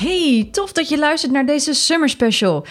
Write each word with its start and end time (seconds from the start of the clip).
Hey, 0.00 0.48
tof 0.52 0.72
dat 0.72 0.88
je 0.88 0.98
luistert 0.98 1.32
naar 1.32 1.46
deze 1.46 1.74
Summer 1.74 2.08
Special. 2.08 2.66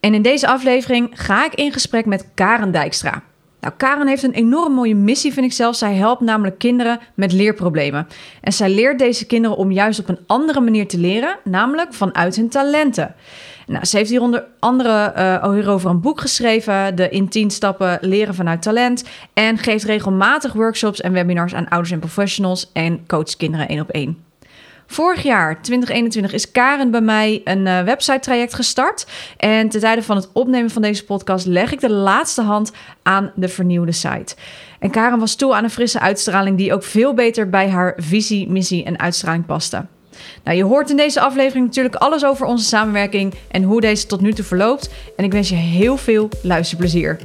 En 0.00 0.14
in 0.14 0.22
deze 0.22 0.46
aflevering 0.46 1.10
ga 1.12 1.44
ik 1.44 1.54
in 1.54 1.72
gesprek 1.72 2.06
met 2.06 2.26
Karen 2.34 2.70
Dijkstra. 2.70 3.22
Nou, 3.60 3.74
Karen 3.76 4.06
heeft 4.06 4.22
een 4.22 4.32
enorm 4.32 4.72
mooie 4.72 4.94
missie, 4.94 5.32
vind 5.32 5.46
ik 5.46 5.52
zelf. 5.52 5.76
Zij 5.76 5.94
helpt 5.94 6.20
namelijk 6.20 6.58
kinderen 6.58 7.00
met 7.14 7.32
leerproblemen. 7.32 8.06
En 8.40 8.52
zij 8.52 8.70
leert 8.70 8.98
deze 8.98 9.26
kinderen 9.26 9.56
om 9.56 9.72
juist 9.72 10.00
op 10.00 10.08
een 10.08 10.18
andere 10.26 10.60
manier 10.60 10.88
te 10.88 10.98
leren, 10.98 11.38
namelijk 11.44 11.94
vanuit 11.94 12.36
hun 12.36 12.48
talenten. 12.48 13.14
Nou, 13.66 13.84
ze 13.84 13.96
heeft 13.96 14.10
hier 14.10 14.20
onder 14.20 14.44
andere 14.58 15.12
uh, 15.16 15.82
een 15.84 16.00
boek 16.00 16.20
geschreven, 16.20 16.96
de 16.96 17.08
in 17.08 17.28
10 17.28 17.50
stappen 17.50 17.98
leren 18.00 18.34
vanuit 18.34 18.62
talent. 18.62 19.04
En 19.32 19.58
geeft 19.58 19.84
regelmatig 19.84 20.52
workshops 20.52 21.00
en 21.00 21.12
webinars 21.12 21.54
aan 21.54 21.68
ouders 21.68 21.92
en 21.92 21.98
professionals 21.98 22.70
en 22.72 23.06
coacht 23.06 23.36
kinderen 23.36 23.68
één 23.68 23.80
op 23.80 23.90
één. 23.90 24.31
Vorig 24.92 25.22
jaar, 25.22 25.62
2021, 25.62 26.32
is 26.32 26.50
Karen 26.50 26.90
bij 26.90 27.00
mij 27.00 27.40
een 27.44 27.66
uh, 27.66 27.82
website-traject 27.82 28.54
gestart. 28.54 29.06
En 29.36 29.68
ten 29.68 29.80
tijde 29.80 30.02
van 30.02 30.16
het 30.16 30.28
opnemen 30.32 30.70
van 30.70 30.82
deze 30.82 31.04
podcast 31.04 31.46
leg 31.46 31.72
ik 31.72 31.80
de 31.80 31.90
laatste 31.90 32.42
hand 32.42 32.72
aan 33.02 33.32
de 33.34 33.48
vernieuwde 33.48 33.92
site. 33.92 34.34
En 34.78 34.90
Karen 34.90 35.18
was 35.18 35.34
toe 35.34 35.54
aan 35.54 35.64
een 35.64 35.70
frisse 35.70 36.00
uitstraling 36.00 36.56
die 36.56 36.72
ook 36.72 36.82
veel 36.82 37.14
beter 37.14 37.48
bij 37.48 37.68
haar 37.68 37.94
visie, 37.96 38.48
missie 38.48 38.84
en 38.84 38.98
uitstraling 38.98 39.46
paste. 39.46 39.86
Nou, 40.44 40.56
je 40.56 40.64
hoort 40.64 40.90
in 40.90 40.96
deze 40.96 41.20
aflevering 41.20 41.66
natuurlijk 41.66 41.94
alles 41.94 42.24
over 42.24 42.46
onze 42.46 42.64
samenwerking 42.64 43.34
en 43.50 43.62
hoe 43.62 43.80
deze 43.80 44.06
tot 44.06 44.20
nu 44.20 44.32
toe 44.32 44.44
verloopt. 44.44 44.90
En 45.16 45.24
ik 45.24 45.32
wens 45.32 45.48
je 45.48 45.54
heel 45.54 45.96
veel 45.96 46.28
luisterplezier. 46.42 47.18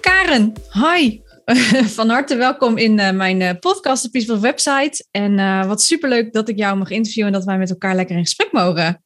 Karen, 0.00 0.52
hi. 0.72 1.24
van 1.98 2.08
harte 2.08 2.36
welkom 2.36 2.76
in 2.76 2.98
uh, 2.98 3.10
mijn 3.10 3.40
uh, 3.40 3.50
podcast, 3.60 4.02
de 4.02 4.10
Peaceful 4.10 4.40
Website. 4.40 5.06
En 5.10 5.38
uh, 5.38 5.66
wat 5.66 5.82
superleuk 5.82 6.32
dat 6.32 6.48
ik 6.48 6.58
jou 6.58 6.76
mag 6.76 6.90
interviewen 6.90 7.32
en 7.32 7.38
dat 7.38 7.46
wij 7.46 7.58
met 7.58 7.70
elkaar 7.70 7.94
lekker 7.94 8.16
in 8.16 8.22
gesprek 8.22 8.52
mogen. 8.52 9.04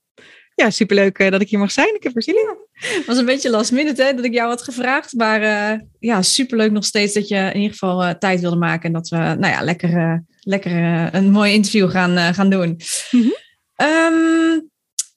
Ja, 0.54 0.70
superleuk 0.70 1.30
dat 1.30 1.40
ik 1.40 1.48
hier 1.48 1.58
mag 1.58 1.70
zijn. 1.70 1.94
Ik 1.94 2.02
heb 2.02 2.16
er 2.16 2.22
zin 2.22 2.34
in. 2.34 2.56
Het 2.72 3.06
was 3.06 3.16
een 3.16 3.24
beetje 3.24 3.50
last 3.50 3.72
minute 3.72 4.02
hè, 4.02 4.14
dat 4.14 4.24
ik 4.24 4.32
jou 4.32 4.48
had 4.48 4.62
gevraagd. 4.62 5.12
Maar 5.12 5.40
ja, 5.98 6.22
superleuk 6.22 6.70
nog 6.70 6.84
steeds 6.84 7.14
dat 7.14 7.28
je 7.28 7.36
in 7.36 7.56
ieder 7.56 7.70
geval 7.70 8.18
tijd 8.18 8.40
wilde 8.40 8.56
maken. 8.56 8.86
En 8.86 8.92
dat 8.92 9.08
we 9.08 9.16
nou 9.16 9.46
ja, 9.46 9.62
lekker, 9.62 10.24
lekker 10.40 10.72
een 11.14 11.30
mooi 11.30 11.52
interview 11.52 11.90
gaan, 11.90 12.34
gaan 12.34 12.50
doen. 12.50 12.80
Mm 13.10 13.20
-hmm. 13.20 13.86
um, 13.86 14.69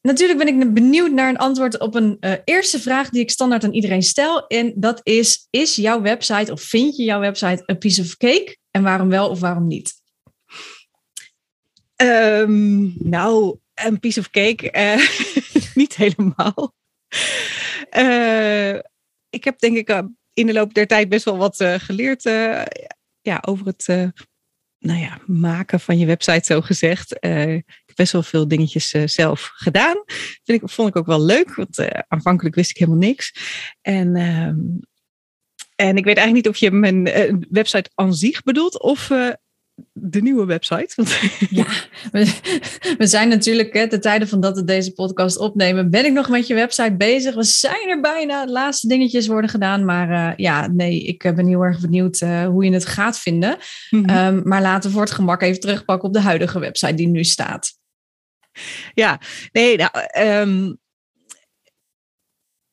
natuurlijk 0.03 0.39
ben 0.39 0.47
ik 0.47 0.73
benieuwd 0.73 1.11
naar 1.11 1.29
een 1.29 1.37
antwoord 1.37 1.79
op 1.79 1.95
een 1.95 2.17
uh, 2.19 2.33
eerste 2.43 2.79
vraag 2.79 3.09
die 3.09 3.21
ik 3.21 3.29
standaard 3.29 3.63
aan 3.63 3.73
iedereen 3.73 4.01
stel. 4.01 4.47
En 4.47 4.73
dat 4.75 4.99
is: 5.03 5.47
Is 5.49 5.75
jouw 5.75 6.01
website 6.01 6.51
of 6.51 6.61
vind 6.61 6.95
je 6.95 7.03
jouw 7.03 7.19
website 7.19 7.63
een 7.65 7.77
piece 7.77 8.01
of 8.01 8.17
cake? 8.17 8.57
En 8.71 8.83
waarom 8.83 9.09
wel 9.09 9.29
of 9.29 9.39
waarom 9.39 9.67
niet? 9.67 10.01
Um, 11.95 12.93
nou, 12.99 13.57
een 13.73 13.99
piece 13.99 14.19
of 14.19 14.29
cake, 14.29 14.73
uh, 14.77 15.07
niet 15.83 15.95
helemaal. 15.95 16.73
Uh, 17.97 18.75
ik 19.29 19.43
heb 19.43 19.59
denk 19.59 19.77
ik 19.77 20.03
in 20.33 20.45
de 20.45 20.53
loop 20.53 20.73
der 20.73 20.87
tijd 20.87 21.09
best 21.09 21.25
wel 21.25 21.37
wat 21.37 21.63
geleerd 21.77 22.23
ja, 23.21 23.43
over 23.45 23.65
het 23.65 23.85
nou 24.79 24.99
ja, 24.99 25.19
maken 25.25 25.79
van 25.79 25.97
je 25.97 26.05
website, 26.05 26.45
zo 26.45 26.61
gezegd 26.61 27.19
best 27.95 28.11
wel 28.11 28.23
veel 28.23 28.47
dingetjes 28.47 28.93
uh, 28.93 29.07
zelf 29.07 29.51
gedaan. 29.53 30.03
Vind 30.43 30.61
ik, 30.61 30.69
vond 30.69 30.89
ik 30.89 30.95
ook 30.95 31.05
wel 31.05 31.21
leuk, 31.21 31.55
want 31.55 31.79
uh, 31.79 31.87
aanvankelijk 32.07 32.55
wist 32.55 32.69
ik 32.69 32.77
helemaal 32.77 32.99
niks. 32.99 33.35
En, 33.81 34.15
uh, 34.15 34.47
en 35.75 35.97
ik 35.97 36.05
weet 36.05 36.17
eigenlijk 36.17 36.33
niet 36.33 36.47
of 36.47 36.57
je 36.57 36.71
mijn 36.71 37.07
uh, 37.07 37.33
website 37.49 37.89
aan 37.95 38.13
zich 38.13 38.43
bedoelt 38.43 38.81
of 38.81 39.11
de 39.93 40.21
nieuwe 40.21 40.45
website. 40.45 40.95
Ja, 41.49 41.65
we, 42.11 42.39
we, 42.97 43.07
zijn 43.07 43.27
natuurlijk, 43.27 43.73
hè, 43.73 43.87
de 43.87 43.99
tijden 43.99 44.27
van 44.27 44.39
dat 44.39 44.55
we 44.55 44.63
deze 44.63 44.93
podcast 44.93 45.37
opnemen, 45.37 45.89
ben 45.89 46.05
ik 46.05 46.11
nog 46.11 46.29
met 46.29 46.47
je 46.47 46.53
website 46.53 46.95
bezig. 46.95 47.35
We 47.35 47.43
zijn 47.43 47.89
er 47.89 48.01
bijna, 48.01 48.45
de 48.45 48.51
laatste 48.51 48.87
dingetjes 48.87 49.27
worden 49.27 49.49
gedaan. 49.49 49.85
Maar 49.85 50.09
uh, 50.09 50.35
ja, 50.35 50.67
nee, 50.67 51.03
ik 51.03 51.21
ben 51.35 51.47
heel 51.47 51.61
erg 51.61 51.79
benieuwd 51.79 52.21
uh, 52.21 52.45
hoe 52.45 52.65
je 52.65 52.73
het 52.73 52.85
gaat 52.85 53.19
vinden. 53.19 53.57
Mm 53.89 54.05
-hmm. 54.05 54.17
um, 54.17 54.41
maar 54.43 54.61
laten 54.61 54.89
we 54.89 54.95
voor 54.95 55.05
het 55.05 55.13
gemak 55.13 55.41
even 55.41 55.59
terugpakken 55.59 56.07
op 56.07 56.13
de 56.13 56.21
huidige 56.21 56.59
website 56.59 56.93
die 56.93 57.07
nu 57.07 57.23
staat. 57.23 57.81
Ja, 58.93 59.19
nee, 59.51 59.77
nou, 59.77 59.91
um, 60.17 60.77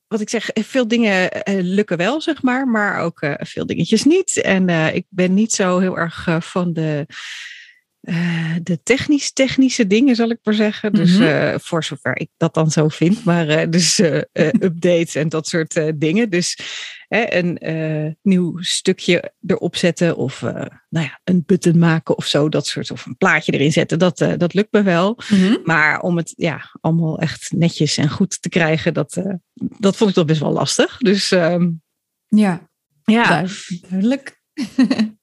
wat 0.06 0.20
ik 0.20 0.28
zeg, 0.28 0.50
veel 0.52 0.88
dingen 0.88 1.48
uh, 1.48 1.62
lukken 1.62 1.96
wel, 1.96 2.20
zeg 2.20 2.42
maar, 2.42 2.68
maar 2.68 3.00
ook 3.00 3.22
uh, 3.22 3.34
veel 3.38 3.66
dingetjes 3.66 4.04
niet. 4.04 4.40
En 4.40 4.68
uh, 4.68 4.94
ik 4.94 5.06
ben 5.08 5.34
niet 5.34 5.52
zo 5.52 5.78
heel 5.78 5.98
erg 5.98 6.28
van 6.40 6.72
de, 6.72 7.06
de 8.62 8.78
technisch-technische 8.82 9.86
dingen, 9.86 10.16
zal 10.16 10.30
ik 10.30 10.38
maar 10.42 10.54
zeggen. 10.54 10.92
Dus 10.92 11.18
mm 11.18 11.26
-hmm. 11.26 11.60
voor 11.60 11.84
zover 11.84 12.20
ik 12.20 12.28
dat 12.36 12.54
dan 12.54 12.70
zo 12.70 12.88
vind, 12.88 13.24
maar 13.24 13.70
dus 13.70 13.98
updates 14.66 15.14
en 15.14 15.28
dat 15.28 15.48
soort 15.48 16.00
dingen. 16.00 16.30
Dus 16.30 16.58
een 17.08 18.16
nieuw 18.22 18.62
stukje 18.62 19.32
erop 19.46 19.76
zetten 19.76 20.16
of 20.16 20.40
nou 20.88 21.06
ja, 21.06 21.20
een 21.24 21.42
button 21.46 21.78
maken 21.78 22.16
of 22.16 22.26
zo, 22.26 22.48
dat 22.48 22.66
soort, 22.66 22.90
of 22.90 23.06
een 23.06 23.16
plaatje 23.16 23.52
erin 23.52 23.72
zetten, 23.72 23.98
dat, 23.98 24.18
dat 24.18 24.54
lukt 24.54 24.72
me 24.72 24.82
wel. 24.82 25.18
Mm 25.28 25.38
-hmm. 25.38 25.60
Maar 25.64 26.00
om 26.00 26.16
het 26.16 26.32
ja, 26.36 26.70
allemaal 26.80 27.18
echt 27.18 27.52
netjes 27.52 27.96
en 27.96 28.08
goed 28.08 28.42
te 28.42 28.48
krijgen, 28.48 28.94
dat, 28.94 29.22
dat 29.54 29.96
vond 29.96 30.10
ik 30.10 30.16
toch 30.16 30.26
best 30.26 30.40
wel 30.40 30.52
lastig. 30.52 30.96
Dus 30.98 31.30
um, 31.30 31.82
ja, 32.28 32.68
ja, 33.04 33.46
duidelijk. 33.90 34.40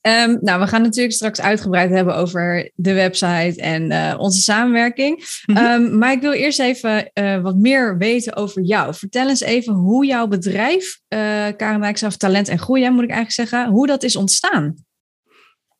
Um, 0.00 0.38
nou, 0.40 0.60
we 0.60 0.66
gaan 0.66 0.82
natuurlijk 0.82 1.14
straks 1.14 1.40
uitgebreid 1.40 1.90
hebben 1.90 2.16
over 2.16 2.70
de 2.74 2.92
website 2.92 3.60
en 3.60 3.90
uh, 3.90 4.14
onze 4.18 4.40
samenwerking. 4.40 5.42
Mm 5.46 5.56
-hmm. 5.56 5.66
um, 5.66 5.98
maar 5.98 6.12
ik 6.12 6.20
wil 6.20 6.32
eerst 6.32 6.58
even 6.58 7.10
uh, 7.14 7.40
wat 7.40 7.56
meer 7.56 7.98
weten 7.98 8.36
over 8.36 8.62
jou. 8.62 8.94
Vertel 8.94 9.28
eens 9.28 9.40
even 9.40 9.72
hoe 9.74 10.06
jouw 10.06 10.26
bedrijf, 10.26 11.00
uh, 11.08 11.18
Karen 11.56 12.18
Talent 12.18 12.48
en 12.48 12.58
Groeien, 12.58 12.92
moet 12.92 13.04
ik 13.04 13.10
eigenlijk 13.10 13.50
zeggen, 13.50 13.70
hoe 13.70 13.86
dat 13.86 14.02
is 14.02 14.16
ontstaan. 14.16 14.74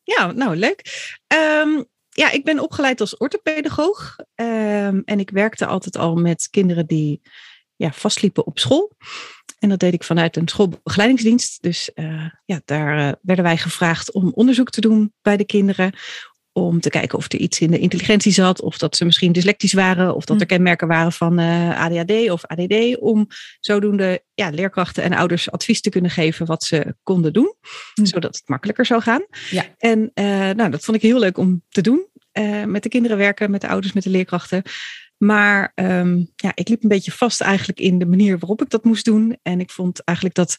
Ja, 0.03 0.31
nou 0.31 0.55
leuk. 0.55 1.11
Um, 1.63 1.85
ja, 2.09 2.31
ik 2.31 2.43
ben 2.43 2.59
opgeleid 2.59 3.01
als 3.01 3.17
orthopedagoog. 3.17 4.15
en 4.35 5.19
ik 5.19 5.29
werkte 5.29 5.65
altijd 5.65 5.97
al 5.97 6.15
met 6.15 6.47
kinderen 6.51 6.85
die 6.85 7.21
ja, 7.75 7.91
vastliepen 7.91 8.45
op 8.45 8.59
school. 8.59 8.95
En 9.59 9.69
dat 9.69 9.79
deed 9.79 9.93
ik 9.93 10.03
vanuit 10.03 10.35
een 10.35 10.47
schoolbegeleidingsdienst. 10.47 11.61
Dus 11.61 11.91
uh, 11.95 12.25
ja, 12.45 12.61
daar 12.65 12.97
uh, 12.97 13.11
werden 13.21 13.45
wij 13.45 13.57
gevraagd 13.57 14.11
om 14.11 14.31
onderzoek 14.33 14.69
te 14.69 14.81
doen 14.81 15.13
bij 15.21 15.37
de 15.37 15.45
kinderen. 15.45 15.93
Om 16.51 16.79
te 16.79 16.89
kijken 16.89 17.17
of 17.17 17.31
er 17.33 17.39
iets 17.39 17.59
in 17.59 17.71
de 17.71 17.79
intelligentie 17.79 18.31
zat. 18.31 18.61
Of 18.61 18.77
dat 18.77 18.95
ze 18.95 19.05
misschien 19.05 19.31
dyslectisch 19.31 19.73
waren. 19.73 20.15
Of 20.15 20.25
dat 20.25 20.39
er 20.39 20.47
kenmerken 20.47 20.87
waren 20.87 21.11
van 21.11 21.39
uh, 21.39 21.81
ADHD 21.81 22.29
of 22.29 22.45
ADD. 22.45 22.97
Om 22.99 23.27
zodoende 23.59 24.23
ja, 24.33 24.49
leerkrachten 24.49 25.03
en 25.03 25.13
ouders 25.13 25.51
advies 25.51 25.81
te 25.81 25.89
kunnen 25.89 26.11
geven 26.11 26.45
wat 26.45 26.63
ze 26.63 26.95
konden 27.03 27.33
doen. 27.33 27.55
Hm. 27.93 28.05
Zodat 28.05 28.35
het 28.35 28.47
makkelijker 28.47 28.85
zou 28.85 29.01
gaan. 29.01 29.25
Ja. 29.49 29.65
En 29.77 30.11
nou, 30.55 30.69
dat 30.69 30.83
vond 30.83 30.97
ik 30.97 31.03
heel 31.03 31.19
leuk 31.19 31.37
om 31.37 31.63
te 31.69 31.81
doen. 31.81 32.07
met 32.65 32.83
de 32.83 32.89
kinderen 32.89 33.17
werken, 33.17 33.51
met 33.51 33.61
de 33.61 33.67
ouders, 33.67 33.93
met 33.93 34.03
de 34.03 34.09
leerkrachten. 34.09 34.63
Maar 35.19 35.71
um, 35.75 36.31
ja, 36.35 36.51
ik 36.55 36.69
liep 36.69 36.83
een 36.83 36.89
beetje 36.89 37.11
vast 37.11 37.41
eigenlijk 37.41 37.79
in 37.79 37.99
de 37.99 38.05
manier 38.05 38.39
waarop 38.39 38.61
ik 38.61 38.69
dat 38.69 38.83
moest 38.83 39.05
doen. 39.05 39.37
En 39.41 39.59
ik 39.59 39.71
vond 39.71 40.03
eigenlijk 40.03 40.37
dat, 40.37 40.57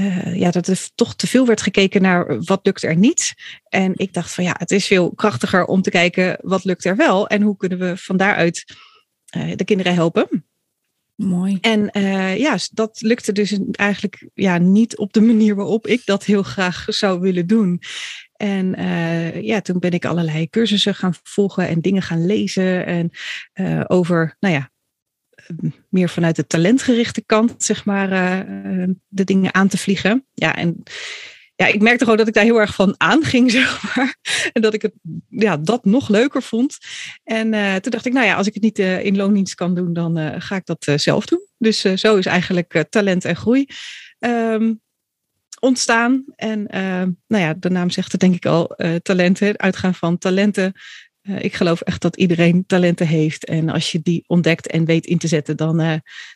uh, 0.00 0.36
ja, 0.36 0.50
dat 0.50 0.66
er 0.66 0.88
toch 0.94 1.14
te 1.14 1.26
veel 1.26 1.46
werd 1.46 1.62
gekeken 1.62 2.02
naar 2.02 2.44
wat 2.44 2.60
lukt 2.62 2.82
er 2.82 2.96
niet. 2.96 3.34
En 3.68 3.92
ik 3.94 4.12
dacht 4.12 4.34
van 4.34 4.44
ja, 4.44 4.54
het 4.58 4.70
is 4.70 4.86
veel 4.86 5.14
krachtiger 5.14 5.64
om 5.64 5.82
te 5.82 5.90
kijken 5.90 6.38
wat 6.40 6.64
lukt 6.64 6.84
er 6.84 6.96
wel. 6.96 7.28
En 7.28 7.42
hoe 7.42 7.56
kunnen 7.56 7.78
we 7.78 7.96
van 7.96 8.16
daaruit 8.16 8.64
uh, 9.36 9.56
de 9.56 9.64
kinderen 9.64 9.94
helpen. 9.94 10.44
Mooi. 11.14 11.58
En 11.60 11.90
uh, 11.92 12.38
ja, 12.38 12.58
dat 12.72 13.00
lukte 13.00 13.32
dus 13.32 13.58
eigenlijk 13.72 14.28
ja, 14.34 14.58
niet 14.58 14.96
op 14.96 15.12
de 15.12 15.20
manier 15.20 15.54
waarop 15.54 15.86
ik 15.86 16.02
dat 16.04 16.24
heel 16.24 16.42
graag 16.42 16.84
zou 16.88 17.20
willen 17.20 17.46
doen. 17.46 17.80
En 18.36 18.80
uh, 18.80 19.42
ja, 19.42 19.60
toen 19.60 19.78
ben 19.78 19.90
ik 19.90 20.04
allerlei 20.04 20.50
cursussen 20.50 20.94
gaan 20.94 21.14
volgen 21.22 21.68
en 21.68 21.80
dingen 21.80 22.02
gaan 22.02 22.26
lezen. 22.26 22.86
En 22.86 23.10
uh, 23.54 23.84
over, 23.86 24.36
nou 24.40 24.54
ja, 24.54 24.70
meer 25.88 26.08
vanuit 26.08 26.36
de 26.36 26.46
talentgerichte 26.46 27.24
kant, 27.24 27.62
zeg 27.62 27.84
maar, 27.84 28.12
uh, 28.12 28.88
de 29.08 29.24
dingen 29.24 29.54
aan 29.54 29.68
te 29.68 29.78
vliegen. 29.78 30.26
Ja, 30.34 30.56
en 30.56 30.82
ja, 31.54 31.66
ik 31.66 31.80
merkte 31.80 32.04
gewoon 32.04 32.18
dat 32.18 32.28
ik 32.28 32.34
daar 32.34 32.44
heel 32.44 32.60
erg 32.60 32.74
van 32.74 32.94
aanging, 32.96 33.50
zeg 33.60 33.96
maar. 33.96 34.16
En 34.52 34.62
dat 34.62 34.74
ik 34.74 34.82
het, 34.82 34.92
ja, 35.28 35.56
dat 35.56 35.84
nog 35.84 36.08
leuker 36.08 36.42
vond. 36.42 36.78
En 37.24 37.50
toen 37.80 37.90
dacht 37.90 38.06
ik, 38.06 38.12
nou 38.12 38.26
ja, 38.26 38.34
als 38.34 38.46
ik 38.46 38.54
het 38.54 38.62
niet 38.62 38.78
in 38.78 39.16
loondienst 39.16 39.54
kan 39.54 39.74
doen, 39.74 39.92
dan 39.92 40.42
ga 40.42 40.56
ik 40.56 40.66
dat 40.66 40.92
zelf 40.96 41.26
doen. 41.26 41.40
Dus 41.58 41.80
zo 41.80 42.16
is 42.16 42.26
eigenlijk 42.26 42.84
talent 42.88 43.24
en 43.24 43.36
groei 43.36 43.66
um, 44.18 44.80
ontstaan. 45.66 46.24
En 46.36 46.66
nou 47.26 47.42
ja, 47.42 47.54
de 47.54 47.70
naam 47.70 47.90
zegt 47.90 48.12
het 48.12 48.20
denk 48.20 48.34
ik 48.34 48.46
al, 48.46 48.76
talenten, 49.02 49.58
uitgaan 49.58 49.94
van 49.94 50.18
talenten. 50.18 50.72
ik 51.38 51.54
geloof 51.54 51.80
echt 51.80 52.02
dat 52.02 52.16
iedereen 52.16 52.66
talenten 52.66 53.06
heeft. 53.06 53.44
En 53.44 53.68
als 53.68 53.92
je 53.92 54.00
die 54.02 54.24
ontdekt 54.26 54.66
en 54.66 54.84
weet 54.84 55.06
in 55.06 55.18
te 55.18 55.28
zetten, 55.28 55.56
dan 55.56 55.76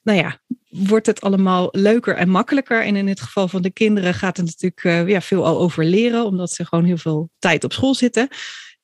nou 0.02 0.18
ja, 0.18 0.38
wordt 0.68 1.06
het 1.06 1.20
allemaal 1.20 1.68
leuker 1.72 2.16
en 2.16 2.28
makkelijker. 2.28 2.84
En 2.84 2.96
in 2.96 3.08
het 3.08 3.20
geval 3.20 3.48
van 3.48 3.62
de 3.62 3.72
kinderen 3.72 4.14
gaat 4.14 4.36
het 4.36 4.46
natuurlijk 4.46 5.08
ja, 5.08 5.20
veel 5.20 5.46
al 5.46 5.58
over 5.58 5.84
leren, 5.84 6.24
omdat 6.24 6.50
ze 6.50 6.66
gewoon 6.66 6.84
heel 6.84 6.96
veel 6.96 7.30
tijd 7.38 7.64
op 7.64 7.72
school 7.72 7.94
zitten. 7.94 8.28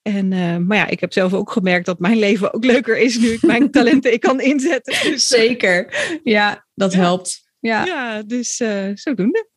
En, 0.06 0.32
uh, 0.32 0.56
maar 0.56 0.76
ja, 0.76 0.86
ik 0.86 1.00
heb 1.00 1.12
zelf 1.12 1.34
ook 1.34 1.50
gemerkt 1.50 1.86
dat 1.86 1.98
mijn 1.98 2.18
leven 2.18 2.54
ook 2.54 2.64
leuker 2.64 2.98
is 2.98 3.18
nu 3.18 3.28
ik 3.28 3.42
mijn 3.42 3.70
talenten 3.76 4.12
ik 4.12 4.20
kan 4.20 4.40
inzetten. 4.40 5.10
Dus, 5.10 5.28
Zeker, 5.28 5.94
ja, 6.22 6.66
dat 6.74 6.92
ja. 6.92 6.98
helpt. 6.98 7.50
Ja, 7.58 7.84
ja 7.84 8.22
dus 8.22 8.60
uh, 8.60 8.90
zodoende. 8.94 9.48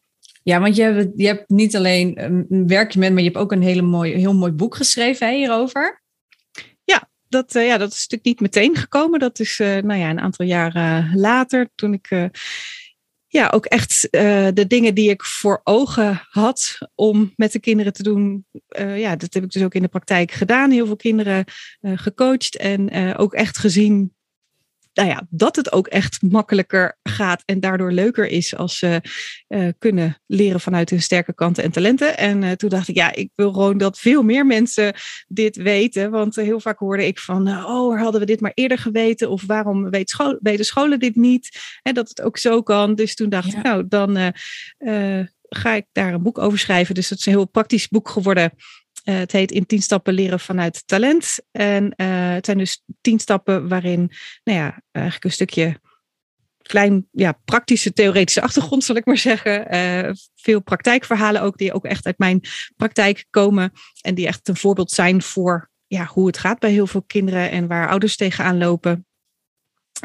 Ja, 0.49 0.59
want 0.59 0.75
je 0.75 0.81
hebt, 0.81 1.11
je 1.15 1.27
hebt 1.27 1.49
niet 1.49 1.75
alleen 1.75 2.21
een 2.49 2.67
werkje 2.67 2.99
met, 2.99 3.09
maar 3.09 3.21
je 3.21 3.27
hebt 3.27 3.39
ook 3.39 3.51
een 3.51 3.61
hele 3.61 3.81
mooie, 3.81 4.15
heel 4.15 4.35
mooi 4.35 4.51
boek 4.51 4.75
geschreven 4.75 5.33
hierover 5.33 6.01
dat, 7.29 7.55
uh, 7.55 7.65
ja, 7.65 7.77
dat 7.77 7.91
is 7.91 8.07
natuurlijk 8.07 8.25
niet 8.25 8.39
meteen 8.39 8.75
gekomen. 8.75 9.19
Dat 9.19 9.39
is 9.39 9.59
uh, 9.59 9.67
nou 9.67 9.99
ja, 9.99 10.09
een 10.09 10.19
aantal 10.19 10.45
jaren 10.45 11.11
later, 11.15 11.69
toen 11.75 11.93
ik 11.93 12.11
uh, 12.11 12.25
ja, 13.27 13.49
ook 13.49 13.65
echt 13.65 14.07
de 14.11 14.65
dingen 14.67 14.95
die 14.95 15.09
ik 15.09 15.23
voor 15.23 15.61
ogen 15.63 16.21
had 16.29 16.77
om 16.95 17.33
met 17.35 17.51
de 17.51 17.59
kinderen 17.59 17.93
te 17.93 18.03
doen, 18.03 18.45
ja, 18.95 19.15
dat 19.15 19.33
heb 19.33 19.43
ik 19.43 19.51
dus 19.51 19.63
ook 19.63 19.73
in 19.73 19.81
de 19.81 19.87
praktijk 19.87 20.31
gedaan. 20.31 20.71
Heel 20.71 20.85
veel 20.85 20.95
kinderen 20.95 21.45
gecoacht 21.81 22.55
en 22.55 23.15
ook 23.17 23.33
echt 23.33 23.57
gezien 23.57 24.13
nou 24.93 25.09
ja, 25.09 25.27
dat 25.29 25.55
het 25.55 25.71
ook 25.71 25.87
echt 25.87 26.21
makkelijker 26.21 26.97
gaat 27.03 27.43
en 27.45 27.59
daardoor 27.59 27.91
leuker 27.91 28.27
is 28.27 28.55
als 28.55 28.77
ze 28.77 29.01
uh, 29.47 29.67
kunnen 29.77 30.21
leren 30.25 30.59
vanuit 30.59 30.89
hun 30.89 31.01
sterke 31.01 31.33
kanten 31.33 31.63
en 31.63 31.71
talenten. 31.71 32.17
En 32.17 32.41
uh, 32.41 32.51
toen 32.51 32.69
dacht 32.69 32.87
ik, 32.87 32.95
ja, 32.95 33.13
ik 33.13 33.31
wil 33.35 33.53
gewoon 33.53 33.77
dat 33.77 33.99
veel 33.99 34.23
meer 34.23 34.45
mensen 34.45 34.93
dit 35.27 35.55
weten. 35.55 36.11
Want 36.11 36.37
uh, 36.37 36.45
heel 36.45 36.59
vaak 36.59 36.79
hoorde 36.79 37.07
ik 37.07 37.19
van, 37.19 37.47
oh, 37.47 38.01
hadden 38.01 38.19
we 38.19 38.27
dit 38.27 38.41
maar 38.41 38.51
eerder 38.53 38.77
geweten? 38.77 39.29
Of 39.29 39.45
waarom 39.45 39.89
weet 39.89 40.09
school, 40.09 40.37
weten 40.41 40.65
scholen 40.65 40.99
dit 40.99 41.15
niet? 41.15 41.59
En 41.81 41.93
dat 41.93 42.09
het 42.09 42.21
ook 42.21 42.37
zo 42.37 42.61
kan. 42.61 42.95
Dus 42.95 43.15
toen 43.15 43.29
dacht 43.29 43.51
ja. 43.51 43.57
ik, 43.57 43.63
nou, 43.63 43.87
dan 43.87 44.33
ga 45.49 45.73
ik 45.73 45.85
daar 45.91 46.13
een 46.13 46.23
boek 46.23 46.37
over 46.37 46.59
schrijven. 46.59 46.95
Dus 46.95 47.09
het 47.09 47.19
is 47.19 47.25
een 47.25 47.31
heel 47.31 47.47
praktisch 47.47 47.87
boek 47.87 48.09
geworden. 48.09 48.51
Uh, 49.03 49.15
het 49.15 49.31
heet 49.31 49.51
In 49.51 49.65
10 49.65 49.81
stappen 49.81 50.13
leren 50.13 50.39
vanuit 50.39 50.87
talent. 50.87 51.37
En 51.51 51.83
uh, 51.83 52.31
het 52.33 52.45
zijn 52.45 52.57
dus 52.57 52.83
10 53.01 53.19
stappen 53.19 53.67
waarin, 53.67 54.11
nou 54.43 54.59
ja, 54.59 54.81
eigenlijk 54.91 55.25
een 55.25 55.31
stukje 55.31 55.79
klein, 56.61 57.07
ja, 57.11 57.39
praktische 57.45 57.93
theoretische 57.93 58.41
achtergrond, 58.41 58.83
zal 58.83 58.95
ik 58.95 59.05
maar 59.05 59.17
zeggen. 59.17 59.75
Uh, 59.75 60.11
veel 60.35 60.61
praktijkverhalen 60.61 61.41
ook, 61.41 61.57
die 61.57 61.73
ook 61.73 61.85
echt 61.85 62.05
uit 62.05 62.17
mijn 62.17 62.41
praktijk 62.75 63.25
komen. 63.29 63.71
En 64.01 64.15
die 64.15 64.27
echt 64.27 64.47
een 64.47 64.55
voorbeeld 64.55 64.91
zijn 64.91 65.21
voor 65.21 65.69
ja, 65.87 66.05
hoe 66.05 66.27
het 66.27 66.37
gaat 66.37 66.59
bij 66.59 66.71
heel 66.71 66.87
veel 66.87 67.03
kinderen 67.07 67.51
en 67.51 67.67
waar 67.67 67.89
ouders 67.89 68.15
tegenaan 68.15 68.57
lopen. 68.57 69.05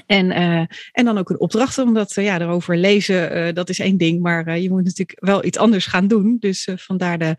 En, 0.06 0.26
uh, 0.26 0.64
en 0.93 1.05
dan 1.05 1.19
ook 1.19 1.31
een 1.31 1.41
opdracht, 1.41 1.79
omdat 1.79 2.17
uh, 2.17 2.25
ja, 2.25 2.41
erover 2.41 2.76
lezen, 2.76 3.37
uh, 3.37 3.52
dat 3.52 3.69
is 3.69 3.79
één 3.79 3.96
ding, 3.96 4.20
maar 4.20 4.58
je 4.58 4.70
moet 4.70 4.85
natuurlijk 4.85 5.20
wel 5.20 5.44
iets 5.44 5.58
anders 5.58 5.87
gaan 5.87 6.08
doen. 6.08 6.37
Dus 6.41 6.69
vandaar 6.76 7.19
de, 7.19 7.37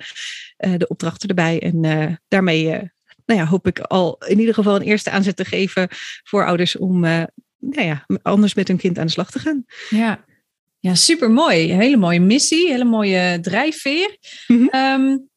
de 0.77 0.87
opdrachten 0.87 1.29
erbij. 1.29 1.61
En 1.61 1.81
daarmee 2.27 2.63
nou 3.25 3.39
ja, 3.39 3.45
hoop 3.45 3.67
ik 3.67 3.79
al 3.79 4.23
in 4.27 4.39
ieder 4.39 4.53
geval 4.53 4.75
een 4.75 4.81
eerste 4.81 5.11
aanzet 5.11 5.35
te 5.35 5.45
geven 5.45 5.87
voor 6.23 6.45
ouders 6.45 6.77
om 6.77 6.99
nou 6.99 7.27
ja, 7.85 8.05
anders 8.21 8.53
met 8.53 8.67
hun 8.67 8.77
kind 8.77 8.97
aan 8.97 9.05
de 9.05 9.11
slag 9.11 9.31
te 9.31 9.39
gaan. 9.39 9.65
Ja, 9.89 10.25
ja 10.79 10.95
super 10.95 11.31
mooi. 11.31 11.73
Hele 11.73 11.97
mooie 11.97 12.19
missie, 12.19 12.69
hele 12.69 12.85
mooie 12.85 13.39
drijfveer. 13.41 14.17
Mm 14.47 14.69
-hmm. 14.71 15.01
um, 15.01 15.29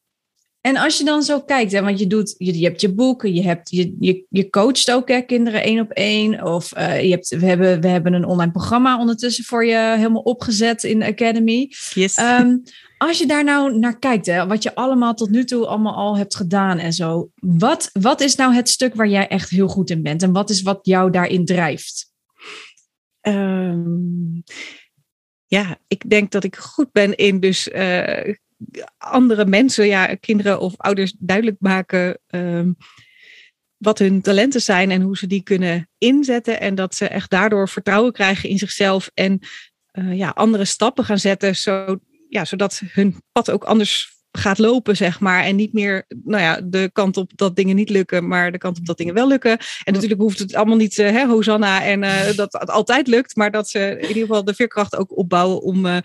en 0.61 0.77
als 0.77 0.97
je 0.97 1.03
dan 1.03 1.23
zo 1.23 1.41
kijkt, 1.41 1.71
hè, 1.71 1.81
want 1.81 1.99
je, 1.99 2.07
doet, 2.07 2.35
je, 2.37 2.59
je 2.59 2.65
hebt 2.65 2.81
je 2.81 2.93
boeken, 2.93 3.33
je, 3.33 3.43
hebt, 3.43 3.69
je, 3.69 3.95
je, 3.99 4.25
je 4.29 4.49
coacht 4.49 4.91
ook 4.91 5.07
hè, 5.07 5.21
kinderen 5.21 5.63
één 5.63 5.79
op 5.79 5.91
één. 5.91 6.43
Of 6.43 6.77
uh, 6.77 7.03
je 7.03 7.09
hebt, 7.09 7.29
we, 7.29 7.45
hebben, 7.45 7.81
we 7.81 7.87
hebben 7.87 8.13
een 8.13 8.25
online 8.25 8.51
programma 8.51 8.99
ondertussen 8.99 9.43
voor 9.43 9.65
je 9.65 9.93
helemaal 9.97 10.21
opgezet 10.21 10.83
in 10.83 10.99
de 10.99 11.05
Academy. 11.05 11.71
Yes. 11.93 12.17
Um, 12.17 12.63
als 12.97 13.17
je 13.17 13.25
daar 13.25 13.43
nou 13.43 13.77
naar 13.77 13.99
kijkt, 13.99 14.25
hè, 14.25 14.47
wat 14.47 14.63
je 14.63 14.75
allemaal 14.75 15.13
tot 15.13 15.29
nu 15.29 15.45
toe 15.45 15.65
allemaal 15.65 15.95
al 15.95 16.17
hebt 16.17 16.35
gedaan 16.35 16.77
en 16.77 16.93
zo. 16.93 17.29
Wat, 17.35 17.89
wat 17.93 18.21
is 18.21 18.35
nou 18.35 18.53
het 18.53 18.69
stuk 18.69 18.95
waar 18.95 19.09
jij 19.09 19.27
echt 19.27 19.49
heel 19.49 19.67
goed 19.67 19.89
in 19.89 20.03
bent? 20.03 20.23
En 20.23 20.31
wat 20.31 20.49
is 20.49 20.61
wat 20.61 20.79
jou 20.81 21.11
daarin 21.11 21.45
drijft? 21.45 22.11
Um, 23.21 24.43
ja, 25.45 25.77
ik 25.87 26.09
denk 26.09 26.31
dat 26.31 26.43
ik 26.43 26.55
goed 26.55 26.91
ben 26.91 27.15
in 27.15 27.39
dus... 27.39 27.67
Uh, 27.67 28.33
andere 28.97 29.45
mensen, 29.45 29.87
ja, 29.87 30.15
kinderen 30.15 30.59
of 30.59 30.73
ouders 30.77 31.13
duidelijk 31.17 31.57
maken 31.59 32.19
um, 32.27 32.75
wat 33.77 33.99
hun 33.99 34.21
talenten 34.21 34.61
zijn 34.61 34.91
en 34.91 35.01
hoe 35.01 35.17
ze 35.17 35.27
die 35.27 35.43
kunnen 35.43 35.89
inzetten. 35.97 36.59
En 36.59 36.75
dat 36.75 36.95
ze 36.95 37.07
echt 37.07 37.29
daardoor 37.29 37.69
vertrouwen 37.69 38.11
krijgen 38.11 38.49
in 38.49 38.57
zichzelf 38.57 39.11
en 39.13 39.39
uh, 39.93 40.17
ja, 40.17 40.29
andere 40.29 40.65
stappen 40.65 41.05
gaan 41.05 41.19
zetten, 41.19 41.55
zo, 41.55 41.97
ja, 42.29 42.45
zodat 42.45 42.81
hun 42.85 43.21
pad 43.31 43.51
ook 43.51 43.63
anders 43.63 44.18
gaat 44.31 44.57
lopen, 44.57 44.95
zeg 44.95 45.19
maar. 45.19 45.43
En 45.43 45.55
niet 45.55 45.73
meer, 45.73 46.05
nou 46.23 46.41
ja, 46.41 46.61
de 46.63 46.89
kant 46.93 47.17
op 47.17 47.31
dat 47.35 47.55
dingen 47.55 47.75
niet 47.75 47.89
lukken, 47.89 48.27
maar 48.27 48.51
de 48.51 48.57
kant 48.57 48.77
op 48.77 48.85
dat 48.85 48.97
dingen 48.97 49.13
wel 49.13 49.27
lukken. 49.27 49.57
En 49.83 49.93
natuurlijk 49.93 50.21
hoeft 50.21 50.39
het 50.39 50.55
allemaal 50.55 50.75
niet, 50.75 50.97
uh, 50.97 51.11
hè, 51.11 51.25
Hosanna, 51.25 51.83
en 51.83 52.03
uh, 52.03 52.31
dat 52.35 52.53
het 52.53 52.69
altijd 52.69 53.07
lukt. 53.07 53.35
Maar 53.35 53.51
dat 53.51 53.69
ze 53.69 53.79
in 53.79 54.07
ieder 54.07 54.21
geval 54.21 54.43
de 54.43 54.53
veerkracht 54.53 54.95
ook 54.95 55.17
opbouwen 55.17 55.61
om, 55.61 55.85
uh, 55.85 55.99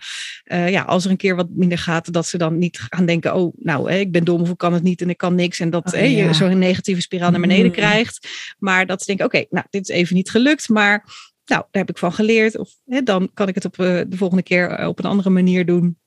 ja, 0.45 0.81
als 0.81 1.05
er 1.05 1.11
een 1.11 1.17
keer 1.17 1.35
wat 1.35 1.49
minder 1.49 1.77
gaat, 1.77 2.13
dat 2.13 2.27
ze 2.27 2.37
dan 2.37 2.57
niet 2.57 2.85
gaan 2.89 3.05
denken, 3.05 3.35
oh, 3.35 3.53
nou, 3.57 3.91
hè, 3.91 3.97
ik 3.97 4.11
ben 4.11 4.23
dom 4.23 4.41
of 4.41 4.49
ik 4.49 4.57
kan 4.57 4.73
het 4.73 4.83
niet 4.83 5.01
en 5.01 5.09
ik 5.09 5.17
kan 5.17 5.35
niks. 5.35 5.59
En 5.59 5.69
dat 5.69 5.93
oh, 5.93 5.99
ja. 5.99 6.05
je 6.05 6.33
zo'n 6.33 6.59
negatieve 6.59 7.01
spiraal 7.01 7.31
naar 7.31 7.41
beneden 7.41 7.65
mm. 7.65 7.71
krijgt. 7.71 8.27
Maar 8.59 8.85
dat 8.85 8.99
ze 8.99 9.05
denken, 9.05 9.25
oké, 9.25 9.35
okay, 9.35 9.47
nou, 9.49 9.65
dit 9.69 9.89
is 9.89 9.95
even 9.95 10.15
niet 10.15 10.29
gelukt, 10.29 10.69
maar 10.69 11.03
nou, 11.45 11.63
daar 11.71 11.81
heb 11.81 11.89
ik 11.89 11.97
van 11.97 12.13
geleerd. 12.13 12.57
Of 12.57 12.69
hè, 12.85 13.03
dan 13.03 13.29
kan 13.33 13.47
ik 13.47 13.55
het 13.55 13.65
op 13.65 13.75
de 13.75 14.07
volgende 14.09 14.43
keer 14.43 14.87
op 14.87 14.99
een 14.99 15.09
andere 15.09 15.29
manier 15.29 15.65
doen. 15.65 15.97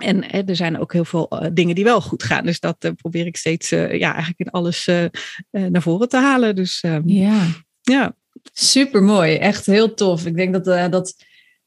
En 0.00 0.24
hè, 0.24 0.42
er 0.42 0.56
zijn 0.56 0.78
ook 0.78 0.92
heel 0.92 1.04
veel 1.04 1.28
uh, 1.30 1.48
dingen 1.52 1.74
die 1.74 1.84
wel 1.84 2.00
goed 2.00 2.22
gaan. 2.22 2.44
Dus 2.44 2.60
dat 2.60 2.84
uh, 2.84 2.90
probeer 2.96 3.26
ik 3.26 3.36
steeds 3.36 3.72
uh, 3.72 3.98
ja, 3.98 4.10
eigenlijk 4.10 4.40
in 4.40 4.50
alles 4.50 4.90
naar 5.50 5.82
voren 5.82 6.08
te 6.08 6.16
halen. 6.16 6.56
Dus 6.56 6.82
um, 6.86 7.02
ja. 7.04 7.46
ja. 7.80 8.14
Super 8.52 9.02
mooi. 9.02 9.34
Echt 9.34 9.66
heel 9.66 9.94
tof. 9.94 10.26
Ik 10.26 10.36
denk 10.36 10.52
dat, 10.52 10.92
dat 10.92 11.14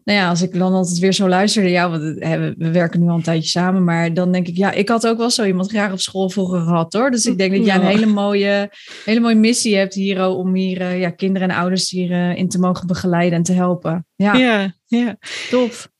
nou 0.03 0.19
ja, 0.19 0.29
als 0.29 0.41
ik 0.41 0.53
dan 0.53 0.73
altijd 0.73 0.99
weer 0.99 1.13
zo 1.13 1.27
luister 1.27 1.61
naar 1.61 1.71
jou, 1.71 1.91
want 1.91 2.03
we, 2.03 2.55
we 2.57 2.71
werken 2.71 2.99
nu 2.99 3.07
al 3.07 3.15
een 3.15 3.21
tijdje 3.21 3.49
samen, 3.49 3.83
maar 3.83 4.13
dan 4.13 4.31
denk 4.31 4.47
ik, 4.47 4.57
ja, 4.57 4.71
ik 4.71 4.89
had 4.89 5.07
ook 5.07 5.17
wel 5.17 5.29
zo 5.29 5.43
iemand 5.43 5.69
graag 5.69 5.91
op 5.91 5.99
school 5.99 6.29
vroeger 6.29 6.61
gehad 6.61 6.93
hoor. 6.93 7.11
Dus 7.11 7.25
ik 7.25 7.37
denk 7.37 7.55
dat 7.55 7.65
jij 7.65 7.75
een 7.75 7.85
hele 7.85 8.05
mooie, 8.05 8.71
hele 9.05 9.19
mooie 9.19 9.35
missie 9.35 9.75
hebt 9.75 9.93
hier 9.93 10.27
om 10.27 10.53
hier 10.53 10.95
ja, 10.95 11.09
kinderen 11.09 11.49
en 11.49 11.55
ouders 11.55 11.89
hierin 11.89 12.35
in 12.35 12.49
te 12.49 12.59
mogen 12.59 12.87
begeleiden 12.87 13.37
en 13.37 13.43
te 13.43 13.53
helpen. 13.53 14.05
Ja, 14.15 14.35
ja, 14.35 14.73
ja. 14.85 15.17
tof. 15.49 15.93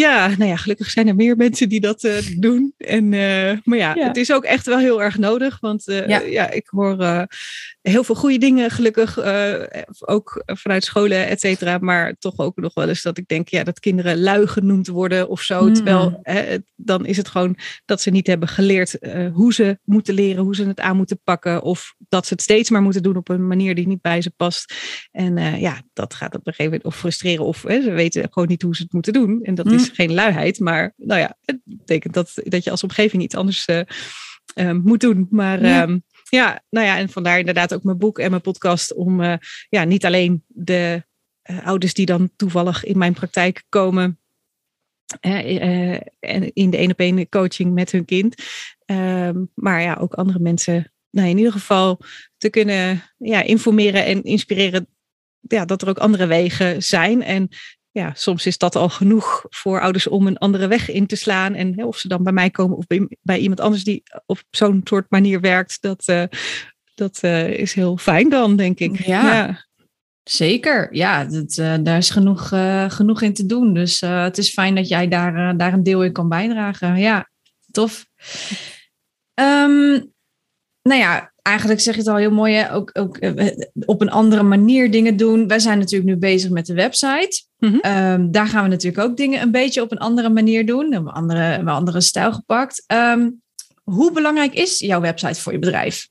Ja, 0.00 0.28
nou 0.28 0.50
ja, 0.50 0.56
gelukkig 0.56 0.90
zijn 0.90 1.08
er 1.08 1.14
meer 1.14 1.36
mensen 1.36 1.68
die 1.68 1.80
dat 1.80 2.04
uh, 2.04 2.16
doen. 2.36 2.74
En, 2.78 3.12
uh, 3.12 3.52
maar 3.64 3.78
ja, 3.78 3.94
ja, 3.94 4.06
het 4.06 4.16
is 4.16 4.32
ook 4.32 4.44
echt 4.44 4.66
wel 4.66 4.78
heel 4.78 5.02
erg 5.02 5.18
nodig. 5.18 5.60
Want 5.60 5.88
uh, 5.88 6.06
ja. 6.08 6.18
ja. 6.20 6.50
ik 6.50 6.66
hoor 6.66 7.26
heel 7.82 8.04
veel 8.04 8.14
goede 8.14 8.38
dingen, 8.38 8.70
gelukkig. 8.70 9.18
ook 9.98 10.42
vanuit 10.46 10.84
scholen, 10.84 11.26
et 11.26 11.40
cetera. 11.40 11.78
Maar 11.78 12.14
toch 12.18 12.38
ook 12.38 12.56
nog 12.56 12.74
wel 12.74 12.88
eens 12.88 13.02
dat 13.02 13.18
ik 13.18 13.28
denk 13.28 13.48
ja, 13.48 13.64
dat 13.64 13.80
kinderen 13.80 14.20
lui 14.20 14.46
genoemd 14.46 14.86
worden 14.86 15.28
of 15.28 15.42
zo. 15.42 15.66
Mm. 15.66 15.74
Terwijl 15.74 16.18
hè, 16.22 16.58
dan 16.76 17.06
is 17.06 17.16
het 17.16 17.28
gewoon 17.28 17.56
dat 17.84 18.00
ze 18.00 18.10
niet 18.10 18.26
hebben 18.26 18.48
geleerd 18.48 18.98
hoe 19.32 19.54
ze 19.54 19.78
moeten 19.84 20.14
leren, 20.14 20.44
hoe 20.44 20.54
ze 20.54 20.66
het 20.66 20.80
aan 20.80 20.96
moeten 20.96 21.20
pakken. 21.24 21.62
Of 21.62 21.94
dat 22.08 22.26
ze 22.26 22.32
het 22.32 22.42
steeds 22.42 22.70
maar 22.70 22.82
moeten 22.82 23.02
doen 23.02 23.16
op 23.16 23.28
een 23.28 23.46
manier 23.46 23.74
die 23.74 23.86
niet 23.86 24.00
bij 24.00 24.22
ze 24.22 24.30
past. 24.30 24.74
En 25.10 25.60
ja, 25.60 25.82
dat 25.92 26.14
gaat 26.14 26.34
op 26.34 26.46
een 26.46 26.52
gegeven 26.52 26.64
moment 26.64 26.84
of 26.84 26.96
frustreren. 26.96 27.44
Of 27.44 27.64
ze 27.68 27.90
weten 27.90 28.28
gewoon 28.30 28.48
niet 28.48 28.62
hoe 28.62 28.76
ze 28.76 28.82
het 28.82 28.92
moeten 28.92 29.12
doen. 29.12 29.42
En 29.42 29.54
dat 29.54 29.66
mm. 29.66 29.72
is 29.72 29.88
geen 29.92 30.12
luiheid, 30.12 30.58
maar 30.60 30.92
nou 30.96 31.20
ja, 31.20 31.36
het 31.44 31.60
betekent 31.64 32.14
dat, 32.14 32.32
dat 32.34 32.64
je 32.64 32.70
als 32.70 32.82
omgeving 32.82 33.22
iets 33.22 33.34
anders 33.34 33.66
moet 34.82 35.00
doen. 35.00 35.26
Maar 35.30 35.64
ja. 35.64 35.98
Ja, 36.30 36.62
nou 36.70 36.86
ja, 36.86 36.98
en 36.98 37.08
vandaar 37.08 37.38
inderdaad 37.38 37.74
ook 37.74 37.82
mijn 37.82 37.98
boek 37.98 38.18
en 38.18 38.30
mijn 38.30 38.42
podcast 38.42 38.94
om 38.94 39.20
uh, 39.20 39.34
ja, 39.68 39.84
niet 39.84 40.04
alleen 40.04 40.44
de 40.46 41.04
ouders 41.64 41.94
die 41.94 42.06
dan 42.06 42.30
toevallig 42.36 42.84
in 42.84 42.98
mijn 42.98 43.12
praktijk 43.12 43.64
komen 43.68 44.18
en 45.20 46.52
in 46.52 46.70
de 46.70 46.76
één 46.76 46.90
op 46.90 46.98
één 46.98 47.28
coaching 47.28 47.74
met 47.74 47.92
hun 47.92 48.04
kind, 48.04 48.34
ehm, 48.84 49.44
maar 49.54 49.82
ja, 49.82 49.94
ook 49.94 50.14
andere 50.14 50.38
mensen 50.38 50.92
nou, 51.10 51.28
in 51.28 51.36
ieder 51.38 51.52
geval 51.52 52.00
te 52.38 52.50
kunnen 52.50 53.02
ja, 53.18 53.42
informeren 53.42 54.04
en 54.04 54.22
inspireren 54.22 54.86
ja, 55.40 55.64
dat 55.64 55.82
er 55.82 55.88
ook 55.88 55.98
andere 55.98 56.26
wegen 56.26 56.82
zijn. 56.82 57.22
En 57.22 57.48
ja, 57.92 58.12
soms 58.14 58.46
is 58.46 58.58
dat 58.58 58.76
al 58.76 58.88
genoeg 58.88 59.44
voor 59.48 59.80
ouders 59.80 60.06
om 60.06 60.26
een 60.26 60.38
andere 60.38 60.66
weg 60.66 60.90
in 60.90 61.06
te 61.06 61.16
slaan. 61.16 61.54
En 61.54 61.72
hè, 61.76 61.84
of 61.84 61.98
ze 61.98 62.08
dan 62.08 62.22
bij 62.22 62.32
mij 62.32 62.50
komen 62.50 62.76
of 62.76 62.86
bij, 62.86 63.16
bij 63.22 63.38
iemand 63.38 63.60
anders 63.60 63.84
die 63.84 64.02
op 64.26 64.42
zo'n 64.50 64.80
soort 64.84 65.06
manier 65.08 65.40
werkt, 65.40 65.82
dat, 65.82 66.08
uh, 66.08 66.24
dat 66.94 67.18
uh, 67.22 67.48
is 67.48 67.72
heel 67.72 67.96
fijn 67.96 68.28
dan, 68.28 68.56
denk 68.56 68.78
ik. 68.78 69.04
Ja, 69.04 69.34
ja. 69.34 69.66
zeker. 70.22 70.94
Ja, 70.94 71.24
dat, 71.24 71.56
uh, 71.56 71.74
daar 71.80 71.96
is 71.96 72.10
genoeg, 72.10 72.48
genoeg 72.88 73.22
in 73.22 73.34
te 73.34 73.46
doen. 73.46 73.74
Dus 73.74 74.00
het 74.00 74.38
is 74.38 74.52
fijn 74.52 74.74
dat 74.74 74.88
jij 74.88 75.08
daar, 75.08 75.56
daar 75.56 75.72
een 75.72 75.82
deel 75.82 76.04
in 76.04 76.12
kan 76.12 76.28
bijdragen. 76.28 76.98
Ja, 76.98 77.28
tof. 77.70 78.06
Um, 79.34 80.12
nou 80.82 81.00
ja, 81.00 81.32
eigenlijk 81.42 81.80
zeg 81.80 81.94
je 81.94 82.00
het 82.00 82.08
al 82.08 82.16
heel 82.16 82.30
mooi, 82.30 82.54
hè? 82.54 82.72
Ook, 82.72 82.90
ook 82.92 83.18
op 83.84 84.00
een 84.00 84.10
andere 84.10 84.42
manier 84.42 84.90
dingen 84.90 85.16
doen. 85.16 85.48
Wij 85.48 85.58
zijn 85.58 85.78
natuurlijk 85.78 86.10
nu 86.10 86.16
bezig 86.16 86.50
met 86.50 86.66
de 86.66 86.74
website. 86.74 87.48
Mm 87.60 87.78
-hmm. 87.82 88.32
daar 88.32 88.46
gaan 88.46 88.62
we 88.62 88.68
natuurlijk 88.68 89.08
ook 89.08 89.16
dingen 89.16 89.42
een 89.42 89.50
beetje 89.50 89.82
op 89.82 89.92
een 89.92 89.98
andere 89.98 90.28
manier 90.28 90.66
doen. 90.66 90.94
Een 90.94 91.08
andere, 91.08 91.54
een 91.54 91.68
andere 91.68 92.00
stijl 92.00 92.32
gepakt. 92.32 92.84
Um, 92.86 93.42
hoe 93.84 94.12
belangrijk 94.12 94.54
is 94.54 94.78
jouw 94.78 95.00
website 95.00 95.40
voor 95.40 95.52
je 95.52 95.58
bedrijf? 95.58 96.08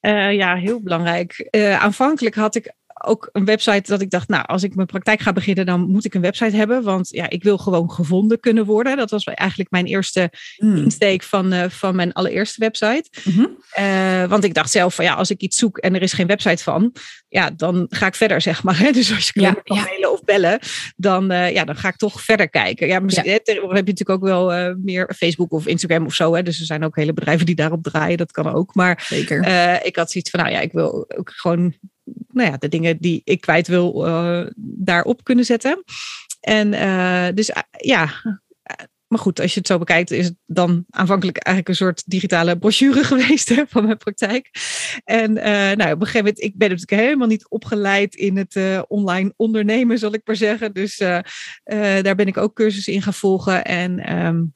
Uh, 0.00 0.32
ja, 0.32 0.54
heel 0.54 0.80
belangrijk. 0.80 1.48
Uh, 1.50 1.82
aanvankelijk 1.82 2.34
had 2.34 2.54
ik 2.54 2.72
ook 3.04 3.28
een 3.32 3.44
website 3.44 3.90
dat 3.90 4.00
ik 4.00 4.10
dacht, 4.10 4.28
nou, 4.28 4.44
als 4.46 4.62
ik 4.62 4.74
mijn 4.74 4.86
praktijk 4.86 5.20
ga 5.20 5.32
beginnen, 5.32 5.66
dan 5.66 5.80
moet 5.80 6.04
ik 6.04 6.14
een 6.14 6.20
website 6.20 6.56
hebben. 6.56 6.82
Want 6.82 7.08
ja, 7.10 7.28
ik 7.28 7.42
wil 7.42 7.58
gewoon 7.58 7.90
gevonden 7.90 8.40
kunnen 8.40 8.64
worden. 8.64 8.96
Dat 8.96 9.10
was 9.10 9.24
eigenlijk 9.24 9.70
mijn 9.70 9.86
eerste 9.86 10.30
hmm. 10.56 10.76
insteek 10.76 11.22
van, 11.22 11.52
uh, 11.52 11.64
van 11.68 11.96
mijn 11.96 12.12
allereerste 12.12 12.60
website. 12.60 13.04
Mm-hmm. 13.24 13.56
uh, 13.78 14.24
want 14.24 14.44
ik 14.44 14.54
dacht 14.54 14.70
zelf 14.70 14.94
van 14.94 15.04
ja, 15.04 15.14
als 15.14 15.30
ik 15.30 15.40
iets 15.40 15.58
zoek 15.58 15.78
en 15.78 15.94
er 15.94 16.02
is 16.02 16.12
geen 16.12 16.26
website 16.26 16.62
van, 16.62 16.92
ja, 17.28 17.50
dan 17.50 17.86
ga 17.88 18.06
ik 18.06 18.14
verder, 18.14 18.40
zeg 18.40 18.62
maar. 18.62 18.78
Hè? 18.78 18.90
Dus 18.96 19.14
als 19.14 19.30
je 19.34 19.40
ja, 19.40 19.52
kan 19.52 19.76
ja. 19.76 19.82
mailen 19.82 20.12
of 20.12 20.24
bellen, 20.24 20.58
dan, 20.96 21.32
uh, 21.32 21.52
ja, 21.52 21.64
dan 21.64 21.76
ga 21.76 21.88
ik 21.88 21.96
toch 21.96 22.20
verder 22.20 22.50
kijken. 22.50 22.86
Ja, 22.86 23.00
misschien 23.00 23.30
ja. 23.30 23.32
heb 23.32 23.46
je 23.46 23.72
natuurlijk 23.72 24.10
ook 24.10 24.22
wel 24.22 24.74
meer 24.76 25.14
Facebook 25.16 25.52
of 25.52 25.66
Instagram 25.66 26.06
of 26.06 26.14
zo. 26.14 26.34
Hè? 26.34 26.42
Dus 26.42 26.60
er 26.60 26.66
zijn 26.66 26.84
ook 26.84 26.96
hele 26.96 27.12
bedrijven 27.12 27.46
die 27.46 27.54
daarop 27.54 27.82
draaien. 27.82 28.18
Dat 28.18 28.32
kan 28.32 28.52
ook. 28.52 28.74
Maar 28.74 29.04
Zeker. 29.08 29.38
ik 29.84 29.96
had 29.96 30.10
zoiets 30.10 30.30
van, 30.30 30.40
nou 30.40 30.52
ja, 30.52 30.60
ik 30.60 30.72
wil 30.72 31.04
ook 31.16 31.30
gewoon 31.30 31.74
nou 32.28 32.50
ja, 32.50 32.56
de 32.56 32.68
dingen 32.68 32.98
die 32.98 33.20
ik 33.24 33.40
kwijt 33.40 33.68
wil, 33.68 34.06
uh, 34.06 34.46
daarop 34.56 35.24
kunnen 35.24 35.44
zetten. 35.44 35.84
En 36.40 36.72
uh, 36.72 37.26
dus 37.34 37.50
uh, 37.50 37.56
ja, 37.70 38.10
maar 39.06 39.18
goed, 39.18 39.40
als 39.40 39.52
je 39.52 39.58
het 39.58 39.68
zo 39.68 39.78
bekijkt, 39.78 40.10
is 40.10 40.24
het 40.24 40.36
dan 40.46 40.84
aanvankelijk 40.90 41.36
eigenlijk 41.36 41.68
een 41.68 41.86
soort 41.86 42.02
digitale 42.06 42.58
brochure 42.58 43.04
geweest 43.14 43.48
hè, 43.48 43.62
van 43.68 43.84
mijn 43.84 43.96
praktijk. 43.96 44.50
En 45.04 45.32
nou, 45.32 45.92
op 45.92 46.00
een 46.00 46.06
gegeven 46.06 46.18
moment, 46.18 46.40
ik 46.40 46.56
ben 46.56 46.70
natuurlijk 46.70 47.02
helemaal 47.02 47.26
niet 47.26 47.48
opgeleid 47.48 48.14
in 48.14 48.36
het 48.36 48.84
online 48.88 49.32
ondernemen, 49.36 49.98
zal 49.98 50.14
ik 50.14 50.20
maar 50.24 50.36
zeggen. 50.36 50.72
Dus 50.72 50.96
daar 50.96 52.14
ben 52.14 52.26
ik 52.26 52.36
ook 52.36 52.54
cursussen 52.54 52.92
in 52.92 53.02
gaan 53.02 53.14
volgen. 53.14 53.64
En 53.64 54.24
um, 54.24 54.55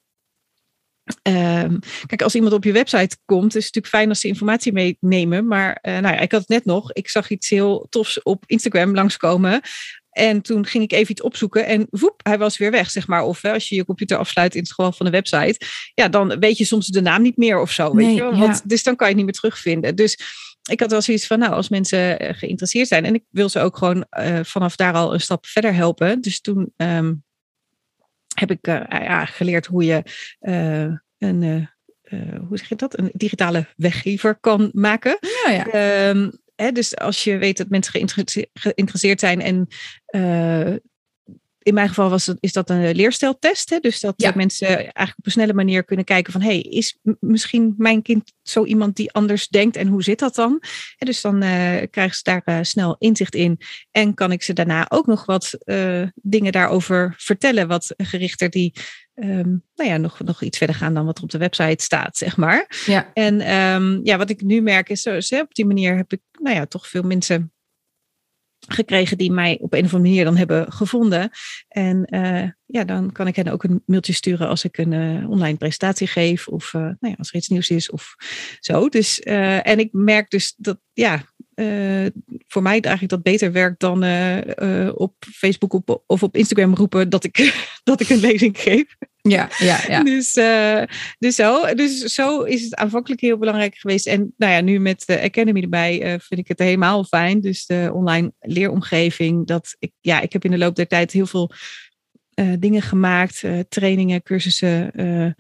Um, 1.23 1.79
kijk, 2.07 2.23
als 2.23 2.35
iemand 2.35 2.53
op 2.53 2.65
je 2.65 2.73
website 2.73 3.17
komt, 3.25 3.57
is 3.57 3.65
het 3.65 3.75
natuurlijk 3.75 3.95
fijn 3.95 4.09
als 4.09 4.21
ze 4.21 4.29
informatie 4.29 4.97
meenemen. 5.01 5.47
Maar 5.47 5.79
uh, 5.83 5.99
nou 5.99 6.15
ja, 6.15 6.21
ik 6.21 6.33
had 6.33 6.41
het 6.41 6.49
net 6.49 6.65
nog. 6.65 6.93
Ik 6.93 7.09
zag 7.09 7.31
iets 7.31 7.49
heel 7.49 7.87
tofs 7.89 8.23
op 8.23 8.45
Instagram 8.47 8.95
langskomen. 8.95 9.61
En 10.11 10.43
toen 10.43 10.67
ging 10.67 10.85
ik 10.85 10.93
even 10.93 11.11
iets 11.11 11.23
opzoeken 11.23 11.67
en 11.67 11.87
woep, 11.91 12.21
hij 12.23 12.39
was 12.39 12.59
weer 12.59 12.71
weg, 12.71 12.91
zeg 12.91 13.07
maar. 13.07 13.23
Of 13.23 13.43
hè, 13.43 13.53
als 13.53 13.69
je 13.69 13.75
je 13.75 13.85
computer 13.85 14.17
afsluit 14.17 14.55
in 14.55 14.61
het 14.61 14.73
geval 14.73 14.93
van 14.93 15.07
de 15.07 15.13
website, 15.13 15.67
ja, 15.95 16.09
dan 16.09 16.39
weet 16.39 16.59
je 16.59 16.65
soms 16.65 16.87
de 16.87 17.01
naam 17.01 17.23
niet 17.23 17.37
meer 17.37 17.61
of 17.61 17.71
zo. 17.71 17.95
Weet 17.95 18.07
nee, 18.07 18.15
je? 18.15 18.23
Want, 18.23 18.57
ja. 18.57 18.63
Dus 18.65 18.83
dan 18.83 18.97
kan 18.97 19.07
je 19.07 19.15
het 19.15 19.25
niet 19.25 19.33
meer 19.33 19.41
terugvinden. 19.41 19.97
Dus 19.97 20.19
ik 20.71 20.81
had 20.81 20.91
wel 20.91 21.03
zoiets 21.03 21.27
van, 21.27 21.39
nou, 21.39 21.53
als 21.53 21.69
mensen 21.69 22.35
geïnteresseerd 22.35 22.89
zijn 22.89 23.05
en 23.05 23.15
ik 23.15 23.25
wil 23.31 23.49
ze 23.49 23.61
ook 23.61 23.77
gewoon 23.77 24.07
uh, 24.19 24.41
vanaf 24.43 24.77
daar 24.77 24.95
al 24.95 25.15
een 25.15 25.21
stap 25.21 25.47
verder 25.47 25.75
helpen. 25.75 26.21
Dus 26.21 26.41
toen 26.41 26.73
um, 26.77 27.25
heb 28.41 28.51
ik 28.51 28.67
uh, 28.67 28.83
ja, 28.89 29.25
geleerd 29.25 29.67
hoe 29.67 29.85
je 29.85 30.03
uh, 30.41 30.95
een, 31.19 31.43
uh, 31.43 32.39
hoe 32.49 32.59
zeg 32.59 32.69
je 32.69 32.77
dat? 32.77 32.99
een 32.99 33.11
digitale 33.13 33.67
weggever 33.77 34.39
kan 34.41 34.71
maken. 34.73 35.19
Ja, 35.45 35.53
ja. 35.53 36.09
Um, 36.09 36.31
hè, 36.55 36.73
dus 36.73 36.97
als 36.97 37.25
je 37.25 37.39
weet 37.39 37.57
dat 37.57 37.69
mensen 37.69 37.93
geïnteresseerd 38.53 39.21
zijn 39.21 39.41
en 39.41 39.69
in 41.71 41.77
mijn 41.77 41.89
geval 41.89 42.11
was 42.11 42.27
het, 42.27 42.37
is 42.41 42.53
dat 42.53 42.71
een 42.71 42.95
leersteltest. 42.95 43.71
Hè? 43.71 43.79
Dus 43.79 44.01
dat 44.01 44.15
ja. 44.17 44.33
mensen 44.35 44.69
eigenlijk 44.77 45.19
op 45.19 45.27
een 45.27 45.33
snelle 45.33 45.55
manier 45.55 45.85
kunnen 45.85 46.05
kijken 46.05 46.33
van... 46.33 46.43
hey, 46.43 46.61
is 46.61 46.99
misschien 47.21 47.75
mijn 47.77 48.03
kind 48.03 48.33
zo 48.43 48.65
iemand 48.65 48.97
die 48.97 49.13
anders 49.13 49.49
denkt 49.49 49.77
en 49.77 49.87
hoe 49.87 50.03
zit 50.03 50.19
dat 50.19 50.35
dan? 50.35 50.63
En 50.97 51.07
dus 51.07 51.21
dan 51.21 51.35
uh, 51.35 51.77
krijgen 51.91 52.15
ze 52.17 52.23
daar 52.23 52.43
uh, 52.45 52.59
snel 52.63 52.97
inzicht 52.99 53.35
in. 53.35 53.61
En 53.91 54.15
kan 54.15 54.33
ik 54.33 54.43
ze 54.43 54.53
daarna 54.53 54.87
ook 54.91 55.07
nog 55.07 55.27
wat 55.27 55.59
uh, 55.65 56.03
dingen 56.15 56.53
daarover 56.53 57.15
vertellen... 57.17 57.69
wat 57.69 57.95
gerichter 57.97 58.51
die 58.51 58.73
um, 59.15 59.65
nou 59.75 59.91
ja, 59.91 59.97
nog, 59.97 60.21
nog 60.21 60.43
iets 60.43 60.59
verder 60.59 60.77
gaan 60.77 60.95
dan 60.95 61.07
wat 61.07 61.17
er 61.17 61.23
op 61.23 61.31
de 61.31 61.39
website 61.39 61.85
staat, 61.85 62.17
zeg 62.17 62.37
maar. 62.37 62.83
Ja. 62.87 63.11
En 63.13 63.55
um, 63.55 64.01
ja, 64.03 64.17
wat 64.17 64.31
ik 64.31 64.43
nu 64.43 64.61
merk 64.61 64.89
is, 64.89 65.03
zo, 65.03 65.41
op 65.41 65.55
die 65.55 65.67
manier 65.67 65.97
heb 65.97 66.13
ik 66.13 66.21
nou 66.33 66.57
ja, 66.57 66.67
toch 66.67 66.89
veel 66.89 67.03
mensen 67.03 67.53
gekregen 68.69 69.19
die 69.19 69.33
mij 69.33 69.59
op 69.61 69.73
een 69.73 69.85
of 69.85 69.95
andere 69.95 70.03
manier 70.03 70.25
dan 70.25 70.37
hebben 70.37 70.73
gevonden. 70.73 71.31
En 71.69 72.07
uh, 72.15 72.49
ja, 72.67 72.85
dan 72.85 73.13
kan 73.13 73.27
ik 73.27 73.37
hen 73.37 73.49
ook 73.49 73.65
een 73.65 73.83
mailtje 73.87 74.13
sturen 74.13 74.49
als 74.49 74.65
ik 74.65 74.79
een 74.79 74.93
uh, 74.93 75.31
online 75.31 75.57
presentatie 75.57 76.07
geef 76.07 76.49
of 76.49 76.73
uh, 76.73 76.81
nou 76.83 76.97
ja, 77.01 77.15
als 77.19 77.29
er 77.29 77.37
iets 77.37 77.49
nieuws 77.49 77.71
is 77.71 77.91
of 77.91 78.15
zo. 78.61 78.89
Dus, 78.89 79.21
en 79.21 79.79
ik 79.79 79.89
merk 79.93 80.31
dus 80.31 80.55
dat 80.57 80.81
ja, 80.93 81.25
voor 82.49 82.63
mij 82.63 82.81
eigenlijk 82.81 83.09
dat 83.09 83.23
beter 83.23 83.53
werkt 83.53 83.81
dan 83.81 84.05
op 84.95 85.15
Facebook 85.33 85.73
op, 85.73 86.03
of 86.07 86.23
op 86.23 86.37
Instagram 86.37 86.75
roepen 86.75 87.09
dat 87.09 87.25
ik, 87.25 87.55
dat 87.83 88.01
ik 88.01 88.09
een 88.09 88.21
lezing 88.21 88.61
geef. 88.61 88.97
Ja, 89.23 89.49
ja, 89.59 89.81
ja. 89.89 90.03
Dus, 90.11 90.37
uh, 90.37 90.83
dus, 91.19 91.35
zo, 91.35 91.75
dus 91.75 91.99
zo 92.01 92.43
is 92.43 92.63
het 92.63 92.75
aanvankelijk 92.75 93.21
heel 93.21 93.39
belangrijk 93.39 93.77
geweest. 93.77 94.07
En 94.07 94.35
nou 94.37 94.53
ja, 94.53 94.61
nu 94.61 94.79
met 94.79 95.03
de 95.07 95.21
Academy 95.21 95.63
erbij 95.63 96.03
uh, 96.03 96.09
vind 96.19 96.41
ik 96.41 96.49
het 96.49 96.59
helemaal 96.59 97.05
fijn. 97.05 97.41
Dus 97.41 97.67
de 97.67 97.91
online 97.95 98.33
leeromgeving. 98.41 99.47
Dat 99.47 99.77
ik, 99.79 99.93
ja, 100.01 100.21
ik 100.21 100.33
heb 100.33 100.45
in 100.45 100.51
de 100.51 100.59
loop 100.59 100.75
der 100.75 100.87
tijd 100.87 101.13
heel 101.13 101.27
veel 101.27 101.53
uh, 102.35 102.53
dingen 102.59 102.83
gemaakt. 102.83 103.45
trainingen, 103.69 104.23
cursussen, 104.23 105.35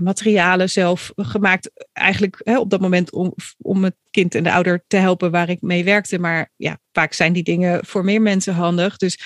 materialen 0.00 0.70
zelf 0.70 1.12
gemaakt. 1.16 1.70
Eigenlijk 1.92 2.40
op 2.44 2.70
dat 2.70 2.80
moment 2.80 3.12
om, 3.12 3.34
om 3.58 3.84
het 3.84 3.96
kind 4.10 4.34
en 4.34 4.42
de 4.42 4.52
ouder 4.52 4.84
te 4.86 4.96
helpen 4.96 5.30
waar 5.30 5.48
ik 5.48 5.60
mee 5.60 5.84
werkte. 5.84 6.18
Maar 6.18 6.52
ja, 6.56 6.78
vaak 6.92 7.12
zijn 7.12 7.32
die 7.32 7.42
dingen 7.42 7.86
voor 7.86 8.04
meer 8.04 8.22
mensen 8.22 8.54
handig. 8.54 8.96
Dus 8.96 9.18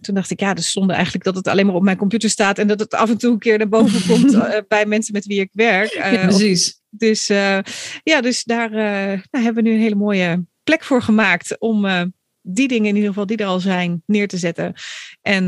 toen 0.00 0.14
dacht 0.14 0.30
ik, 0.30 0.40
ja, 0.40 0.54
de 0.54 0.62
zonde 0.62 0.92
eigenlijk 0.92 1.24
dat 1.24 1.34
het 1.34 1.48
alleen 1.48 1.66
maar 1.66 1.74
op 1.74 1.82
mijn 1.82 1.96
computer 1.96 2.30
staat 2.30 2.58
en 2.58 2.66
dat 2.66 2.80
het 2.80 2.94
af 2.94 3.10
en 3.10 3.18
toe 3.18 3.32
een 3.32 3.38
keer 3.38 3.58
naar 3.58 3.68
boven 3.68 4.06
komt 4.06 4.32
uh, 4.32 4.56
bij 4.68 4.86
mensen 4.86 5.12
met 5.12 5.26
wie 5.26 5.40
ik 5.40 5.50
werk. 5.52 5.94
Uh, 5.94 6.12
ja, 6.12 6.26
precies. 6.26 6.68
Of, 6.68 6.80
dus 6.88 7.30
uh, 7.30 7.58
ja, 8.02 8.20
dus 8.20 8.44
daar 8.44 8.70
hebben 9.30 9.54
we 9.54 9.60
nu 9.62 9.72
een 9.72 9.80
hele 9.80 9.94
mooie 9.94 10.44
plek 10.64 10.84
voor 10.84 11.02
gemaakt 11.02 11.58
om 11.58 11.86
die 12.42 12.68
dingen 12.68 12.88
in 12.88 12.94
ieder 12.94 13.08
geval 13.08 13.26
die 13.26 13.36
er 13.36 13.46
al 13.46 13.60
zijn 13.60 14.02
neer 14.06 14.28
te 14.28 14.36
zetten. 14.36 14.74
En 15.22 15.44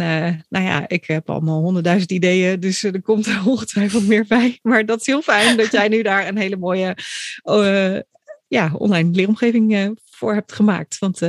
nou 0.48 0.64
ja, 0.64 0.88
ik 0.88 1.06
heb 1.06 1.30
allemaal 1.30 1.60
honderdduizend 1.60 2.12
ideeën, 2.12 2.60
dus 2.60 2.82
er 2.82 3.02
komt 3.02 3.26
er 3.26 3.42
ongetwijfeld 3.50 4.06
meer 4.06 4.24
bij. 4.28 4.58
Maar 4.62 4.86
dat 4.86 5.00
is 5.00 5.06
heel 5.06 5.22
fijn 5.22 5.56
dat 5.56 5.72
jij 5.72 5.88
nu 5.88 6.02
daar 6.02 6.28
een 6.28 6.38
hele 6.38 6.56
mooie 6.56 6.96
ja, 8.48 8.72
online 8.74 9.10
leeromgeving 9.10 9.98
voor 10.10 10.34
hebt 10.34 10.52
gemaakt. 10.52 10.98
Want 10.98 11.20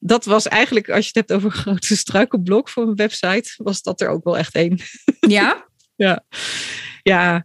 dat 0.00 0.24
was 0.24 0.48
eigenlijk, 0.48 0.90
als 0.90 1.00
je 1.04 1.10
het 1.14 1.28
hebt 1.28 1.32
over 1.32 1.50
een 1.50 1.62
grote 1.62 1.96
struikelblok 2.04 2.68
voor 2.68 2.82
een 2.82 2.94
website, 2.94 3.52
was 3.56 3.82
dat 3.82 4.00
er 4.00 4.08
ook 4.08 4.24
wel 4.24 4.38
echt 4.38 4.54
één. 4.54 4.78
Ja? 5.20 5.68
ja. 5.96 6.24
Ja. 7.02 7.44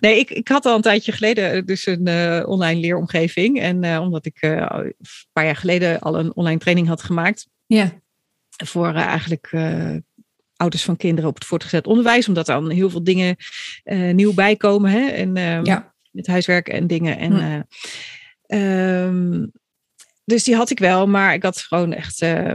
Nee, 0.00 0.18
ik, 0.18 0.30
ik 0.30 0.48
had 0.48 0.66
al 0.66 0.76
een 0.76 0.82
tijdje 0.82 1.12
geleden 1.12 1.66
dus 1.66 1.86
een 1.86 2.08
uh, 2.08 2.42
online 2.46 2.80
leeromgeving. 2.80 3.60
En 3.60 3.84
uh, 3.84 4.00
omdat 4.00 4.26
ik 4.26 4.42
uh, 4.42 4.66
een 4.70 4.94
paar 5.32 5.44
jaar 5.44 5.56
geleden 5.56 6.00
al 6.00 6.18
een 6.18 6.34
online 6.34 6.58
training 6.58 6.88
had 6.88 7.02
gemaakt. 7.02 7.48
Ja. 7.66 8.02
Voor 8.64 8.94
eigenlijk 8.94 9.52
ouders 10.56 10.82
van 10.82 10.96
kinderen 10.96 11.30
op 11.30 11.34
het 11.34 11.44
voortgezet 11.44 11.86
onderwijs. 11.86 12.28
Omdat 12.28 12.48
er 12.48 12.54
dan 12.54 12.70
heel 12.70 12.90
veel 12.90 13.04
dingen 13.04 13.36
nieuw 14.12 14.34
bijkomen. 14.34 14.90
Hè? 14.90 15.06
En, 15.06 15.34
ja. 15.64 15.94
Met 16.10 16.26
huiswerk 16.26 16.68
en 16.68 16.86
dingen. 16.86 17.18
En, 17.18 17.66
hm. 18.46 18.56
um, 18.56 19.52
dus 20.24 20.44
die 20.44 20.56
had 20.56 20.70
ik 20.70 20.78
wel, 20.78 21.06
maar 21.06 21.34
ik 21.34 21.42
had 21.42 21.58
gewoon 21.58 21.92
echt 21.92 22.22
uh, 22.22 22.54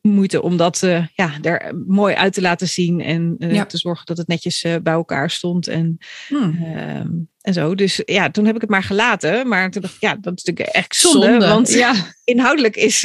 moeite 0.00 0.42
om 0.42 0.56
dat 0.56 0.82
uh, 0.82 1.06
ja, 1.14 1.32
er 1.42 1.82
mooi 1.86 2.14
uit 2.14 2.32
te 2.32 2.40
laten 2.40 2.68
zien 2.68 3.00
en 3.00 3.34
uh, 3.38 3.54
ja. 3.54 3.66
te 3.66 3.78
zorgen 3.78 4.06
dat 4.06 4.16
het 4.16 4.26
netjes 4.26 4.66
bij 4.82 4.92
elkaar 4.92 5.30
stond 5.30 5.68
en, 5.68 5.98
hmm. 6.28 6.58
Ehm, 6.62 7.08
en 7.40 7.52
zo. 7.52 7.74
Dus 7.74 8.02
ja, 8.04 8.30
toen 8.30 8.44
heb 8.44 8.54
ik 8.54 8.60
het 8.60 8.70
maar 8.70 8.82
gelaten. 8.82 9.48
Maar 9.48 9.70
toen 9.70 9.82
dacht 9.82 9.94
ik, 9.94 10.00
ja, 10.00 10.16
dat 10.20 10.36
is 10.36 10.44
natuurlijk 10.44 10.76
echt 10.76 10.96
zonde, 10.96 11.26
zonde 11.26 11.46
want 11.46 11.72
ja. 11.72 11.94
inhoudelijk 12.24 12.76
is, 12.76 13.04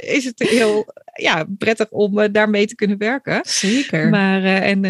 is 0.00 0.24
het 0.24 0.48
heel 0.48 0.86
ja, 1.16 1.46
prettig 1.58 1.90
om 1.90 2.18
uh, 2.18 2.24
daarmee 2.32 2.66
te 2.66 2.74
kunnen 2.74 2.98
werken. 2.98 3.40
Zeker. 3.42 4.08
Maar, 4.08 4.44
en 4.44 4.84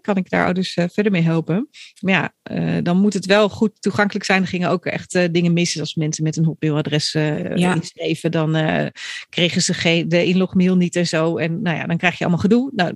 kan 0.00 0.16
ik 0.16 0.30
daar 0.30 0.54
dus 0.54 0.72
verder 0.72 1.12
mee 1.12 1.22
helpen. 1.22 1.68
Maar 2.00 2.32
ja, 2.42 2.80
dan 2.80 2.96
moet 2.96 3.14
het 3.14 3.26
wel 3.26 3.48
goed 3.48 3.82
toegankelijk 3.82 4.24
zijn. 4.24 4.42
Er 4.42 4.48
gingen 4.48 4.68
ook 4.68 4.86
echt 4.86 5.32
dingen 5.32 5.52
mis. 5.52 5.80
Als 5.80 5.94
mensen 5.94 6.24
met 6.24 6.36
een 6.36 6.44
hotmailadres 6.44 7.12
ja. 7.12 7.74
inschreven, 7.74 8.30
dan 8.30 8.56
kregen 9.28 9.62
ze 9.62 9.74
geen, 9.74 10.08
de 10.08 10.24
inlogmail 10.24 10.76
niet 10.76 10.96
en 10.96 11.06
zo. 11.06 11.36
En 11.36 11.62
nou 11.62 11.76
ja, 11.76 11.86
dan 11.86 11.96
krijg 11.96 12.18
je 12.18 12.24
allemaal 12.24 12.42
gedoe. 12.42 12.70
Nou, 12.74 12.94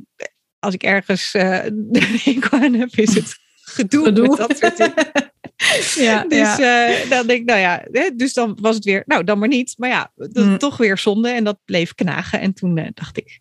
als 0.59 0.75
ik 0.75 0.83
ergens 0.83 1.35
uh, 1.35 1.61
de 1.73 2.49
aan 2.51 2.75
heb, 2.75 2.91
is 2.95 3.15
het 3.15 3.37
gedoe, 3.51 4.05
gedoe. 4.05 4.29
met 4.29 4.37
dat 4.37 4.59
soort 4.59 4.77
dingen. 4.77 4.95
ja, 5.95 6.25
dus 6.25 6.59
uh, 6.59 7.11
dan 7.11 7.27
denk 7.27 7.41
ik, 7.41 7.45
nou 7.45 7.61
ja, 7.61 7.85
dus 8.15 8.33
dan 8.33 8.59
was 8.61 8.75
het 8.75 8.85
weer, 8.85 9.03
nou 9.07 9.25
dan 9.25 9.39
maar 9.39 9.49
niet. 9.49 9.75
Maar 9.77 9.89
ja, 9.89 10.13
mm. 10.15 10.59
toch 10.59 10.77
weer 10.77 10.99
zonde 10.99 11.29
en 11.29 11.45
dat 11.45 11.59
bleef 11.65 11.95
knagen. 11.95 12.41
En 12.41 12.53
toen 12.53 12.77
uh, 12.77 12.87
dacht 12.95 13.17
ik, 13.17 13.39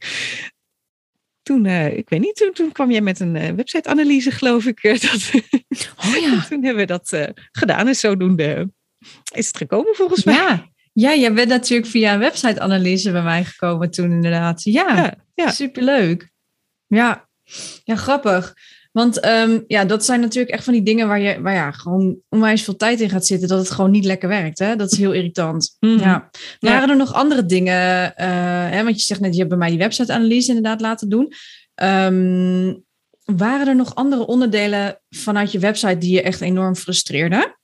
toen, 1.42 1.66
uh, 1.66 1.98
ik 1.98 2.10
weet 2.10 2.20
niet, 2.20 2.36
toen, 2.36 2.54
toen 2.54 2.72
kwam 2.72 2.92
jij 2.92 3.02
met 3.02 3.20
een 3.20 3.56
website-analyse, 3.56 4.32
geloof 4.32 4.66
ik. 4.66 4.82
Dat, 5.02 5.32
oh 5.98 6.16
ja. 6.22 6.44
toen 6.50 6.64
hebben 6.64 6.76
we 6.76 6.86
dat 6.86 7.32
gedaan 7.52 7.88
en 7.88 7.96
zodoende 7.96 8.70
is 9.34 9.48
het 9.48 9.58
gekomen 9.58 9.96
volgens 9.96 10.24
mij. 10.24 10.36
Ja. 10.36 10.74
Ja, 10.94 11.16
jij 11.16 11.34
bent 11.34 11.50
natuurlijk 11.50 11.90
via 11.90 12.14
een 12.14 12.20
website-analyse 12.20 13.12
bij 13.12 13.24
mij 13.24 13.44
gekomen 13.44 13.92
toen 13.92 14.12
inderdaad. 14.12 14.64
Ja, 14.64 14.96
ja, 14.96 15.16
ja. 15.34 15.52
superleuk. 15.52 16.30
Ja, 16.88 17.30
ja 17.84 17.96
grappig. 17.96 18.54
Want 18.96 19.20
ehm, 19.20 19.60
ja, 19.68 19.86
dat 19.86 20.06
zijn 20.06 20.20
natuurlijk 20.20 20.54
echt 20.54 20.64
van 20.64 20.74
die 20.74 20.84
dingen 20.84 21.08
waar 21.08 21.20
je 21.20 21.42
waar 21.42 21.54
ja, 21.54 21.72
gewoon 21.72 22.18
onwijs 22.30 22.64
veel 22.64 22.75
tijd 22.75 23.02
in 23.02 23.10
gaat 23.10 23.25
zitten, 23.25 23.48
dat 23.48 23.60
het 23.60 23.72
gewoon 23.72 23.92
niet 23.92 24.06
lekker 24.06 24.30
werkt. 24.30 24.60
Hè? 24.60 24.75
Dat 24.75 24.92
is 24.92 24.98
heel 24.98 25.12
irritant. 25.12 25.75
Mhm. 25.80 26.00
Ja. 26.00 26.30
Waren 26.60 26.90
er 26.90 26.96
nog 26.96 27.14
andere 27.14 27.46
dingen? 27.46 28.14
Uh, 28.18 28.25
hè, 28.70 28.84
want 28.84 29.00
je 29.00 29.06
zegt 29.06 29.20
net, 29.20 29.32
je 29.32 29.38
hebt 29.38 29.50
bij 29.50 29.58
mij 29.58 29.70
die 29.70 29.78
website-analyse 29.78 30.48
inderdaad 30.48 30.82
laten 30.82 31.10
doen. 31.10 31.34
Um, 31.75 32.84
waren 33.24 33.68
er 33.68 33.75
nog 33.75 33.96
andere 33.96 34.25
onderdelen 34.25 35.02
vanuit 35.10 35.52
je 35.52 35.60
website 35.60 35.98
die 35.98 36.14
je 36.14 36.22
echt 36.22 36.42
enorm 36.42 36.75
frustreerden? 36.75 37.58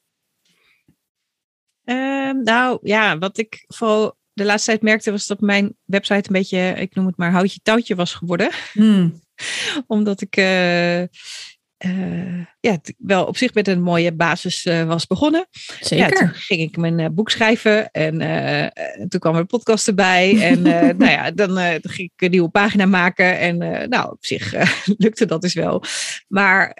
Um, 1.84 2.44
nou 2.44 2.80
ja, 2.82 3.18
wat 3.18 3.38
ik 3.38 3.66
vooral 3.68 4.18
de 4.34 4.46
laatste 4.46 4.70
tijd 4.70 4.82
merkte 4.82 5.12
was 5.12 5.28
dat 5.28 5.42
mijn 5.42 5.76
website 5.86 6.28
een 6.28 6.34
beetje, 6.34 6.74
ik 6.78 6.96
noem 6.96 7.06
het 7.06 7.18
maar, 7.18 7.32
houtje 7.32 7.60
touwtje 7.64 7.96
was 7.96 8.14
geworden. 8.14 8.50
Hmm. 8.74 9.22
Omdat 9.88 10.22
ik 10.22 10.36
uh, 11.86 11.98
uh, 11.98 12.46
ja, 12.60 12.78
wel 12.98 13.26
op 13.26 13.38
zich 13.38 13.54
met 13.54 13.68
een 13.68 13.82
mooie 13.82 14.14
basis 14.14 14.66
uh, 14.66 14.84
was 14.84 15.08
begonnen. 15.08 15.48
Zeker. 15.80 15.98
Ja, 15.98 16.20
toen 16.20 16.30
ging 16.34 16.62
ik 16.62 16.78
mijn 16.78 17.00
uh, 17.00 17.08
boek 17.12 17.30
schrijven 17.30 17.92
en 17.92 18.18
toen 19.08 19.20
kwam 19.20 19.34
er 19.34 19.40
een 19.40 19.46
podcast 19.46 19.88
erbij. 19.88 20.42
En 20.42 20.62
nou 20.98 21.12
ja, 21.12 21.32
dan, 21.32 21.56
dan, 21.56 21.80
ging 21.82 22.12
ik 22.16 22.22
een 22.22 22.32
nieuwe 22.32 22.50
pagina 22.50 22.86
maken. 22.86 23.40
En 23.40 23.58
nou, 23.90 24.12
op 24.12 24.26
zich 24.26 24.54
lukte 24.98 25.26
dat 25.26 25.42
dus 25.42 25.54
wel. 25.54 25.84
Maar 26.28 26.78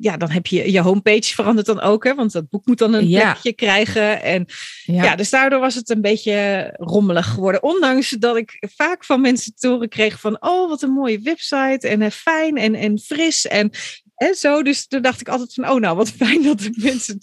ja, 0.00 0.16
dan 0.16 0.30
heb 0.30 0.46
je 0.46 0.72
je 0.72 0.80
homepage 0.80 1.34
veranderd 1.34 1.66
dan 1.66 1.80
ook, 1.80 2.04
hè, 2.04 2.14
want 2.14 2.32
dat 2.32 2.48
boek 2.48 2.66
moet 2.66 2.78
dan 2.78 2.94
een 2.94 3.08
ja. 3.08 3.30
plekje 3.30 3.52
krijgen. 3.52 4.22
En 4.22 4.46
ja. 4.82 5.04
ja. 5.04 5.16
dus 5.16 5.30
daardoor 5.30 5.60
was 5.60 5.74
het 5.74 5.90
een 5.90 6.00
beetje 6.00 6.68
rommelig 6.76 7.26
geworden. 7.28 7.62
Ondanks 7.62 8.10
dat 8.10 8.36
ik 8.36 8.66
vaak 8.76 9.04
van 9.04 9.20
mensen 9.20 9.54
te 9.54 9.68
horen 9.68 9.88
kreeg 9.88 10.20
van, 10.20 10.36
oh, 10.40 10.68
wat 10.68 10.82
een 10.82 10.92
mooie 10.92 11.20
website 11.20 11.88
en 11.88 12.12
fijn 12.12 12.56
en, 12.56 12.74
en 12.74 12.98
fris. 12.98 13.46
En 13.46 13.70
en 14.28 14.34
zo, 14.34 14.62
dus 14.62 14.86
toen 14.86 15.02
dacht 15.02 15.20
ik 15.20 15.28
altijd 15.28 15.54
van, 15.54 15.68
oh 15.68 15.80
nou, 15.80 15.96
wat 15.96 16.10
fijn 16.22 16.42
dat 16.42 16.58
de 16.58 16.72
mensen 16.76 17.18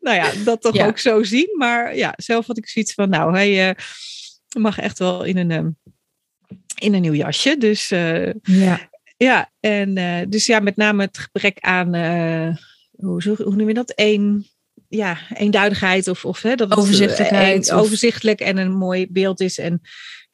nou 0.00 0.16
ja, 0.16 0.32
dat 0.44 0.60
toch 0.60 0.78
ook 0.78 0.98
zo 0.98 1.22
zien. 1.22 1.54
Maar 1.56 1.96
ja, 1.96 2.12
zelf 2.16 2.46
had 2.46 2.58
ik 2.58 2.68
zoiets 2.68 2.94
van, 2.94 3.08
nou, 3.08 3.32
hij 3.32 3.68
uh, 3.68 3.74
mag 4.62 4.78
echt 4.78 4.98
wel 4.98 5.24
in 5.24 5.36
een, 5.36 5.50
um, 5.50 5.76
in 6.78 6.94
een 6.94 7.00
nieuw 7.00 7.14
jasje. 7.14 7.56
Dus 7.58 7.90
uh, 7.90 8.32
ja. 8.42 8.90
ja, 9.16 9.50
en 9.60 9.98
uh, 9.98 10.20
dus 10.28 10.46
ja, 10.46 10.60
met 10.60 10.76
name 10.76 11.02
het 11.02 11.18
gebrek 11.18 11.58
aan, 11.60 11.94
hoe, 12.90 13.22
hoe 13.22 13.56
noem 13.56 13.68
je 13.68 13.74
dat? 13.74 13.92
Eén, 13.94 14.46
ja, 14.88 15.18
eenduidigheid 15.34 16.08
of, 16.08 16.24
of 16.24 16.42
hè, 16.42 16.54
dat 16.54 16.76
overzichtelijkheid. 16.76 17.72
Overzichtelijk 17.72 18.40
en 18.40 18.56
een 18.56 18.72
mooi 18.72 19.06
beeld 19.10 19.40
is 19.40 19.58
en 19.58 19.80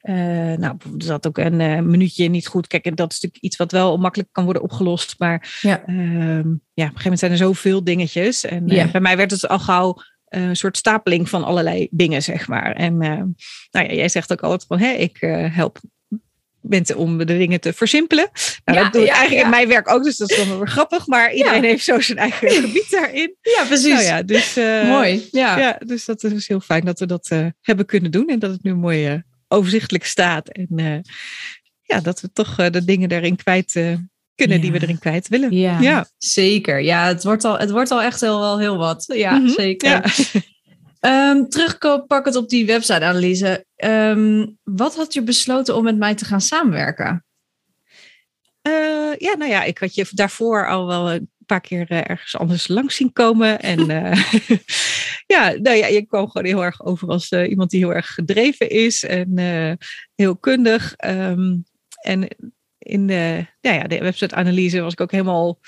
uh, 0.01 0.15
nou, 0.57 0.77
er 0.97 1.03
zat 1.03 1.27
ook 1.27 1.37
een 1.37 1.59
uh, 1.59 1.79
minuutje 1.79 2.27
niet 2.27 2.47
goed. 2.47 2.67
Kijk, 2.67 2.85
en 2.85 2.95
dat 2.95 3.11
is 3.11 3.19
natuurlijk 3.19 3.43
iets 3.43 3.57
wat 3.57 3.71
wel 3.71 3.97
makkelijk 3.97 4.29
kan 4.31 4.43
worden 4.43 4.63
opgelost. 4.63 5.15
Maar 5.17 5.59
ja, 5.61 5.83
uh, 5.87 5.95
ja 5.95 6.39
op 6.39 6.43
een 6.43 6.45
gegeven 6.73 7.01
moment 7.03 7.19
zijn 7.19 7.31
er 7.31 7.37
zoveel 7.37 7.83
dingetjes. 7.83 8.45
En 8.45 8.67
ja. 8.67 8.91
bij 8.91 9.01
mij 9.01 9.17
werd 9.17 9.31
het 9.31 9.47
al 9.47 9.59
gauw 9.59 9.97
een 10.25 10.55
soort 10.55 10.77
stapeling 10.77 11.29
van 11.29 11.43
allerlei 11.43 11.87
dingen, 11.91 12.23
zeg 12.23 12.47
maar. 12.47 12.71
En 12.71 12.97
nou 12.97 13.35
ja, 13.71 13.93
jij 13.93 14.09
zegt 14.09 14.31
ook 14.31 14.41
altijd 14.41 14.65
van, 14.67 14.79
hé, 14.79 14.89
ik 14.89 15.17
help 15.51 15.79
mensen 16.61 16.97
om 16.97 17.17
de 17.17 17.25
dingen 17.25 17.59
te 17.59 17.73
versimpelen. 17.73 18.29
Nou, 18.65 18.77
ja, 18.77 18.83
dat 18.83 18.93
doe 18.93 19.03
ik 19.03 19.09
eigenlijk 19.09 19.43
in 19.43 19.49
mijn 19.49 19.67
werk 19.67 19.89
ook, 19.89 20.03
dus 20.03 20.17
dat 20.17 20.29
is 20.29 20.47
wel 20.47 20.57
weer 20.57 20.67
grappig. 20.67 21.07
Maar 21.07 21.33
iedereen 21.33 21.63
heeft 21.63 21.83
zo 21.83 21.99
zijn 21.99 22.17
eigen 22.17 22.49
gebied 22.49 22.89
daarin. 22.89 23.35
Ja, 23.41 23.63
precies. 23.65 23.93
Nou 23.93 24.03
ja, 24.03 24.23
dus, 24.23 24.55
Mooi. 24.85 25.27
Ja. 25.31 25.79
dus 25.85 26.05
dat 26.05 26.23
is 26.23 26.47
heel 26.47 26.59
fijn 26.59 26.85
dat 26.85 26.99
we 26.99 27.05
dat 27.05 27.29
hebben 27.61 27.85
kunnen 27.85 28.11
doen 28.11 28.27
en 28.27 28.39
dat 28.39 28.51
het 28.51 28.63
nu 28.63 28.75
mooi 28.75 29.23
overzichtelijk 29.49 30.05
staat. 30.05 30.49
En 30.49 30.67
uh, 30.71 30.99
ja, 31.81 31.99
dat 31.99 32.21
we 32.21 32.31
toch 32.33 32.59
uh, 32.59 32.69
de 32.69 32.85
dingen 32.85 33.09
daarin 33.09 33.35
kwijt 33.35 33.75
uh, 33.75 33.97
kunnen 34.35 34.57
ja. 34.57 34.61
die 34.63 34.71
we 34.71 34.81
erin 34.81 34.99
kwijt 34.99 35.27
willen. 35.27 35.51
Ja, 35.51 35.79
ja, 35.79 36.07
zeker. 36.17 36.81
Ja, 36.81 37.07
het 37.07 37.23
wordt 37.23 37.43
al, 37.43 37.59
het 37.59 37.71
wordt 37.71 37.91
al 37.91 38.01
echt 38.01 38.21
heel, 38.21 38.39
wel 38.39 38.59
heel 38.59 38.77
wat. 38.77 39.03
Ja, 39.07 39.31
mm 39.31 39.45
-hmm. 39.45 39.53
zeker. 39.53 39.89
Ja. 39.89 40.03
Um, 41.01 41.49
terugpakkend 41.49 42.35
op 42.35 42.49
die 42.49 42.65
website-analyse. 42.65 43.65
Um, 43.75 44.57
wat 44.63 44.95
had 44.95 45.13
je 45.13 45.23
besloten 45.23 45.75
om 45.75 45.83
met 45.83 45.97
mij 45.97 46.15
te 46.15 46.25
gaan 46.25 46.41
samenwerken? 46.41 47.25
Uh, 48.67 49.15
ja, 49.17 49.35
nou 49.37 49.49
ja, 49.49 49.63
ik 49.63 49.77
had 49.77 49.95
je 49.95 50.07
daarvoor 50.11 50.67
al 50.67 50.87
wel 50.87 51.11
een 51.11 51.29
paar 51.49 51.61
keer 51.61 51.91
uh, 51.91 52.09
ergens 52.09 52.37
anders 52.37 52.67
langs 52.67 52.95
zien 52.95 53.13
komen. 53.13 53.59
En 53.59 53.89
uh, 53.89 54.23
ja, 55.35 55.51
nou 55.61 55.77
ja, 55.77 55.87
je 55.87 56.05
kwam 56.05 56.29
gewoon 56.29 56.47
heel 56.47 56.63
erg 56.63 56.85
over 56.85 57.07
als 57.07 57.31
uh, 57.31 57.49
iemand 57.49 57.69
die 57.69 57.79
heel 57.79 57.93
erg 57.93 58.07
gedreven 58.07 58.69
is 58.69 59.03
en 59.03 59.37
heel 60.15 60.37
kundig. 60.37 60.93
Um, 61.05 61.63
en 62.01 62.27
in 62.77 63.07
de, 63.07 63.45
ja, 63.61 63.71
ja, 63.71 63.83
de 63.83 63.99
website-analyse 63.99 64.81
was 64.81 64.93
ik 64.93 65.01
ook 65.01 65.11
helemaal, 65.11 65.59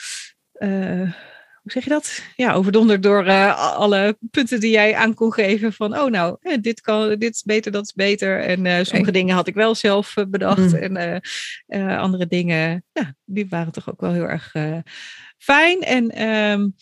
hoe 1.62 1.72
zeg 1.72 1.84
je 1.84 1.90
dat? 1.90 2.24
Ja, 2.36 2.54
overdonderd 2.54 3.04
door 3.04 3.30
alle 3.56 4.18
punten 4.32 4.60
die 4.60 4.72
jij 4.72 4.96
aan 4.96 5.14
kon 5.14 5.34
geven. 5.34 5.74
Van, 5.74 5.98
oh 5.98 6.10
nou, 6.10 6.38
dit, 6.62 6.82
kan, 6.82 7.20
dit 7.20 7.34
is 7.34 7.44
beter, 7.44 7.72
dat 7.72 7.84
is 7.84 7.94
beter. 7.94 8.40
En 8.40 8.86
sommige 8.86 9.12
dingen 9.12 9.36
had 9.36 9.48
ik 9.48 9.54
wel 9.56 9.76
zelf 9.76 10.14
bedacht. 10.30 10.80
Mm. 10.90 10.96
En 11.68 11.98
andere 11.98 12.28
dingen, 12.28 12.84
ja, 12.94 13.16
die 13.26 13.48
waren 13.50 13.72
toch 13.72 13.90
ook 13.90 14.02
wel 14.02 14.14
heel 14.14 14.30
erg 14.30 14.54
fijn. 15.42 15.82
En 15.82 16.28
um, 16.28 16.76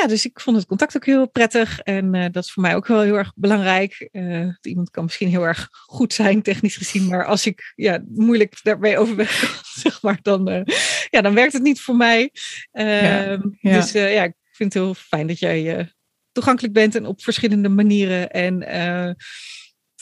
ja, 0.00 0.06
dus 0.06 0.24
ik 0.24 0.40
vond 0.40 0.56
het 0.56 0.66
contact 0.66 0.96
ook 0.96 1.06
heel 1.06 1.28
prettig. 1.28 1.80
En 1.80 2.14
uh, 2.14 2.26
dat 2.30 2.44
is 2.44 2.52
voor 2.52 2.62
mij 2.62 2.74
ook 2.74 2.86
wel 2.86 3.00
heel 3.00 3.16
erg 3.16 3.32
belangrijk. 3.34 4.08
Uh, 4.12 4.48
iemand 4.60 4.90
kan 4.90 5.04
misschien 5.04 5.28
heel 5.28 5.46
erg 5.46 5.68
goed 5.70 6.12
zijn, 6.12 6.42
technisch 6.42 6.76
gezien. 6.76 7.06
Maar 7.06 7.24
als 7.24 7.46
ik 7.46 7.72
ja, 7.74 8.02
moeilijk 8.08 8.58
daarbij 8.62 8.98
overweg, 8.98 9.30
zeg 9.84 10.02
maar, 10.02 10.18
dan, 10.22 10.50
uh, 10.50 10.60
ja, 11.10 11.20
dan 11.20 11.34
werkt 11.34 11.52
het 11.52 11.62
niet 11.62 11.80
voor 11.80 11.96
mij. 11.96 12.30
Ja, 12.72 13.24
ehm, 13.24 13.48
ja. 13.60 13.80
Dus 13.80 13.92
ja, 13.92 14.22
ik 14.22 14.34
vind 14.50 14.74
het 14.74 14.82
heel 14.82 14.94
fijn 14.94 15.26
dat 15.26 15.38
jij 15.38 15.92
toegankelijk 16.32 16.74
bent 16.74 16.94
en 16.94 17.06
op 17.06 17.22
verschillende 17.22 17.68
manieren. 17.68 18.30
En 18.30 18.58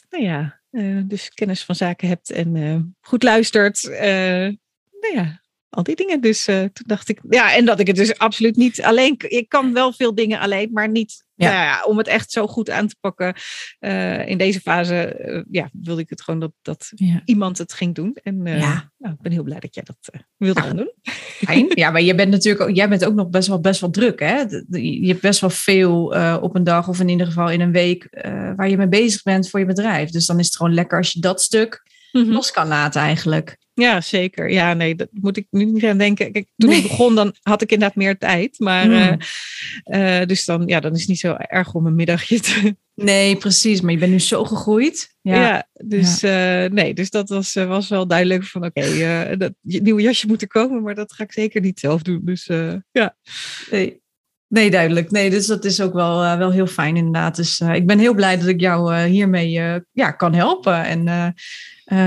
nou 0.09 0.24
ja, 0.24 0.61
dus 1.07 1.28
kennis 1.28 1.64
van 1.64 1.74
zaken 1.74 2.09
hebt 2.09 2.30
en 2.30 2.96
goed 3.00 3.22
luistert. 3.22 3.83
nou 3.83 5.14
ja, 5.14 5.43
al 5.74 5.82
die 5.82 5.96
dingen. 5.96 6.20
Dus 6.20 6.48
uh, 6.48 6.56
toen 6.56 6.87
dacht 6.87 7.08
ik, 7.08 7.20
ja, 7.28 7.54
en 7.54 7.64
dat 7.64 7.80
ik 7.80 7.87
het 7.87 7.96
dus 7.96 8.18
absoluut 8.18 8.56
niet 8.56 8.82
alleen. 8.82 9.14
Ik 9.18 9.48
kan 9.48 9.72
wel 9.72 9.92
veel 9.92 10.14
dingen 10.14 10.40
alleen, 10.40 10.70
maar 10.72 10.88
niet 10.88 11.24
ja. 11.37 11.48
Nou 11.48 11.64
ja 11.64 11.84
om 11.84 11.98
het 11.98 12.06
echt 12.06 12.30
zo 12.30 12.46
goed 12.46 12.70
aan 12.70 12.88
te 12.88 12.96
pakken. 13.00 13.34
Uh, 13.80 14.28
in 14.28 14.38
deze 14.38 14.60
fase, 14.60 15.16
uh, 15.26 15.42
ja, 15.50 15.70
wilde 15.72 16.00
ik 16.00 16.10
het 16.10 16.22
gewoon 16.22 16.40
dat, 16.40 16.52
dat 16.62 16.92
ja. 16.94 17.22
iemand 17.24 17.58
het 17.58 17.72
ging 17.72 17.94
doen. 17.94 18.16
En 18.22 18.40
ja. 18.44 18.92
nou, 18.98 19.14
ik 19.14 19.20
ben 19.20 19.32
heel 19.32 19.42
blij 19.42 19.60
dat 19.60 19.74
jij 19.74 19.82
dat 19.82 20.24
wilde 20.37 20.60
gaan 20.60 20.76
doen. 20.76 20.92
Fijn. 21.02 21.66
Ja, 21.68 21.90
maar 21.90 22.02
je 22.02 22.14
bent 22.14 22.30
natuurlijk 22.30 22.68
ook, 22.68 22.76
jij 22.76 22.88
bent 22.88 23.04
ook 23.04 23.14
nog 23.14 23.28
best 23.28 23.48
wel, 23.48 23.60
best 23.60 23.80
wel 23.80 23.90
druk, 23.90 24.20
hè? 24.20 24.44
Je 24.68 25.06
hebt 25.06 25.20
best 25.20 25.40
wel 25.40 25.50
veel 25.50 26.04
op 26.40 26.54
een 26.54 26.64
dag 26.64 26.88
of 26.88 27.00
in 27.00 27.08
ieder 27.08 27.26
geval 27.26 27.50
in 27.50 27.60
een 27.60 27.72
week 27.72 28.08
waar 28.56 28.68
je 28.68 28.76
mee 28.76 28.88
bezig 28.88 29.22
bent 29.22 29.50
voor 29.50 29.60
je 29.60 29.66
bedrijf. 29.66 30.10
Dus 30.10 30.26
dan 30.26 30.38
is 30.38 30.46
het 30.46 30.56
gewoon 30.56 30.74
lekker 30.74 30.98
als 30.98 31.12
je 31.12 31.20
dat 31.20 31.42
stuk 31.42 31.82
mm 32.12 32.22
-hmm. 32.22 32.32
los 32.32 32.50
kan 32.50 32.68
laten 32.68 33.00
eigenlijk. 33.00 33.56
Ja, 33.74 34.00
zeker. 34.00 34.50
Ja, 34.50 34.74
nee, 34.74 34.94
dat 34.94 35.08
moet 35.12 35.37
ik 35.37 35.46
nu 35.50 35.64
niet 35.64 35.84
aan 35.84 35.98
denken. 35.98 36.32
Kijk, 36.32 36.48
toen 36.56 36.68
nee. 36.68 36.78
ik 36.78 36.88
begon, 36.88 37.14
dan 37.14 37.34
had 37.42 37.62
ik 37.62 37.72
inderdaad 37.72 37.96
meer 37.96 38.18
tijd. 38.18 38.58
Maar 38.58 38.87
mm. 38.87 38.92
uh, 38.92 40.20
uh, 40.20 40.26
dus 40.26 40.44
dan, 40.44 40.66
ja, 40.66 40.80
dan 40.80 40.92
is 40.92 41.00
het 41.00 41.08
niet 41.08 41.18
zo 41.18 41.34
erg 41.38 41.74
om 41.74 41.87
een 41.87 41.94
middagje 41.94 42.40
te. 42.40 42.76
Nee, 42.94 43.37
precies. 43.37 43.80
Maar 43.80 43.92
je 43.92 43.98
bent 43.98 44.12
nu 44.12 44.18
zo 44.18 44.44
gegroeid. 44.44 45.16
Ja, 45.20 45.34
ja 45.34 45.68
dus 45.72 46.20
ja. 46.20 46.64
Uh, 46.64 46.70
nee, 46.70 46.94
dus 46.94 47.10
dat 47.10 47.28
was, 47.28 47.54
was 47.54 47.88
wel 47.88 48.06
duidelijk 48.06 48.44
van 48.44 48.64
oké, 48.64 48.80
okay, 48.80 49.37
dat 49.37 49.52
je 49.60 49.82
nieuwe 49.82 50.02
jasje 50.02 50.26
moet 50.26 50.42
er 50.42 50.48
komen, 50.48 50.82
maar 50.82 50.94
dat 50.94 51.12
ga 51.12 51.24
ik 51.24 51.32
zeker 51.32 51.60
niet 51.60 51.80
zelf 51.80 52.02
doen. 52.02 52.20
Dus 52.24 52.50
ja. 52.90 53.16
Nee. 53.70 54.02
Nee, 54.54 54.70
duidelijk. 54.70 55.10
Nee, 55.10 55.30
dus 55.30 55.46
dat 55.46 55.64
is 55.64 55.80
ook 55.80 55.92
wel, 55.92 56.24
uh, 56.24 56.36
wel 56.36 56.50
heel 56.50 56.66
fijn 56.66 56.96
inderdaad. 56.96 57.36
Dus 57.36 57.60
uh, 57.60 57.74
ik 57.74 57.86
ben 57.86 57.98
heel 57.98 58.14
blij 58.14 58.38
dat 58.38 58.46
ik 58.46 58.60
jou 58.60 58.94
uh, 58.94 59.02
hiermee 59.02 59.50
ja, 59.92 60.10
kan 60.10 60.34
helpen. 60.34 60.84
En 60.84 61.34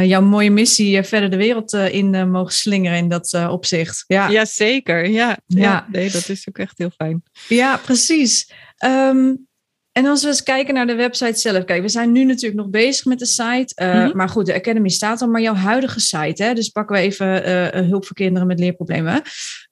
jouw 0.08 0.22
mooie 0.22 0.52
missie 0.52 1.04
verder 1.04 1.30
de 1.30 1.38
wereld 1.38 1.74
in 1.74 2.32
mogen 2.32 2.54
slingeren 2.54 2.98
in 2.98 3.10
dat 3.10 3.48
opzicht. 3.50 4.04
Ja. 4.08 4.46
zeker. 4.46 5.10
Ja. 5.10 5.38
ja. 5.46 5.62
Ja. 5.62 5.88
nee, 5.92 6.12
dat 6.12 6.30
is 6.30 6.48
ook 6.48 6.58
echt 6.58 6.78
heel 6.78 6.90
fijn. 6.90 7.24
Ja, 7.48 7.78
precies. 7.78 8.52
Um, 8.86 9.48
en 9.92 10.06
als 10.06 10.22
we 10.22 10.28
eens 10.28 10.44
kijken 10.44 10.74
naar 10.74 10.88
de 10.88 10.96
website 10.96 11.40
zelf. 11.40 11.64
Kijk, 11.64 11.82
we 11.82 11.90
zijn 11.90 12.12
nu 12.12 12.24
natuurlijk 12.24 12.62
nog 12.62 12.70
bezig 12.70 13.06
met 13.06 13.20
de 13.20 13.26
site. 13.26 13.74
Uh, 13.82 13.94
mm 13.94 14.00
-hmm. 14.00 14.18
Maar 14.18 14.30
goed, 14.30 14.46
de 14.46 14.54
Academy 14.54 14.90
staat 14.90 15.22
al. 15.22 15.28
Maar 15.28 15.42
jouw 15.42 15.56
huidige 15.56 16.00
site, 16.00 16.44
hè, 16.44 16.54
dus 16.54 16.70
pakken 16.70 16.96
we 16.96 17.02
even 17.02 17.50
uh, 17.50 17.90
hulp 17.90 18.06
voor 18.06 18.16
kinderen 18.16 18.48
met 18.48 18.60
leerproblemen. 18.60 19.22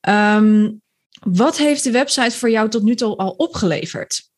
Um, 0.10 0.82
wat 1.26 1.58
heeft 1.58 1.84
de 1.84 1.92
website 1.92 2.38
voor 2.38 2.50
jou 2.50 2.70
tot 2.70 2.84
nu 2.84 2.96
toe 2.96 3.16
al 3.16 3.32
opgeleverd? 3.32 4.30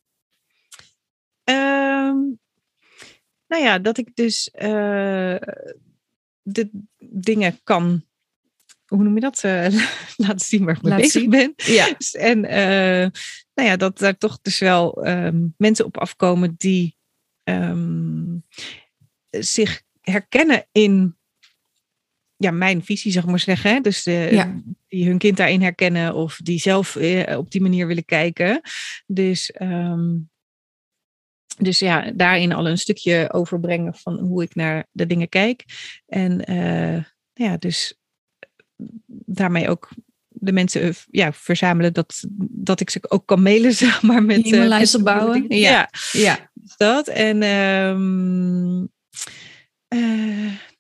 Um, 1.43 2.39
nou 3.47 3.63
ja, 3.63 3.79
dat 3.79 3.97
ik 3.97 4.15
dus 4.15 4.49
uh, 4.53 5.37
de 6.41 6.69
dingen 6.99 7.59
kan 7.63 8.07
hoe 8.87 9.03
noem 9.03 9.15
je 9.15 9.19
dat? 9.19 9.43
Uh, 9.45 9.67
laten 10.17 10.45
zien 10.45 10.65
waar 10.65 10.75
ik 10.75 10.81
mee 10.81 10.95
bezig 10.95 11.21
zien. 11.21 11.29
ben. 11.29 11.53
Ja. 11.55 11.97
En 12.11 12.37
uh, 12.37 13.09
nou 13.53 13.69
ja, 13.69 13.75
dat 13.75 13.97
daar 13.97 14.17
toch 14.17 14.39
dus 14.41 14.59
wel 14.59 15.07
um, 15.07 15.53
mensen 15.57 15.85
op 15.85 15.97
afkomen 15.97 16.55
die 16.57 16.97
um, 17.43 18.43
zich 19.29 19.81
herkennen 20.01 20.67
in 20.71 21.16
ja, 22.37 22.51
mijn 22.51 22.83
visie, 22.83 23.11
zeg 23.11 23.25
maar 23.25 23.39
zeggen. 23.39 23.71
Hè? 23.71 23.79
Dus 23.79 24.03
ja. 24.03 24.61
die 24.87 25.05
hun 25.05 25.17
kind 25.17 25.37
daarin 25.37 25.61
herkennen 25.61 26.15
of 26.15 26.39
die 26.43 26.59
zelf 26.59 26.95
eh, 26.95 27.37
op 27.37 27.51
die 27.51 27.61
manier 27.61 27.87
willen 27.87 28.05
kijken. 28.05 28.61
Dus, 29.05 29.53
um, 29.61 30.29
dus 31.57 31.79
ja, 31.79 32.11
daarin 32.11 32.53
al 32.53 32.67
een 32.67 32.77
stukje 32.77 33.33
overbrengen 33.33 33.95
van 33.95 34.19
hoe 34.19 34.43
ik 34.43 34.55
naar 34.55 34.87
de 34.91 35.05
dingen 35.05 35.29
kijk. 35.29 35.63
En 36.05 36.51
uh, 36.51 37.03
ja, 37.33 37.57
dus 37.57 37.97
daarmee 39.25 39.69
ook 39.69 39.89
de 40.27 40.51
mensen 40.51 40.81
eh, 40.81 40.93
ja, 41.09 41.33
verzamelen 41.33 41.93
dat, 41.93 42.23
dat 42.49 42.79
ik 42.79 42.89
ze 42.89 42.99
ook 43.09 43.25
kan 43.25 43.41
mailen, 43.41 43.73
zeg 43.85 44.01
maar. 44.01 44.23
Met 44.23 44.45
e-maillijsten 44.45 44.99
uh, 44.99 45.05
bouwen. 45.05 45.45
Ja, 45.49 45.57
ja. 45.57 45.89
ja. 46.11 46.51
Dat. 46.77 47.07
En 47.07 47.43
um, 47.43 48.66
uh, 48.66 48.66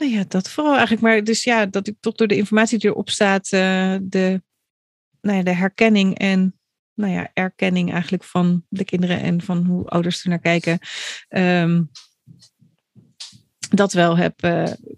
nou 0.07 0.19
ja, 0.19 0.25
dat 0.27 0.49
vooral 0.49 0.73
eigenlijk. 0.73 1.01
Maar 1.01 1.23
dus 1.23 1.43
ja, 1.43 1.65
dat 1.65 1.87
ik 1.87 1.95
toch 1.99 2.15
door 2.15 2.27
de 2.27 2.35
informatie 2.35 2.79
die 2.79 2.89
erop 2.89 3.09
staat, 3.09 3.51
uh, 3.51 3.95
de, 4.01 4.41
nou 5.21 5.37
ja, 5.37 5.43
de 5.43 5.53
herkenning 5.53 6.17
en 6.17 6.59
nou 6.93 7.13
ja, 7.13 7.29
erkenning 7.33 7.91
eigenlijk 7.91 8.23
van 8.23 8.65
de 8.69 8.83
kinderen 8.83 9.21
en 9.21 9.41
van 9.41 9.65
hoe 9.65 9.85
ouders 9.85 10.23
er 10.23 10.29
naar 10.29 10.39
kijken. 10.39 10.79
Um, 11.29 11.91
dat 13.69 13.93
wel 13.93 14.17
heb 14.17 14.39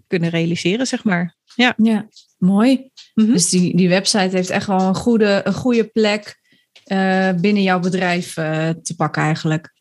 kunnen 0.06 0.30
realiseren, 0.30 0.86
zeg 0.86 1.04
maar. 1.04 1.36
Ja, 1.54 1.74
ja 1.76 2.08
mooi. 2.38 2.90
Mm-hmm. 3.14 3.32
Dus 3.32 3.48
die, 3.48 3.76
die 3.76 3.88
website 3.88 4.36
heeft 4.36 4.50
echt 4.50 4.66
wel 4.66 4.80
een 4.80 4.94
goede, 4.94 5.40
een 5.44 5.52
goede 5.52 5.84
plek 5.84 6.40
uh, 6.86 7.32
binnen 7.32 7.62
jouw 7.62 7.80
bedrijf 7.80 8.36
uh, 8.36 8.68
te 8.68 8.94
pakken 8.96 9.22
eigenlijk. 9.22 9.72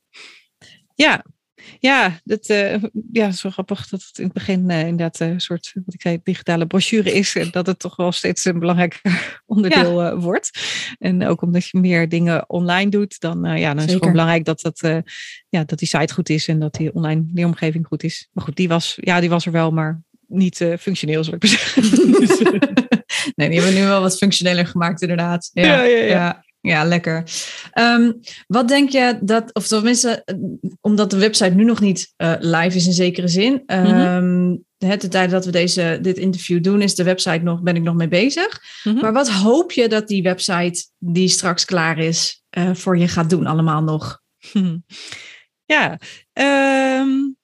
Ja, 0.95 1.25
ja, 1.79 2.19
dat, 2.23 2.49
uh, 2.49 2.84
ja, 3.12 3.32
wel 3.41 3.51
grappig 3.51 3.88
dat 3.88 4.03
het 4.08 4.17
in 4.17 4.23
het 4.23 4.34
begin 4.34 4.69
inderdaad 4.69 5.19
een 5.19 5.41
soort, 5.41 5.71
wat 5.86 5.93
ik 5.93 6.01
zei, 6.01 6.19
digitale 6.23 6.67
brochure 6.67 7.13
is. 7.13 7.36
En 7.36 7.47
dat 7.51 7.65
het 7.65 7.79
toch 7.79 7.95
wel 7.95 8.12
steeds 8.12 8.45
een 8.45 8.60
belangrijk 8.60 9.01
onderdeel 9.45 10.01
ja. 10.01 10.17
wordt. 10.17 10.49
En 10.99 11.25
ook 11.25 11.41
omdat 11.41 11.67
je 11.67 11.79
meer 11.79 12.10
dingen 12.10 12.49
online 12.49 12.89
doet, 12.89 13.19
dan, 13.19 13.58
ja, 13.58 13.73
dan 13.73 13.77
is 13.77 13.84
het 13.84 13.93
gewoon 13.93 14.12
belangrijk 14.12 14.45
dat, 14.45 14.62
dat, 14.62 15.03
ja, 15.49 15.63
dat 15.63 15.79
die 15.79 15.88
site 15.88 16.13
goed 16.13 16.29
is 16.29 16.47
en 16.47 16.60
dat 16.60 16.73
die 16.73 16.93
online 16.93 17.25
leeromgeving 17.34 17.86
goed 17.88 18.03
is. 18.03 18.29
Maar 18.32 18.43
goed, 18.43 18.55
die 18.55 18.67
was, 18.67 18.97
ja, 19.01 19.19
die 19.19 19.29
was 19.29 19.45
er 19.45 19.51
wel, 19.51 19.71
maar 19.71 20.01
niet 20.29 20.60
uh, 20.60 20.77
functioneel, 20.77 21.23
zal 21.23 21.34
ik 21.34 21.41
maar 21.41 21.51
zeggen. 21.51 21.84
nee, 23.36 23.49
die 23.49 23.60
hebben 23.62 23.79
nu 23.82 23.88
wel 23.88 24.01
wat 24.01 24.17
functioneler 24.17 24.67
gemaakt, 24.67 25.01
inderdaad. 25.01 25.49
Ja, 25.53 25.63
ja, 25.63 25.84
ja. 25.84 26.05
ja. 26.05 26.43
Ja 26.61 26.83
lekker. 26.83 27.23
Um, 27.73 28.19
wat 28.47 28.67
denk 28.67 28.89
je 28.89 29.19
dat, 29.21 29.53
of 29.53 29.67
tenminste, 29.67 30.25
omdat 30.81 31.11
de 31.11 31.17
website 31.17 31.55
nu 31.55 31.63
nog 31.63 31.79
niet 31.79 32.13
uh, 32.17 32.33
live 32.39 32.75
is 32.77 32.85
in 32.85 32.93
zekere 32.93 33.27
zin. 33.27 33.63
Um, 33.67 34.63
de 34.77 35.07
tijd 35.07 35.29
dat 35.29 35.45
we 35.45 35.51
deze, 35.51 35.99
dit 36.01 36.17
interview 36.17 36.63
doen, 36.63 36.81
is 36.81 36.95
de 36.95 37.03
website 37.03 37.43
nog, 37.43 37.61
ben 37.61 37.75
ik 37.75 37.83
nog 37.83 37.95
mee 37.95 38.07
bezig. 38.07 38.61
-hmm. 38.83 38.99
Maar 38.99 39.13
wat 39.13 39.29
hoop 39.29 39.71
je 39.71 39.87
dat 39.87 40.07
die 40.07 40.23
website 40.23 40.87
die 40.97 41.27
straks 41.27 41.65
klaar 41.65 41.97
is, 41.97 42.43
uh, 42.57 42.73
voor 42.73 42.97
je 42.97 43.07
gaat 43.07 43.29
doen 43.29 43.45
allemaal 43.45 43.81
nog? 43.81 44.21
Ja, 45.65 45.99
um, 47.01 47.37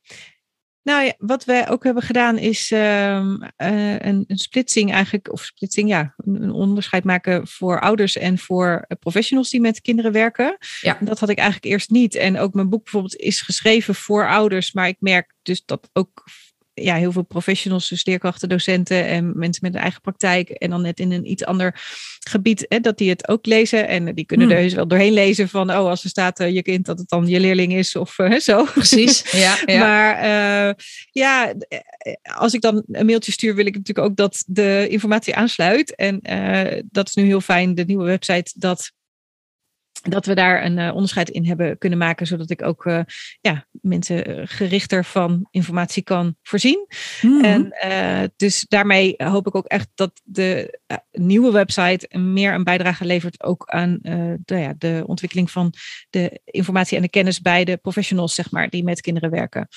nou 0.85 1.05
ja, 1.05 1.13
wat 1.17 1.45
wij 1.45 1.69
ook 1.69 1.83
hebben 1.83 2.03
gedaan 2.03 2.37
is 2.37 2.71
um, 2.71 3.43
uh, 3.57 3.91
een, 3.91 4.23
een, 4.27 4.37
splitsing 4.37 4.91
eigenlijk, 4.91 5.31
of 5.31 5.43
splitsing, 5.43 5.89
ja, 5.89 6.13
een, 6.17 6.41
een, 6.41 6.51
onderscheid 6.51 7.03
maken 7.03 7.47
voor 7.47 7.79
ouders 7.79 8.17
en 8.17 8.37
voor 8.37 8.87
professionals 8.99 9.49
die 9.49 9.61
met 9.61 9.81
kinderen 9.81 10.11
werken. 10.11 10.57
Ja. 10.81 10.97
Dat 11.01 11.19
had 11.19 11.29
ik 11.29 11.37
eigenlijk 11.37 11.73
eerst 11.73 11.89
niet. 11.89 12.15
En 12.15 12.39
ook 12.39 12.53
mijn 12.53 12.69
boek 12.69 12.83
bijvoorbeeld 12.83 13.15
is 13.15 13.41
geschreven 13.41 13.95
voor 13.95 14.27
ouders, 14.27 14.73
maar 14.73 14.87
ik 14.87 14.97
merk 14.99 15.33
dus 15.41 15.65
dat 15.65 15.89
ook 15.93 16.23
ja, 16.75 16.95
heel 16.95 17.11
veel 17.11 17.23
professionals, 17.23 17.89
dus 17.89 18.05
leerkrachten, 18.05 18.49
docenten 18.49 19.05
en 19.05 19.37
mensen 19.37 19.65
met 19.65 19.75
een 19.75 19.81
eigen 19.81 20.01
praktijk. 20.01 20.49
En 20.49 20.69
dan 20.69 20.81
net 20.81 20.99
in 20.99 21.11
een 21.11 21.31
iets 21.31 21.45
ander 21.45 21.81
gebied, 22.19 22.65
hè, 22.69 22.79
dat 22.79 22.97
die 22.97 23.09
het 23.09 23.27
ook 23.27 23.45
lezen. 23.45 23.87
En 23.87 24.15
die 24.15 24.25
kunnen 24.25 24.47
hmm. 24.47 24.55
er 24.55 24.63
dus 24.63 24.73
wel 24.73 24.87
doorheen 24.87 25.13
lezen 25.13 25.49
van, 25.49 25.69
oh, 25.69 25.89
als 25.89 26.03
er 26.03 26.09
staat 26.09 26.39
uh, 26.39 26.53
je 26.53 26.61
kind, 26.61 26.85
dat 26.85 26.99
het 26.99 27.09
dan 27.09 27.27
je 27.27 27.39
leerling 27.39 27.73
is 27.73 27.95
of 27.95 28.17
uh, 28.17 28.39
zo. 28.49 28.63
Precies, 28.63 29.23
ja. 29.45 29.57
ja. 29.65 29.79
Maar 29.79 30.17
uh, 30.17 30.73
ja, 31.11 31.53
als 32.35 32.53
ik 32.53 32.61
dan 32.61 32.83
een 32.91 33.05
mailtje 33.05 33.31
stuur, 33.31 33.55
wil 33.55 33.65
ik 33.65 33.75
natuurlijk 33.75 34.07
ook 34.07 34.15
dat 34.15 34.43
de 34.47 34.87
informatie 34.89 35.35
aansluit. 35.35 35.95
En 35.95 36.19
dat 36.91 37.07
is 37.07 37.15
nu 37.15 37.23
heel 37.23 37.41
fijn, 37.41 37.75
de 37.75 37.83
nieuwe 37.83 38.05
website, 38.05 38.53
dat 38.55 38.91
dat 40.09 40.25
we 40.25 40.35
daar 40.35 40.65
een 40.65 40.77
uh, 40.77 40.93
onderscheid 40.93 41.29
in 41.29 41.45
hebben 41.45 41.77
kunnen 41.77 41.99
maken, 41.99 42.27
zodat 42.27 42.49
ik 42.49 42.61
ook 42.61 42.85
uh, 42.85 42.99
ja, 43.41 43.67
mensen 43.71 44.47
gerichter 44.47 45.05
van 45.05 45.47
informatie 45.51 46.03
kan 46.03 46.35
voorzien. 46.41 46.87
Mm 47.21 47.31
-hmm. 47.31 47.43
En 47.43 47.75
uh, 47.85 48.27
dus 48.35 48.65
daarmee 48.67 49.13
hoop 49.17 49.47
ik 49.47 49.55
ook 49.55 49.65
echt 49.65 49.87
dat 49.95 50.21
de 50.23 50.79
nieuwe 51.11 51.51
website 51.51 52.17
meer 52.17 52.53
een 52.53 52.63
bijdrage 52.63 53.05
levert 53.05 53.43
ook 53.43 53.63
aan 53.65 53.99
de, 54.01 54.55
ja, 54.55 54.73
de 54.77 55.03
ontwikkeling 55.05 55.51
van 55.51 55.73
de 56.09 56.41
informatie 56.45 56.95
en 56.95 57.03
de 57.03 57.09
kennis 57.09 57.41
bij 57.41 57.65
de 57.65 57.77
professionals, 57.77 58.35
zeg 58.35 58.51
maar, 58.51 58.69
die 58.69 58.83
met 58.83 59.01
kinderen 59.01 59.29
werken. 59.29 59.67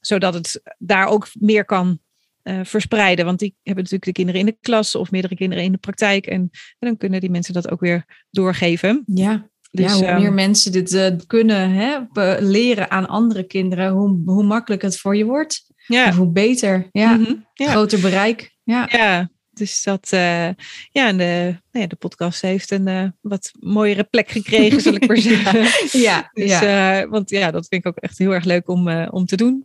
Zodat 0.00 0.34
het 0.34 0.62
daar 0.78 1.06
ook 1.06 1.28
meer 1.32 1.64
kan 1.64 2.00
uh, 2.48 2.60
verspreiden. 2.62 3.24
Want 3.24 3.38
die 3.38 3.54
hebben 3.62 3.84
natuurlijk 3.84 4.04
de 4.04 4.22
kinderen 4.22 4.40
in 4.40 4.46
de 4.46 4.56
klas 4.60 4.94
of 4.94 5.10
meerdere 5.10 5.34
kinderen 5.34 5.64
in 5.64 5.72
de 5.72 5.78
praktijk. 5.78 6.26
En, 6.26 6.40
en 6.40 6.50
dan 6.78 6.96
kunnen 6.96 7.20
die 7.20 7.30
mensen 7.30 7.54
dat 7.54 7.70
ook 7.70 7.80
weer 7.80 8.26
doorgeven. 8.30 9.02
Ja. 9.06 9.48
Dus, 9.70 9.98
ja, 9.98 10.06
hoe 10.06 10.18
meer 10.18 10.28
um, 10.28 10.34
mensen 10.34 10.72
dit 10.72 10.92
uh, 10.92 11.06
kunnen 11.26 11.70
hè, 11.70 11.98
leren 12.40 12.90
aan 12.90 13.08
andere 13.08 13.42
kinderen, 13.42 13.90
hoe, 13.90 14.22
hoe 14.24 14.42
makkelijk 14.42 14.82
het 14.82 14.98
voor 14.98 15.16
je 15.16 15.24
wordt. 15.24 15.66
Ja. 15.86 16.08
Of 16.08 16.16
hoe 16.16 16.32
beter. 16.32 16.88
Ja. 16.92 17.14
Mm 17.14 17.24
-hmm. 17.24 17.46
ja. 17.54 17.70
Groter 17.70 18.00
bereik. 18.00 18.56
Ja. 18.62 18.88
ja. 18.90 19.30
Dus 19.58 19.82
dat, 19.82 20.10
uh, 20.14 20.48
ja, 20.90 21.06
en 21.06 21.16
de, 21.18 21.56
nou 21.70 21.84
ja, 21.84 21.86
de 21.86 21.96
podcast 21.96 22.42
heeft 22.42 22.70
een 22.70 22.88
uh, 22.88 23.08
wat 23.20 23.50
mooiere 23.60 24.04
plek 24.04 24.28
gekregen, 24.30 24.80
zal 24.80 24.94
ik 24.94 25.06
maar 25.06 25.18
zeggen. 25.32 26.00
ja, 26.00 26.30
dus, 26.32 26.50
ja. 26.50 27.02
Uh, 27.02 27.10
want 27.10 27.30
ja, 27.30 27.50
dat 27.50 27.66
vind 27.68 27.84
ik 27.84 27.88
ook 27.88 27.96
echt 27.96 28.18
heel 28.18 28.34
erg 28.34 28.44
leuk 28.44 28.68
om, 28.68 29.04
om 29.04 29.26
te 29.26 29.36
doen. 29.36 29.64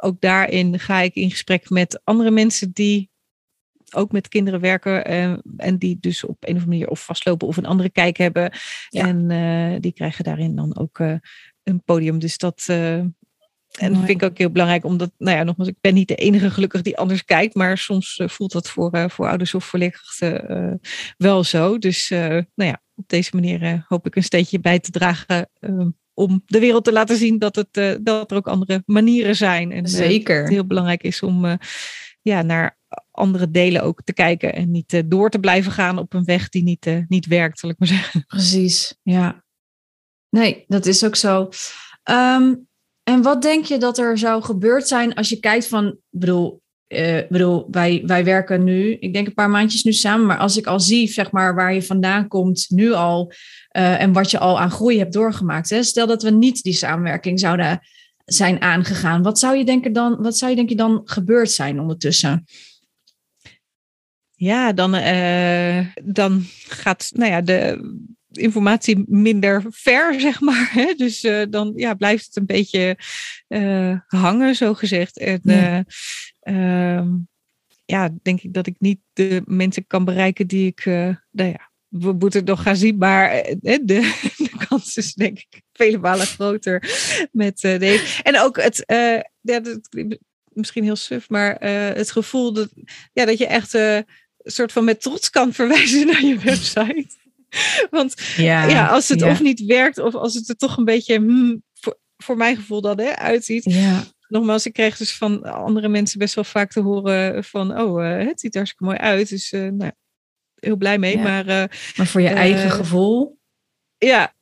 ook 0.00 0.20
daarin 0.20 0.78
ga 0.78 1.00
ik 1.00 1.14
in 1.14 1.30
gesprek 1.30 1.70
met 1.70 2.00
andere 2.04 2.30
mensen 2.30 2.70
die 2.72 3.10
ook 3.96 4.12
met 4.12 4.28
kinderen 4.28 4.60
werken 4.60 5.10
uh, 5.10 5.36
en 5.56 5.78
die 5.78 5.96
dus 6.00 6.24
op 6.24 6.36
een 6.40 6.56
of 6.56 6.62
andere 6.62 6.66
manier 6.66 6.88
of 6.88 7.04
vastlopen 7.04 7.48
of 7.48 7.56
een 7.56 7.66
andere 7.66 7.90
kijk 7.90 8.16
hebben. 8.16 8.52
Ja. 8.88 9.06
En 9.06 9.30
uh, 9.30 9.80
die 9.80 9.92
krijgen 9.92 10.24
daarin 10.24 10.56
dan 10.56 10.76
ook 10.76 10.98
uh, 10.98 11.14
een 11.62 11.82
podium. 11.84 12.18
Dus 12.18 12.38
dat, 12.38 12.64
en 12.68 13.14
dat 13.78 13.96
vind 13.96 14.08
ik 14.08 14.22
ook 14.22 14.38
heel 14.38 14.50
belangrijk, 14.50 14.84
omdat, 14.84 15.10
nou 15.18 15.36
ja, 15.36 15.42
nogmaals, 15.42 15.68
ik 15.68 15.80
ben 15.80 15.94
niet 15.94 16.08
de 16.08 16.14
enige 16.14 16.50
gelukkig 16.50 16.82
die 16.82 16.98
anders 16.98 17.24
kijkt, 17.24 17.54
maar 17.54 17.78
soms 17.78 18.22
voelt 18.24 18.52
dat 18.52 18.68
voor, 18.68 19.10
voor 19.10 19.28
ouders 19.28 19.54
of 19.54 19.64
voor 19.64 19.78
leerkrachten 19.78 20.80
wel 21.16 21.44
zo. 21.44 21.78
Dus 21.78 22.08
nou 22.08 22.44
ja, 22.54 22.82
op 22.94 23.08
deze 23.08 23.30
manier 23.34 23.84
hoop 23.88 24.06
ik 24.06 24.16
een 24.16 24.22
steentje 24.22 24.60
bij 24.60 24.78
te 24.78 24.90
dragen 24.90 25.50
om 26.14 26.42
de 26.46 26.58
wereld 26.58 26.84
te 26.84 26.92
laten 26.92 27.16
zien 27.16 27.38
dat, 27.38 27.56
het, 27.56 28.00
dat 28.04 28.30
er 28.30 28.36
ook 28.36 28.48
andere 28.48 28.82
manieren 28.86 29.36
zijn. 29.36 29.72
En 29.72 29.88
Zeker. 29.88 30.40
het 30.40 30.48
heel 30.48 30.66
belangrijk 30.66 31.02
is 31.02 31.22
om 31.22 31.58
ja, 32.22 32.42
naar 32.42 32.75
andere 33.10 33.50
delen 33.50 33.82
ook 33.82 34.02
te 34.04 34.12
kijken 34.12 34.54
en 34.54 34.70
niet 34.70 34.92
uh, 34.92 35.02
door 35.06 35.30
te 35.30 35.38
blijven 35.38 35.72
gaan 35.72 35.98
op 35.98 36.14
een 36.14 36.24
weg 36.24 36.48
die 36.48 36.62
niet, 36.62 36.86
uh, 36.86 36.98
niet 37.08 37.26
werkt, 37.26 37.58
zal 37.58 37.70
ik 37.70 37.78
maar 37.78 37.88
zeggen. 37.98 38.24
Precies, 38.26 38.98
ja. 39.02 39.44
Nee, 40.28 40.64
dat 40.66 40.86
is 40.86 41.04
ook 41.04 41.16
zo. 41.16 41.48
Um, 42.10 42.68
en 43.02 43.22
wat 43.22 43.42
denk 43.42 43.64
je 43.64 43.78
dat 43.78 43.98
er 43.98 44.18
zou 44.18 44.42
gebeurd 44.42 44.88
zijn 44.88 45.14
als 45.14 45.28
je 45.28 45.40
kijkt 45.40 45.68
van, 45.68 45.98
bedoel, 46.10 46.62
eh, 46.86 47.20
bedoel, 47.28 47.66
wij, 47.70 48.02
wij 48.06 48.24
werken 48.24 48.64
nu, 48.64 48.92
ik 48.92 49.12
denk 49.12 49.26
een 49.26 49.34
paar 49.34 49.50
maandjes 49.50 49.84
nu 49.84 49.92
samen, 49.92 50.26
maar 50.26 50.38
als 50.38 50.56
ik 50.56 50.66
al 50.66 50.80
zie, 50.80 51.08
zeg 51.08 51.30
maar, 51.30 51.54
waar 51.54 51.74
je 51.74 51.82
vandaan 51.82 52.28
komt, 52.28 52.66
nu 52.68 52.92
al, 52.92 53.32
eh, 53.68 54.00
en 54.00 54.12
wat 54.12 54.30
je 54.30 54.38
al 54.38 54.60
aan 54.60 54.70
groei 54.70 54.98
hebt 54.98 55.12
doorgemaakt. 55.12 55.70
Hè? 55.70 55.82
Stel 55.82 56.06
dat 56.06 56.22
we 56.22 56.30
niet 56.30 56.62
die 56.62 56.72
samenwerking 56.72 57.40
zouden 57.40 57.80
zijn 58.24 58.60
aangegaan. 58.60 59.22
Wat 59.22 59.38
zou 59.38 59.56
je 59.56 59.64
denken 59.64 59.92
dan, 59.92 60.16
wat 60.22 60.38
zou 60.38 60.50
je 60.50 60.56
denken 60.56 60.76
dan 60.76 61.00
gebeurd 61.04 61.50
zijn 61.50 61.80
ondertussen? 61.80 62.44
Ja, 64.38 64.72
dan, 64.72 64.94
uh, 64.94 65.86
dan 66.04 66.44
gaat 66.66 67.10
nou 67.14 67.30
ja, 67.30 67.40
de 67.40 67.80
informatie 68.30 69.04
minder 69.06 69.64
ver, 69.70 70.20
zeg 70.20 70.40
maar. 70.40 70.70
Hè? 70.72 70.94
Dus 70.96 71.24
uh, 71.24 71.44
dan 71.50 71.72
ja, 71.76 71.94
blijft 71.94 72.26
het 72.26 72.36
een 72.36 72.46
beetje 72.46 72.98
uh, 73.48 73.98
hangen, 74.06 74.54
zo 74.54 74.74
gezegd. 74.74 75.18
En 75.18 75.40
ja. 75.42 75.84
Uh, 76.42 77.04
ja, 77.84 78.10
denk 78.22 78.42
ik 78.42 78.52
dat 78.52 78.66
ik 78.66 78.74
niet 78.78 78.98
de 79.12 79.42
mensen 79.44 79.86
kan 79.86 80.04
bereiken 80.04 80.46
die 80.46 80.66
ik, 80.66 80.84
nou 81.30 81.50
ja, 81.50 81.70
we 81.88 82.12
moeten 82.12 82.40
het 82.40 82.48
nog 82.48 82.62
gaan 82.62 82.76
zien, 82.76 82.96
maar 82.96 83.42
de, 83.60 83.78
de 84.36 84.64
kans 84.68 84.96
is 84.96 85.14
denk 85.14 85.38
ik 85.38 85.62
vele 85.72 85.98
malen 85.98 86.26
groter 86.26 86.82
met 87.32 87.60
deze. 87.60 88.20
En 88.22 88.40
ook 88.40 88.62
het, 88.62 88.84
ja, 89.40 89.60
dat, 89.60 89.88
misschien 90.52 90.84
heel 90.84 90.96
suf, 90.96 91.28
maar 91.28 91.56
het 91.94 92.10
gevoel 92.10 92.52
dat, 92.52 92.72
ja, 93.12 93.24
dat 93.24 93.38
je 93.38 93.46
echt 93.46 93.74
soort 94.50 94.72
van 94.72 94.84
met 94.84 95.02
trots 95.02 95.30
kan 95.30 95.52
verwijzen 95.60 96.06
naar 96.06 96.24
je 96.24 96.38
website. 96.38 97.08
Want 97.90 98.14
ja, 98.36 98.64
ja 98.64 98.86
als 98.86 99.08
het 99.08 99.20
ja. 99.20 99.30
of 99.30 99.40
niet 99.40 99.64
werkt, 99.64 99.98
of 99.98 100.14
als 100.14 100.34
het 100.34 100.48
er 100.48 100.56
toch 100.56 100.76
een 100.76 100.84
beetje, 100.84 101.16
hmm, 101.16 101.62
voor, 101.74 101.98
voor 102.16 102.36
mijn 102.36 102.56
gevoel 102.56 102.80
dan, 102.80 103.00
hè, 103.00 103.16
uitziet. 103.16 103.64
Ja. 103.64 104.04
Nogmaals, 104.28 104.66
ik 104.66 104.72
kreeg 104.72 104.96
dus 104.96 105.16
van 105.16 105.42
andere 105.42 105.88
mensen 105.88 106.18
best 106.18 106.34
wel 106.34 106.44
vaak 106.44 106.70
te 106.70 106.80
horen 106.80 107.44
van, 107.44 107.80
oh, 107.80 108.02
uh, 108.02 108.26
het 108.26 108.40
ziet 108.40 108.52
er 108.52 108.56
hartstikke 108.56 108.84
mooi 108.84 108.96
uit. 108.96 109.28
Dus 109.28 109.52
uh, 109.52 109.70
nou, 109.70 109.92
heel 110.54 110.76
blij 110.76 110.98
mee. 110.98 111.18
Maar, 111.18 111.46
uh, 111.46 111.64
maar 111.96 112.06
voor 112.06 112.20
je 112.20 112.28
eigen 112.28 112.70
gevoel? 112.70 113.38
Ja, 113.98 114.34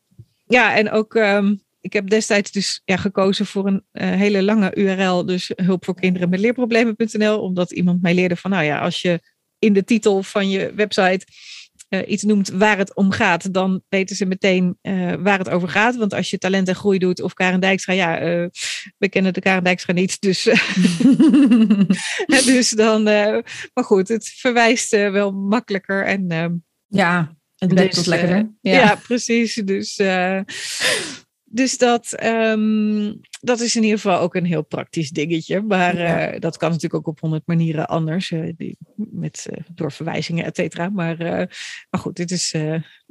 ja 0.44 0.76
en 0.76 0.90
ook, 0.90 1.14
um, 1.14 1.62
ik 1.80 1.92
heb 1.92 2.10
destijds 2.10 2.50
dus 2.50 2.82
ja, 2.84 2.96
gekozen 2.96 3.46
voor 3.46 3.66
een 3.66 3.82
hele 3.92 4.42
lange 4.42 4.74
URL. 4.74 5.26
Dus 5.26 5.52
hulp 5.54 5.84
voor 5.84 5.94
kinderen 5.94 6.28
met 6.28 6.40
leerproblemen.nl. 6.40 7.40
Omdat 7.40 7.72
iemand 7.72 8.02
mij 8.02 8.14
leerde 8.14 8.36
van, 8.36 8.50
nou 8.50 8.64
ja, 8.64 8.78
als 8.78 9.02
je 9.02 9.20
in 9.64 9.72
de 9.72 9.84
titel 9.84 10.22
van 10.22 10.50
je 10.50 10.72
website 10.74 11.26
uh, 11.88 12.00
iets 12.06 12.22
noemt 12.22 12.48
waar 12.48 12.78
het 12.78 12.94
om 12.94 13.10
gaat, 13.10 13.52
dan 13.52 13.82
weten 13.88 14.16
ze 14.16 14.26
meteen 14.26 14.78
uh, 14.82 15.14
waar 15.18 15.38
het 15.38 15.48
over 15.48 15.68
gaat. 15.68 15.96
Want 15.96 16.14
als 16.14 16.30
je 16.30 16.38
talent 16.38 16.68
en 16.68 16.74
groei 16.74 16.98
doet 16.98 17.22
of 17.22 17.34
Karen 17.34 17.60
Dijkstra, 17.60 17.92
ja, 17.92 18.22
uh, 18.22 18.48
we 18.98 19.08
kennen 19.08 19.32
de 19.32 19.40
Karen 19.40 19.64
Dijkstra 19.64 19.92
niet. 19.92 20.20
Dus, 20.20 20.42
dus 22.54 22.70
dan, 22.70 23.02
maar 23.02 23.84
goed, 23.84 24.08
het 24.08 24.28
verwijst 24.28 24.90
wel 24.90 25.32
makkelijker. 25.32 26.04
En, 26.04 26.28
ehm, 26.28 26.52
ja, 26.86 27.36
het 27.56 27.68
blijft 27.68 27.94
dus, 27.94 28.06
lekkerder. 28.06 28.50
Ja. 28.60 28.72
ja. 28.72 28.94
precies. 28.94 29.54
Dus 29.54 29.96
dus 31.54 31.78
dat, 31.78 32.24
um, 32.24 33.20
dat 33.40 33.60
is 33.60 33.76
in 33.76 33.82
ieder 33.82 33.98
geval 33.98 34.20
ook 34.20 34.34
een 34.34 34.44
heel 34.44 34.62
praktisch 34.62 35.10
dingetje. 35.10 35.62
Maar 35.62 35.98
ja. 35.98 36.34
uh, 36.34 36.40
dat 36.40 36.56
kan 36.56 36.68
natuurlijk 36.68 36.94
ook 36.94 37.06
op 37.06 37.20
honderd 37.20 37.46
manieren 37.46 37.88
anders. 37.88 38.30
Uh, 38.30 38.52
die, 38.56 38.76
met, 38.96 39.46
uh, 39.50 39.58
door 39.74 39.92
verwijzingen, 39.92 40.44
et 40.44 40.56
cetera. 40.56 40.88
Maar, 40.88 41.16
maar 41.90 42.00
goed, 42.00 42.16
dit 42.16 42.30
is 42.30 42.54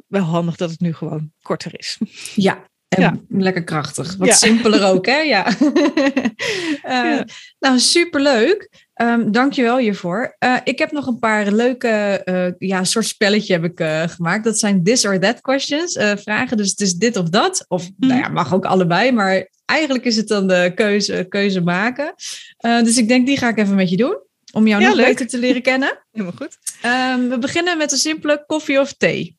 wel 0.08 0.24
handig 0.24 0.56
dat 0.56 0.70
het 0.70 0.80
nu 0.80 0.94
gewoon 0.94 1.32
korter 1.42 1.78
is. 1.78 1.98
Ja, 2.36 2.68
en 2.88 3.02
ja. 3.02 3.16
lekker 3.30 3.64
krachtig. 3.64 4.16
Wat 4.16 4.28
ja. 4.28 4.34
simpeler 4.34 4.86
ook, 4.86 5.06
hè? 5.06 5.18
Ja. 5.18 5.48
ja. 6.84 7.26
Nou, 7.60 7.80
superleuk. 7.80 8.83
Um, 9.02 9.32
Dank 9.32 9.54
je 9.54 9.62
wel 9.62 9.78
hiervoor. 9.78 10.36
Uh, 10.40 10.58
ik 10.64 10.80
heb 10.80 10.92
nog 10.92 11.08
een 11.08 11.20
paar 11.20 11.52
leuke, 11.52 12.22
uh, 12.26 12.70
ja, 12.70 12.84
soort 12.84 13.06
spelletje 13.06 13.54
heb 13.54 13.64
ik 13.64 13.80
uh, 13.80 14.04
gemaakt. 14.08 14.44
Dat 14.44 14.60
zijn 14.60 14.84
this 14.84 15.06
or 15.06 15.20
that 15.20 15.42
questions, 15.42 16.00
vragen. 16.16 16.58
Dus 16.58 16.70
het 16.70 16.80
is 16.80 16.94
dit 16.94 17.18
of 17.18 17.30
dat. 17.30 17.66
Of, 17.68 17.90
mm. 17.98 18.08
nou 18.08 18.20
ja, 18.20 18.28
mag 18.28 18.54
ook 18.54 18.66
allebei. 18.66 19.12
Maar 19.12 19.50
eigenlijk 19.66 20.06
is 20.06 20.16
het 20.16 20.28
dan 20.28 20.48
de 20.48 20.72
keuze, 20.76 21.26
keuze 21.30 21.62
maken. 21.62 22.14
dus 22.58 22.98
ik 22.98 23.08
denk, 23.08 23.26
die 23.26 23.38
ga 23.38 23.50
ik 23.50 23.58
even 23.58 23.76
met 23.76 23.90
je 23.90 23.98
doen. 23.98 24.18
Om 24.54 24.68
jou 24.68 24.82
ja, 24.82 24.88
nog 24.88 24.98
leuk. 24.98 25.06
beter 25.06 25.28
te 25.28 25.38
leren 25.38 25.62
kennen. 25.62 26.00
Helemaal 26.12 26.36
goed. 26.36 26.58
Um, 26.86 27.30
we 27.30 27.38
beginnen 27.40 27.78
met 27.78 27.92
een 27.92 27.98
simpele 27.98 28.44
koffie 28.48 28.80
of 28.80 28.94
thee. 28.94 29.38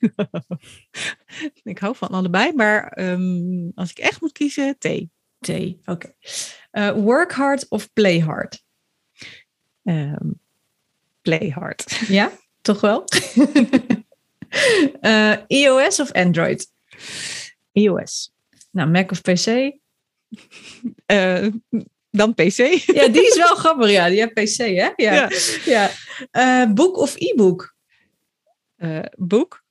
ik 1.62 1.78
hou 1.78 1.96
van 1.96 2.08
allebei, 2.08 2.52
maar 2.54 2.98
um, 3.00 3.72
als 3.74 3.90
ik 3.90 3.98
echt 3.98 4.20
moet 4.20 4.32
kiezen, 4.32 4.78
thee. 4.78 5.10
Thee, 5.40 5.80
oké. 5.84 5.90
Okay. 5.92 6.14
Uh, 6.72 7.04
work 7.04 7.32
hard 7.32 7.66
of 7.68 7.92
play 7.92 8.20
hard? 8.20 8.62
Um, 9.84 10.40
play 11.22 11.50
hard. 11.50 11.84
Ja, 12.08 12.32
toch 12.60 12.80
wel? 12.80 13.04
uh, 15.02 15.36
iOS 15.46 16.00
of 16.00 16.12
Android? 16.12 16.66
iOS. 17.72 18.32
Nou, 18.70 18.88
Mac 18.90 19.10
of 19.10 19.20
PC? 19.22 19.72
Uh, 21.06 21.46
dan 22.18 22.34
PC. 22.34 22.58
ja, 22.86 23.08
die 23.08 23.26
is 23.26 23.36
wel 23.36 23.56
grappig. 23.56 23.90
Ja, 23.90 24.08
die 24.08 24.18
hebt 24.18 24.34
PC, 24.34 24.56
hè? 24.56 24.90
Ja. 24.96 25.30
ja. 25.64 25.90
ja. 26.30 26.72
boek 26.72 26.96
of 26.96 27.16
e-book? 27.16 27.74
boek. 29.16 29.64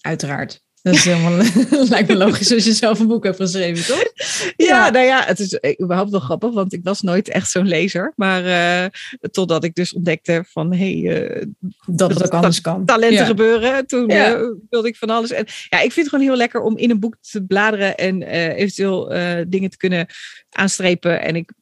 Uiteraard. 0.00 0.64
Dat 0.86 0.94
is 0.94 1.04
helemaal, 1.04 1.32
lijkt 1.88 2.08
me 2.08 2.16
logisch 2.16 2.52
als 2.52 2.64
je 2.64 2.72
zelf 2.72 3.00
een 3.00 3.06
boek 3.06 3.24
hebt 3.24 3.36
geschreven, 3.36 3.86
toch? 3.86 4.12
Ja, 4.56 4.66
ja. 4.66 4.90
nou 4.90 5.04
ja, 5.04 5.24
het 5.24 5.38
is 5.38 5.58
überhaupt 5.82 6.10
wel 6.10 6.20
grappig, 6.20 6.52
want 6.52 6.72
ik 6.72 6.80
was 6.82 7.02
nooit 7.02 7.28
echt 7.28 7.50
zo'n 7.50 7.66
lezer. 7.66 8.12
Maar 8.16 8.44
uh, 8.44 8.88
totdat 9.30 9.64
ik 9.64 9.74
dus 9.74 9.92
ontdekte 9.92 10.44
van, 10.48 10.74
hé, 10.74 11.00
hey, 11.00 11.22
uh, 11.22 11.46
dat 11.86 12.10
het 12.10 12.24
ook 12.24 12.32
anders 12.32 12.60
kan. 12.60 12.84
Talenten 12.84 13.18
ja. 13.18 13.24
gebeuren. 13.24 13.86
Toen 13.86 14.08
ja. 14.08 14.36
uh, 14.36 14.52
wilde 14.68 14.88
ik 14.88 14.96
van 14.96 15.10
alles. 15.10 15.30
En 15.30 15.46
ja, 15.68 15.76
ik 15.80 15.92
vind 15.92 15.96
het 15.96 16.08
gewoon 16.08 16.24
heel 16.24 16.36
lekker 16.36 16.60
om 16.60 16.76
in 16.76 16.90
een 16.90 17.00
boek 17.00 17.16
te 17.20 17.44
bladeren 17.44 17.96
en 17.96 18.22
eventueel 18.52 19.08
dingen 19.48 19.70
te 19.70 19.76
kunnen 19.76 20.06
aanstrepen. 20.50 21.22
En 21.22 21.36
ik 21.36 21.52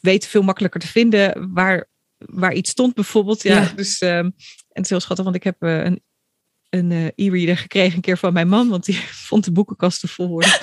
weet 0.00 0.26
veel 0.26 0.42
makkelijker 0.42 0.80
te 0.80 0.86
vinden 0.86 1.52
waar, 1.52 1.88
waar 2.16 2.52
iets 2.52 2.70
stond 2.70 2.94
bijvoorbeeld. 2.94 3.42
Ja, 3.42 3.72
dus... 3.76 3.98
en 3.98 4.34
het 4.68 4.84
is 4.84 4.90
heel 4.90 5.00
schattig, 5.00 5.24
want 5.24 5.36
ik 5.36 5.44
heb 5.44 5.56
een 5.58 6.02
een 6.74 6.90
uh, 6.90 7.06
e-reader 7.14 7.56
gekregen 7.56 7.94
een 7.94 8.00
keer 8.00 8.18
van 8.18 8.32
mijn 8.32 8.48
man, 8.48 8.68
want 8.68 8.84
die 8.84 9.00
vond 9.28 9.44
de 9.44 9.52
boekenkasten 9.52 10.08
vol 10.08 10.28
worden. 10.28 10.52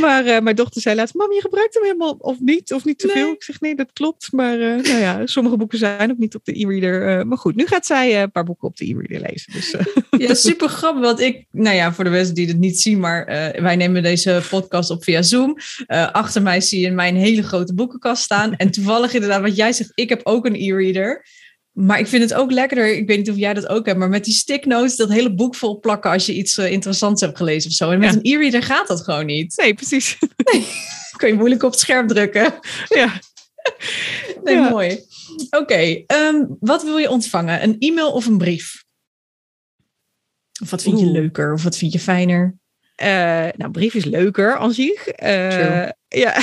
maar 0.00 0.26
uh, 0.26 0.40
mijn 0.40 0.56
dochter 0.56 0.80
zei 0.80 0.96
laatst, 0.96 1.14
mam, 1.14 1.32
je 1.32 1.40
gebruikt 1.40 1.74
hem 1.74 1.82
helemaal 1.82 2.16
of 2.18 2.40
niet, 2.40 2.72
of 2.72 2.84
niet 2.84 2.98
te 2.98 3.08
veel. 3.08 3.32
Ik 3.32 3.42
zeg, 3.42 3.60
nee, 3.60 3.74
dat 3.74 3.92
klopt. 3.92 4.32
Maar 4.32 4.58
uh, 4.58 4.82
nou 4.82 4.98
ja, 4.98 5.26
sommige 5.26 5.56
boeken 5.56 5.78
zijn 5.78 6.10
ook 6.10 6.18
niet 6.18 6.34
op 6.34 6.44
de 6.44 6.60
e-reader. 6.60 7.26
maar 7.26 7.38
goed, 7.38 7.56
nu 7.56 7.66
gaat 7.66 7.86
zij 7.86 8.22
een 8.22 8.30
paar 8.30 8.44
boeken 8.44 8.68
op 8.68 8.76
de 8.76 8.84
e-reader 8.84 9.30
lezen. 9.30 9.52
Dus, 9.52 9.74
ja, 10.26 10.34
super 10.34 10.68
grappig. 10.68 11.02
Want 11.02 11.20
ik, 11.20 11.46
nou 11.50 11.76
ja, 11.76 11.92
voor 11.92 12.04
de 12.04 12.10
mensen 12.10 12.34
die 12.34 12.46
het 12.46 12.58
niet 12.58 12.80
zien, 12.80 13.00
maar 13.00 13.24
wij 13.62 13.76
nemen 13.76 14.02
deze 14.02 14.42
podcast 14.50 14.90
op 14.90 15.04
via 15.04 15.22
Zoom. 15.22 15.56
achter 16.12 16.42
mij 16.42 16.60
zie 16.60 16.80
je 16.80 16.90
mijn 16.90 17.16
hele 17.16 17.42
grote 17.42 17.74
boekenkast 17.74 18.22
staan. 18.22 18.54
En 18.54 18.70
toevallig 18.70 19.14
inderdaad, 19.14 19.40
wat 19.40 19.56
jij 19.56 19.72
zegt, 19.72 19.92
ik 19.94 20.08
heb 20.08 20.20
ook 20.24 20.46
een 20.46 20.56
e-reader. 20.56 21.24
Maar 21.72 21.98
ik 21.98 22.06
vind 22.06 22.22
het 22.22 22.34
ook 22.34 22.50
lekkerder, 22.50 22.96
ik 22.96 23.06
weet 23.06 23.18
niet 23.18 23.30
of 23.30 23.36
jij 23.36 23.54
dat 23.54 23.68
ook 23.68 23.86
hebt, 23.86 23.98
maar 23.98 24.08
met 24.08 24.24
die 24.24 24.34
sticknotes 24.34 24.96
dat 24.96 25.08
hele 25.08 25.34
boek 25.34 25.54
vol 25.54 25.80
plakken 25.80 26.10
als 26.10 26.26
je 26.26 26.34
iets 26.34 26.56
uh, 26.56 26.70
interessants 26.70 27.20
hebt 27.20 27.36
gelezen 27.36 27.70
of 27.70 27.76
zo. 27.76 27.90
En 27.90 27.98
met 27.98 28.12
ja. 28.12 28.16
een 28.16 28.22
e-reader 28.22 28.62
gaat 28.62 28.86
dat 28.86 29.00
gewoon 29.00 29.26
niet. 29.26 29.56
Nee, 29.56 29.74
precies. 29.74 30.18
Nee. 30.52 30.66
Kun 31.16 31.28
je 31.28 31.34
moeilijk 31.34 31.62
op 31.62 31.70
het 31.70 31.80
scherm 31.80 32.06
drukken. 32.06 32.54
Ja. 32.88 33.12
Nee, 34.44 34.54
ja. 34.54 34.68
mooi. 34.68 35.04
Oké, 35.50 35.56
okay, 35.56 36.04
um, 36.06 36.56
wat 36.60 36.82
wil 36.82 36.98
je 36.98 37.10
ontvangen? 37.10 37.62
Een 37.62 37.76
e-mail 37.78 38.12
of 38.12 38.26
een 38.26 38.38
brief? 38.38 38.84
Of 40.62 40.70
wat 40.70 40.82
vind 40.82 40.98
je 40.98 41.04
Oeh. 41.04 41.14
leuker 41.14 41.52
of 41.52 41.62
wat 41.62 41.76
vind 41.76 41.92
je 41.92 41.98
fijner? 41.98 42.56
Uh, 43.02 43.08
nou, 43.56 43.70
brief 43.70 43.94
is 43.94 44.04
leuker 44.04 44.56
aan 44.56 44.72
zich. 44.72 45.22
Uh, 45.22 45.88
ja. 46.08 46.36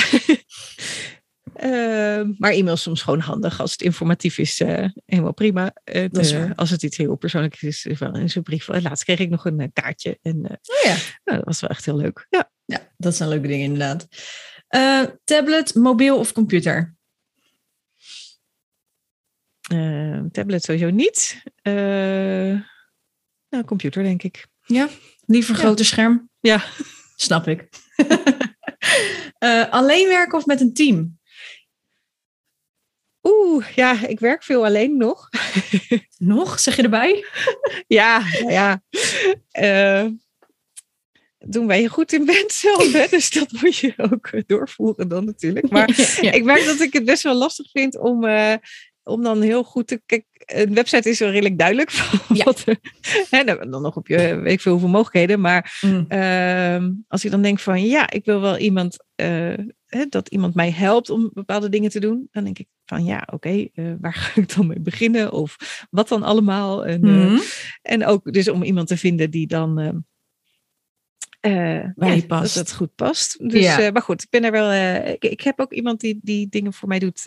Uh, 1.64 2.22
maar 2.38 2.52
e-mail 2.52 2.74
is 2.74 2.82
soms 2.82 3.02
gewoon 3.02 3.20
handig. 3.20 3.60
Als 3.60 3.72
het 3.72 3.82
informatief 3.82 4.38
is, 4.38 4.60
uh, 4.60 4.88
helemaal 5.04 5.34
prima. 5.34 5.74
Het, 5.84 6.32
uh, 6.32 6.50
als 6.54 6.70
het 6.70 6.82
iets 6.82 6.96
heel 6.96 7.16
persoonlijks 7.16 7.62
is, 7.62 7.84
is 7.84 7.98
wel 7.98 8.14
in 8.14 8.30
zo'n 8.30 8.42
brief. 8.42 8.68
Laatst 8.68 9.04
kreeg 9.04 9.18
ik 9.18 9.30
nog 9.30 9.44
een 9.44 9.70
kaartje. 9.72 10.18
En 10.22 10.36
oh 10.44 10.82
ja. 10.84 10.96
Nou, 11.24 11.38
dat 11.38 11.44
was 11.44 11.60
wel 11.60 11.70
echt 11.70 11.84
heel 11.84 11.96
leuk. 11.96 12.26
Ja, 12.30 12.50
ja 12.64 12.92
dat 12.96 13.16
zijn 13.16 13.28
leuke 13.28 13.46
dingen 13.46 13.64
inderdaad. 13.64 14.08
tablet, 15.24 15.74
mobiel 15.74 16.18
of 16.18 16.32
computer? 16.32 16.94
tablet 20.32 20.64
sowieso 20.64 20.90
niet. 20.90 21.42
nou, 23.48 23.64
computer 23.64 24.02
denk 24.02 24.22
ik. 24.22 24.46
Ja, 24.64 24.88
liever 25.26 25.54
ja. 25.54 25.60
groter 25.60 25.84
scherm? 25.84 26.30
Ja. 26.40 26.64
Snap 27.16 27.48
ik. 27.48 27.68
alleen 29.70 30.08
werken 30.08 30.38
of 30.38 30.46
met 30.46 30.60
een 30.60 30.74
team? 30.74 31.18
Oeh, 33.22 33.66
ja, 33.74 34.06
ik 34.06 34.20
werk 34.20 34.42
veel 34.42 34.64
alleen 34.64 34.96
nog. 34.96 35.28
nog, 36.18 36.60
zeg 36.60 36.76
je 36.76 36.82
erbij? 36.82 37.24
ja, 37.86 38.22
ja. 38.48 38.82
Uh, 39.60 40.06
doen 41.38 41.66
waar 41.66 41.78
je 41.80 41.88
goed 41.88 42.12
in 42.12 42.24
bent 42.24 42.52
zelf. 42.52 42.92
Hè? 42.92 43.06
Dus 43.10 43.30
dat 43.30 43.52
moet 43.60 43.76
je 43.76 43.94
ook 43.96 44.26
eh, 44.26 44.42
doorvoeren 44.46 45.08
dan 45.08 45.24
natuurlijk. 45.24 45.70
Maar 45.70 45.90
Ja. 46.20 46.32
ik 46.32 46.44
merk 46.44 46.64
dat 46.64 46.80
ik 46.80 46.92
het 46.92 47.04
best 47.04 47.22
wel 47.22 47.34
lastig 47.34 47.70
vind 47.70 47.98
om, 47.98 48.24
eh, 48.24 48.54
om 49.02 49.22
dan 49.22 49.40
heel 49.42 49.64
goed 49.64 49.86
te... 49.86 50.02
Kijk, 50.06 50.24
een 50.30 50.74
website 50.74 51.08
is 51.10 51.18
wel 51.18 51.30
redelijk 51.30 51.58
duidelijk. 51.58 51.90
Van 51.96 52.36
Ja. 52.36 52.44
wat, 52.44 52.64
hè, 53.30 53.44
dan 53.44 53.82
nog 53.82 53.96
op 53.96 54.08
je 54.08 54.36
weet 54.36 54.52
ik 54.52 54.60
veel 54.60 54.72
hoeveel 54.72 54.90
mogelijkheden. 54.90 55.40
Maar 55.40 55.78
Mm. 55.80 56.04
Ehm, 56.08 56.90
als 57.08 57.24
ik 57.24 57.30
dan 57.30 57.42
denk 57.42 57.58
van 57.58 57.86
ja, 57.86 58.10
ik 58.10 58.24
wil 58.24 58.40
wel 58.40 58.58
iemand 58.58 58.96
hè, 59.86 60.06
dat 60.08 60.28
iemand 60.28 60.54
mij 60.54 60.70
helpt 60.70 61.10
om 61.10 61.30
bepaalde 61.32 61.68
dingen 61.68 61.90
te 61.90 62.00
doen, 62.00 62.28
dan 62.30 62.44
denk 62.44 62.58
ik 62.58 62.66
van 62.90 63.04
ja, 63.04 63.28
oké, 63.32 63.68
eh, 63.74 63.92
waar 64.00 64.14
ga 64.14 64.40
ik 64.40 64.54
dan 64.54 64.66
mee 64.66 64.80
beginnen 64.80 65.32
of 65.32 65.56
wat 65.90 66.08
dan 66.08 66.22
allemaal? 66.22 66.86
En, 66.86 67.04
eh, 67.04 67.26
Mhm. 67.26 67.40
en 67.82 68.06
ook 68.06 68.32
dus 68.32 68.48
om 68.48 68.62
iemand 68.62 68.88
te 68.88 68.96
vinden 68.96 69.30
die 69.30 69.46
dan 69.46 69.78
ehm, 69.78 69.96
eh, 71.40 71.84
Bij 71.94 72.14
je 72.14 72.20
ja, 72.20 72.26
past. 72.26 72.54
dat 72.54 72.66
het 72.66 72.76
goed 72.76 72.94
past. 72.94 73.50
Dus, 73.50 73.64
Ja. 73.64 73.90
maar 73.90 74.02
goed, 74.02 74.22
ik 74.22 74.30
ben 74.30 74.44
er 74.44 74.52
wel. 74.52 74.72
ik, 75.12 75.24
ik 75.24 75.40
heb 75.40 75.60
ook 75.60 75.72
iemand 75.72 76.00
die, 76.00 76.18
die 76.22 76.48
dingen 76.48 76.72
voor 76.72 76.88
mij 76.88 76.98
doet 76.98 77.24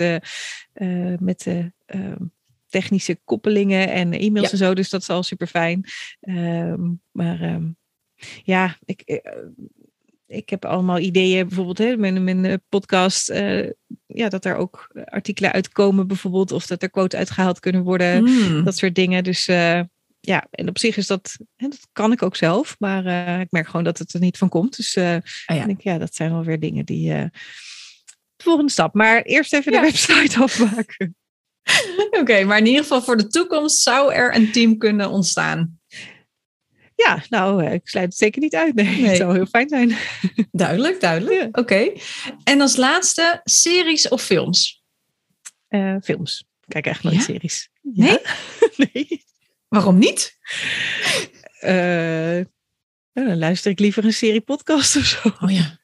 met 1.19 1.43
de 1.43 1.71
ehm, 1.85 2.23
technische 2.67 3.19
koppelingen 3.23 3.89
en 3.91 4.13
e-mails 4.13 4.45
Ja. 4.45 4.51
en 4.51 4.57
zo. 4.57 4.73
Dus 4.73 4.89
dat 4.89 5.01
is 5.01 5.09
al 5.09 5.23
super 5.23 5.47
fijn. 5.47 5.83
maar 7.11 7.41
ehm, 7.41 7.71
ja, 8.43 8.77
ik, 8.85 9.21
ik 10.27 10.49
heb 10.49 10.65
allemaal 10.65 10.99
ideeën, 10.99 11.47
bijvoorbeeld 11.47 11.77
hè, 11.77 11.97
mijn, 11.97 12.23
mijn 12.23 12.61
podcast, 12.69 13.29
ja, 14.13 14.29
dat 14.29 14.45
er 14.45 14.55
ook 14.55 14.87
artikelen 15.05 15.51
uitkomen, 15.51 16.07
bijvoorbeeld, 16.07 16.51
of 16.51 16.65
dat 16.65 16.81
er 16.83 16.89
quotes 16.89 17.19
uitgehaald 17.19 17.59
kunnen 17.59 17.83
worden, 17.83 18.23
Mm. 18.23 18.63
dat 18.63 18.77
soort 18.77 18.95
dingen. 18.95 19.23
Dus 19.23 19.47
eh, 19.47 19.81
ja, 20.19 20.47
en 20.51 20.69
op 20.69 20.77
zich 20.79 20.97
is 20.97 21.07
dat, 21.07 21.37
hè, 21.55 21.67
dat 21.67 21.87
kan 21.91 22.11
ik 22.11 22.21
ook 22.23 22.35
zelf, 22.35 22.75
maar 22.79 23.05
eh, 23.05 23.39
ik 23.39 23.51
merk 23.51 23.65
gewoon 23.67 23.83
dat 23.83 23.97
het 23.97 24.13
er 24.13 24.19
niet 24.19 24.37
van 24.37 24.49
komt. 24.49 24.75
Dus 24.77 24.97
Ah, 24.97 25.03
ja. 25.45 25.53
ik 25.55 25.65
denk, 25.65 25.81
ja, 25.81 25.97
dat 25.97 26.15
zijn 26.15 26.31
wel 26.31 26.43
weer 26.43 26.59
dingen 26.59 26.85
die. 26.85 27.09
de 28.35 28.43
volgende 28.43 28.71
stap. 28.71 28.93
Maar 28.93 29.21
eerst 29.21 29.53
even 29.53 29.71
Ja. 29.71 29.79
de 29.81 29.85
website 29.85 30.39
afmaken. 30.43 31.15
Oké, 32.11 32.43
maar 32.43 32.57
in 32.57 32.65
ieder 32.65 32.81
geval 32.81 33.01
voor 33.01 33.17
de 33.17 33.27
toekomst 33.27 33.81
zou 33.81 34.13
er 34.13 34.35
een 34.35 34.51
team 34.51 34.77
kunnen 34.77 35.09
ontstaan. 35.09 35.79
Ja, 36.95 37.23
nou, 37.29 37.65
eh, 37.65 37.73
ik 37.73 37.87
sluit 37.87 38.05
het 38.05 38.17
zeker 38.17 38.41
niet 38.41 38.55
uit. 38.55 38.75
Nee, 38.75 38.85
Nee. 38.99 39.05
het 39.07 39.17
zou 39.17 39.33
heel 39.33 39.45
fijn 39.45 39.69
zijn. 39.69 39.95
Duidelijk, 40.51 40.99
duidelijk. 41.01 41.41
Ja. 41.41 41.47
Oké. 41.51 41.91
En 42.43 42.61
als 42.61 42.75
laatste, 42.75 43.41
series 43.43 44.07
of 44.07 44.21
films? 44.23 44.83
Eh, 45.67 45.95
films. 46.03 46.39
Ik 46.39 46.69
Kijk 46.73 46.85
echt 46.85 47.03
nooit 47.03 47.15
Ja? 47.15 47.21
series. 47.21 47.69
Nee? 47.81 48.17
Nee. 48.93 49.23
Waarom 49.67 49.97
niet? 49.97 50.37
Eh, 51.59 52.39
dan 53.13 53.37
luister 53.37 53.71
ik 53.71 53.79
liever 53.79 54.05
een 54.05 54.13
serie 54.13 54.41
podcast 54.41 54.95
of 54.95 55.05
zo. 55.05 55.19
Oh 55.39 55.51
ja. 55.51 55.79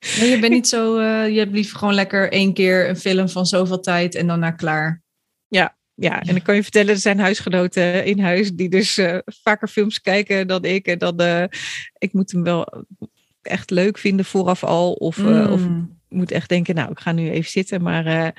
je 0.00 0.38
bent 0.40 0.52
niet 0.52 0.68
zo, 0.68 1.00
je 1.02 1.38
hebt 1.38 1.52
liever 1.52 1.78
gewoon 1.78 1.94
lekker 1.94 2.32
één 2.32 2.54
keer 2.54 2.88
een 2.88 2.96
film 2.96 3.28
van 3.28 3.46
zoveel 3.46 3.80
tijd 3.80 4.14
en 4.14 4.26
dan 4.26 4.38
naar 4.38 4.56
klaar. 4.56 5.02
Ja, 5.48 5.76
en 6.00 6.36
ik 6.36 6.42
kan 6.42 6.54
je 6.54 6.62
vertellen, 6.62 6.94
er 6.94 7.00
zijn 7.00 7.18
huisgenoten 7.18 8.04
in 8.04 8.18
huis 8.20 8.52
die 8.52 8.68
dus 8.68 8.98
eh, 8.98 9.18
vaker 9.24 9.68
films 9.68 10.00
kijken 10.00 10.46
dan 10.46 10.64
ik. 10.64 10.86
En 10.86 10.98
dan, 10.98 11.18
eh, 11.18 11.44
ik 11.98 12.12
moet 12.12 12.32
hem 12.32 12.42
wel 12.42 12.84
echt 13.42 13.70
leuk 13.70 13.98
vinden 13.98 14.24
vooraf 14.24 14.64
al. 14.64 14.92
Of, 14.92 15.18
eh, 15.18 15.52
of 15.52 15.60
Mm. 15.60 15.98
ik 16.08 16.16
moet 16.16 16.30
echt 16.30 16.48
denken, 16.48 16.74
nou, 16.74 16.90
ik 16.90 16.98
ga 17.00 17.12
nu 17.12 17.30
even 17.30 17.50
zitten. 17.50 17.82
Maar 17.82 18.34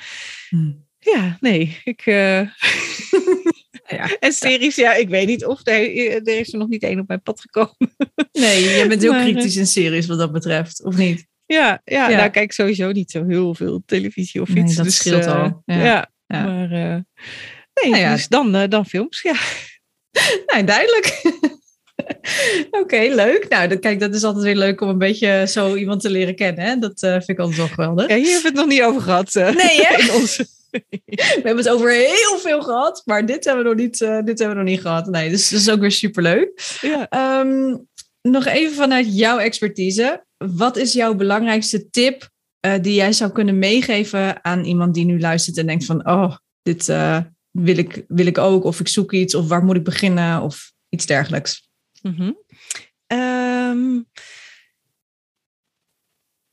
Mm. 0.49 0.85
ja, 0.99 1.37
nee, 1.39 1.77
ik... 1.83 2.01
Ja. 3.87 4.17
en 4.19 4.31
series, 4.33 4.75
ja, 4.75 4.93
ik 4.93 5.09
weet 5.09 5.27
niet 5.27 5.45
of 5.45 5.59
er, 5.67 5.73
er 6.27 6.39
is 6.39 6.53
er 6.53 6.59
nog 6.59 6.67
niet 6.67 6.83
één 6.83 6.99
op 6.99 7.07
mijn 7.07 7.21
pad 7.21 7.41
gekomen. 7.41 7.75
Nee, 8.31 8.61
je 8.63 8.85
bent 8.87 9.01
heel 9.01 9.11
Maar, 9.11 9.21
kritisch 9.23 9.55
in 9.55 9.67
series 9.67 10.05
wat 10.07 10.17
dat 10.17 10.31
betreft, 10.31 10.83
of 10.83 10.97
niet? 10.97 11.27
Ja, 11.45 11.81
ja, 11.85 12.09
Ja. 12.09 12.17
nou 12.17 12.29
kijk 12.29 12.45
ik 12.45 12.51
sowieso 12.51 12.91
niet 12.91 13.11
zo 13.11 13.25
heel 13.27 13.55
veel 13.55 13.83
televisie 13.85 14.41
of 14.41 14.49
Nee, 14.53 14.63
iets. 14.63 14.75
dat 14.75 14.85
dus, 14.85 14.95
scheelt 14.95 15.25
al. 15.25 15.61
Ja. 15.65 16.11
Ja, 16.31 16.43
maar 16.45 16.71
eh, 16.71 16.97
nee, 17.81 17.91
Nou 17.91 17.97
ja. 17.97 18.13
dus 18.13 18.27
dan, 18.27 18.55
eh, 18.55 18.69
dan 18.69 18.85
films, 18.85 19.21
ja. 19.21 19.33
Nee, 20.53 20.63
duidelijk. 20.63 21.21
Oké, 22.81 22.97
leuk. 22.97 23.45
Nou, 23.49 23.67
dat, 23.67 23.79
kijk, 23.79 23.99
dat 23.99 24.15
is 24.15 24.23
altijd 24.23 24.43
weer 24.43 24.55
leuk 24.55 24.81
om 24.81 24.89
een 24.89 24.97
beetje 24.97 25.45
zo 25.47 25.75
iemand 25.75 26.01
te 26.01 26.09
leren 26.09 26.35
kennen. 26.35 26.63
Hè? 26.65 26.77
Dat 26.77 27.01
eh, 27.03 27.11
vind 27.11 27.29
ik 27.29 27.39
altijd 27.39 27.57
wel 27.57 27.67
geweldig. 27.67 28.07
ja. 28.07 28.15
Hier 28.15 28.25
hebben 28.31 28.41
we 28.41 28.47
het 28.47 28.57
nog 28.57 28.67
niet 28.67 28.81
over 28.83 29.01
gehad. 29.01 29.35
eh, 29.35 29.55
Nee, 29.55 29.81
hè? 29.85 29.97
in 30.03 30.11
onze... 30.11 30.47
We 30.69 31.41
hebben 31.43 31.57
het 31.57 31.69
over 31.69 31.91
heel 31.91 32.37
veel 32.37 32.61
gehad, 32.61 33.01
maar 33.05 33.25
dit 33.25 33.45
hebben 33.45 33.63
we 33.63 33.69
nog 33.69 33.79
niet, 33.79 33.97
dit 33.99 34.39
hebben 34.39 34.47
we 34.49 34.53
nog 34.53 34.63
niet 34.63 34.81
gehad. 34.81 35.05
Nee, 35.07 35.29
dus 35.29 35.49
dat 35.49 35.59
is 35.59 35.69
ook 35.69 35.79
weer 35.79 35.91
superleuk. 35.91 36.77
ja. 36.81 37.07
Ehm, 37.09 37.77
nog 38.21 38.45
even 38.45 38.75
vanuit 38.75 39.17
jouw 39.17 39.37
expertise. 39.37 40.25
Wat 40.37 40.77
is 40.77 40.93
jouw 40.93 41.13
belangrijkste 41.15 41.89
tip 41.89 42.29
eh, 42.61 42.81
die 42.81 42.93
jij 42.93 43.11
zou 43.11 43.31
kunnen 43.31 43.59
meegeven 43.59 44.43
aan 44.43 44.63
iemand 44.63 44.93
die 44.93 45.05
nu 45.05 45.19
luistert 45.19 45.57
en 45.57 45.65
denkt 45.65 45.85
van, 45.85 46.07
oh, 46.07 46.35
dit 46.61 46.89
eh, 46.89 47.19
wil, 47.51 47.77
ik, 47.77 48.05
wil 48.07 48.25
ik 48.25 48.37
ook, 48.37 48.63
of 48.63 48.79
ik 48.79 48.87
zoek 48.87 49.11
iets, 49.11 49.35
of 49.35 49.47
waar 49.47 49.63
moet 49.63 49.75
ik 49.75 49.83
beginnen, 49.83 50.41
of 50.41 50.73
iets 50.89 51.05
dergelijks. 51.05 51.69
Mhm. 52.01 52.31
Ehm, 53.07 54.01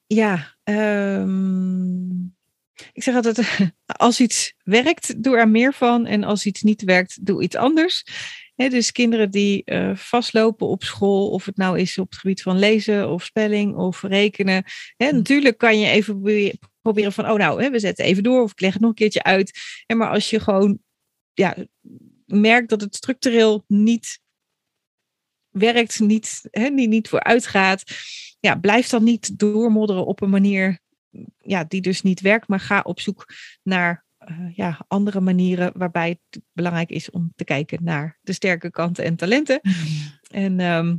ja, 0.06 0.56
ehm, 0.62 2.10
ik 2.92 3.02
zeg 3.02 3.14
altijd, 3.14 3.40
als 3.86 4.20
iets 4.20 4.54
werkt, 4.62 5.22
doe 5.22 5.36
er 5.36 5.48
meer 5.48 5.74
van. 5.74 6.06
En 6.06 6.24
als 6.24 6.46
iets 6.46 6.62
niet 6.62 6.82
werkt, 6.82 7.26
doe 7.26 7.42
iets 7.42 7.56
anders. 7.56 8.04
Dus 8.66 8.92
kinderen 8.92 9.30
die 9.30 9.64
eh, 9.64 9.96
vastlopen 9.96 10.66
op 10.66 10.82
school, 10.82 11.30
of 11.30 11.44
het 11.44 11.56
nou 11.56 11.78
is 11.78 11.98
op 11.98 12.10
het 12.10 12.18
gebied 12.18 12.42
van 12.42 12.58
lezen 12.58 13.10
of 13.10 13.24
spelling 13.24 13.76
of 13.76 14.02
rekenen. 14.02 14.64
Hè, 14.96 15.12
natuurlijk 15.12 15.58
kan 15.58 15.78
je 15.78 15.86
even 15.86 16.20
proberen 16.82 17.12
van, 17.12 17.30
oh 17.30 17.36
nou, 17.36 17.70
we 17.70 17.78
zetten 17.78 18.04
even 18.04 18.22
door 18.22 18.42
of 18.42 18.50
ik 18.50 18.60
leg 18.60 18.72
het 18.72 18.80
nog 18.80 18.90
een 18.90 18.96
keertje 18.96 19.22
uit. 19.22 19.58
En 19.86 19.96
maar 19.96 20.10
als 20.10 20.30
je 20.30 20.40
gewoon 20.40 20.78
ja, 21.32 21.56
merkt 22.26 22.68
dat 22.68 22.80
het 22.80 22.96
structureel 22.96 23.64
niet 23.66 24.20
werkt, 25.48 26.00
niet, 26.00 26.40
hè, 26.50 26.68
niet, 26.68 26.88
niet 26.88 27.08
vooruit 27.08 27.46
gaat, 27.46 27.82
ja, 28.40 28.56
blijf 28.56 28.88
dan 28.88 29.04
niet 29.04 29.38
doormodderen 29.38 30.06
op 30.06 30.20
een 30.20 30.30
manier 30.30 30.78
ja, 31.38 31.64
die 31.64 31.80
dus 31.80 32.02
niet 32.02 32.20
werkt, 32.20 32.48
maar 32.48 32.60
ga 32.60 32.80
op 32.80 33.00
zoek 33.00 33.26
naar 33.62 34.06
eh, 34.28 34.54
ja, 34.54 34.84
andere 34.88 35.20
manieren 35.20 35.72
waarbij 35.74 36.08
het 36.08 36.42
belangrijk 36.52 36.90
is 36.90 37.10
om 37.10 37.32
te 37.36 37.44
kijken 37.44 37.84
naar 37.84 38.18
de 38.20 38.32
sterke 38.32 38.70
kanten 38.70 39.04
en 39.04 39.16
talenten. 39.16 39.60
En 40.28 40.60
ehm, 40.60 40.96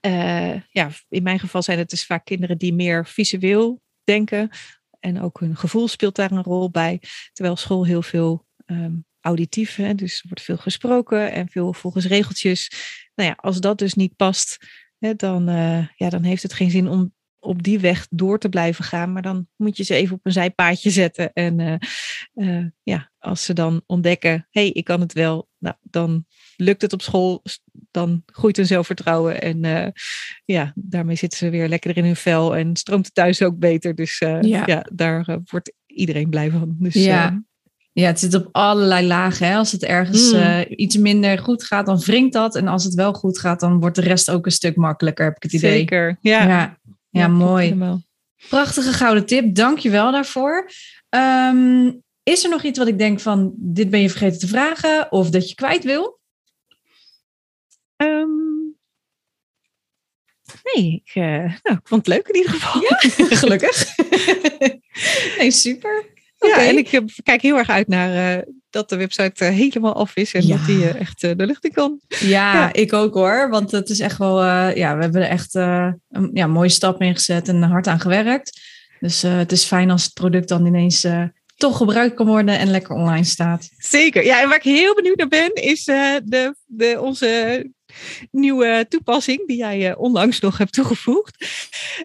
eh, 0.00 0.62
ja, 0.62 0.90
in 1.08 1.22
mijn 1.22 1.38
geval 1.38 1.62
zijn 1.62 1.78
het 1.78 1.90
dus 1.90 2.06
vaak 2.06 2.24
kinderen 2.24 2.58
die 2.58 2.74
meer 2.74 3.06
visueel 3.06 3.82
denken. 4.04 4.50
En 5.00 5.20
ook 5.20 5.40
hun 5.40 5.56
gevoel 5.56 5.88
speelt 5.88 6.16
daar 6.16 6.30
een 6.30 6.42
rol 6.42 6.70
bij. 6.70 7.02
Terwijl 7.32 7.56
school 7.56 7.86
heel 7.86 8.02
veel 8.02 8.46
ehm, 8.66 8.94
auditief, 9.20 9.76
hè, 9.76 9.94
dus 9.94 10.20
er 10.20 10.28
wordt 10.28 10.42
veel 10.42 10.56
gesproken 10.56 11.32
en 11.32 11.48
veel 11.48 11.72
volgens 11.72 12.06
regeltjes. 12.06 12.70
Nou 13.14 13.28
ja, 13.28 13.36
als 13.40 13.60
dat 13.60 13.78
dus 13.78 13.94
niet 13.94 14.16
past, 14.16 14.56
hè, 14.98 15.14
dan, 15.14 15.48
eh, 15.48 15.86
ja, 15.96 16.08
dan 16.08 16.22
heeft 16.22 16.42
het 16.42 16.52
geen 16.52 16.70
zin 16.70 16.88
om 16.88 17.14
op 17.40 17.62
die 17.62 17.78
weg 17.78 18.06
door 18.10 18.38
te 18.38 18.48
blijven 18.48 18.84
gaan. 18.84 19.12
Maar 19.12 19.22
dan 19.22 19.48
moet 19.56 19.76
je 19.76 19.82
ze 19.84 19.94
even 19.94 20.16
op 20.16 20.26
een 20.26 20.32
zijpaadje 20.32 20.90
zetten. 20.90 21.32
En 21.32 21.60
eh, 21.60 21.74
eh, 22.58 22.64
ja, 22.82 23.10
als 23.18 23.44
ze 23.44 23.52
dan 23.52 23.82
ontdekken, 23.86 24.46
hé, 24.50 24.60
hey, 24.60 24.70
ik 24.70 24.84
kan 24.84 25.00
het 25.00 25.12
wel, 25.12 25.48
nou, 25.58 25.74
dan 25.82 26.24
lukt 26.56 26.82
het 26.82 26.92
op 26.92 27.02
school, 27.02 27.42
dan 27.90 28.22
groeit 28.26 28.56
hun 28.56 28.66
zelfvertrouwen. 28.66 29.42
En 29.42 29.64
eh, 29.64 29.88
ja, 30.44 30.72
daarmee 30.74 31.16
zitten 31.16 31.38
ze 31.38 31.50
weer 31.50 31.68
lekker 31.68 31.96
in 31.96 32.04
hun 32.04 32.16
vel 32.16 32.56
en 32.56 32.76
stroomt 32.76 33.04
het 33.06 33.14
thuis 33.14 33.42
ook 33.42 33.58
beter. 33.58 33.94
Dus 33.94 34.18
Ja. 34.18 34.62
ja. 34.66 34.86
daar 34.92 35.38
wordt 35.44 35.72
iedereen 35.86 36.30
blij 36.30 36.50
van. 36.50 36.76
Dus, 36.78 36.94
Ja. 36.94 37.42
Ja, 37.92 38.06
het 38.06 38.20
zit 38.20 38.34
op 38.34 38.48
allerlei 38.52 39.06
lagen. 39.06 39.46
Hè? 39.46 39.56
Als 39.56 39.72
het 39.72 39.84
ergens 39.84 40.32
Mm. 40.32 40.64
iets 40.68 40.96
minder 40.96 41.38
goed 41.38 41.64
gaat, 41.64 41.86
dan 41.86 41.98
wringt 41.98 42.32
dat. 42.32 42.56
En 42.56 42.68
als 42.68 42.84
het 42.84 42.94
wel 42.94 43.12
goed 43.12 43.38
gaat, 43.38 43.60
dan 43.60 43.80
wordt 43.80 43.96
de 43.96 44.02
rest 44.02 44.30
ook 44.30 44.46
een 44.46 44.52
stuk 44.52 44.76
makkelijker, 44.76 45.24
heb 45.24 45.36
ik 45.36 45.42
het 45.42 45.52
idee. 45.52 45.70
zeker. 45.78 46.18
Ja, 46.20 46.46
Ja, 46.46 46.78
ja, 47.10 47.28
mooi. 47.28 47.64
helemaal. 47.64 48.02
Prachtige 48.48 48.92
gouden 48.92 49.26
tip. 49.26 49.54
Dank 49.54 49.78
je 49.78 49.90
wel 49.90 50.12
daarvoor. 50.12 50.70
Ehm, 51.08 51.92
is 52.22 52.44
er 52.44 52.50
nog 52.50 52.62
iets 52.62 52.78
wat 52.78 52.88
ik 52.88 52.98
denk 52.98 53.20
van, 53.20 53.52
dit 53.56 53.90
ben 53.90 54.00
je 54.00 54.10
vergeten 54.10 54.38
te 54.38 54.46
vragen? 54.46 55.12
Of 55.12 55.30
dat 55.30 55.48
je 55.48 55.54
kwijt 55.54 55.84
wil? 55.84 56.20
Ehm, 57.96 58.28
nee, 60.62 61.02
ik, 61.04 61.10
eh, 61.14 61.54
nou, 61.62 61.76
ik 61.76 61.88
vond 61.88 62.06
het 62.06 62.14
leuk 62.14 62.28
in 62.28 62.34
ieder 62.34 62.52
geval. 62.52 62.82
Gelukkig. 63.42 63.96
nee, 65.38 65.50
super. 65.50 66.18
Ja, 66.48 66.66
en 66.66 66.78
ik 66.78 66.92
eh, 66.92 67.00
kijk 67.22 67.42
heel 67.42 67.56
erg 67.58 67.68
uit 67.68 67.88
naar 67.88 68.36
eh, 68.36 68.42
dat 68.70 68.88
de 68.88 68.96
website 68.96 69.44
eh, 69.44 69.50
helemaal 69.50 69.94
af 69.94 70.16
is 70.16 70.34
en 70.34 70.46
Ja. 70.46 70.56
dat 70.56 70.66
die 70.66 70.88
echt 70.88 71.20
de 71.20 71.34
lucht 71.46 71.64
in 71.64 71.72
kan. 71.72 72.00
Ja, 72.08 72.52
Ja. 72.54 72.72
ik 72.72 72.92
ook 72.92 73.14
hoor. 73.14 73.48
Want 73.50 73.70
het 73.70 73.88
is 73.88 74.00
echt 74.00 74.18
wel, 74.18 74.44
ja, 74.74 74.96
we 74.96 75.02
hebben 75.02 75.22
er 75.22 75.28
echt 75.28 75.54
een 75.54 76.30
ja, 76.32 76.46
mooie 76.46 76.68
stap 76.68 77.00
in 77.02 77.14
gezet 77.14 77.48
en 77.48 77.62
hard 77.62 77.86
aan 77.86 78.00
gewerkt. 78.00 78.60
Dus 79.00 79.22
het 79.22 79.52
is 79.52 79.64
fijn 79.64 79.90
als 79.90 80.04
het 80.04 80.14
product 80.14 80.48
dan 80.48 80.66
ineens 80.66 81.06
toch 81.56 81.76
gebruikt 81.76 82.14
kan 82.14 82.26
worden 82.26 82.58
en 82.58 82.70
lekker 82.70 82.94
online 82.94 83.24
staat. 83.24 83.68
Zeker. 83.78 84.24
Ja, 84.24 84.40
en 84.42 84.48
waar 84.48 84.56
ik 84.56 84.62
heel 84.62 84.94
benieuwd 84.94 85.16
naar 85.16 85.28
ben, 85.28 85.54
is 85.54 85.84
de, 85.84 86.54
de, 86.66 87.00
onze 87.00 87.70
nieuwe 88.30 88.86
toepassing 88.88 89.46
die 89.46 89.56
jij 89.56 89.90
uh, 89.90 89.98
onlangs 89.98 90.40
nog 90.40 90.58
hebt 90.58 90.72
toegevoegd, 90.72 91.46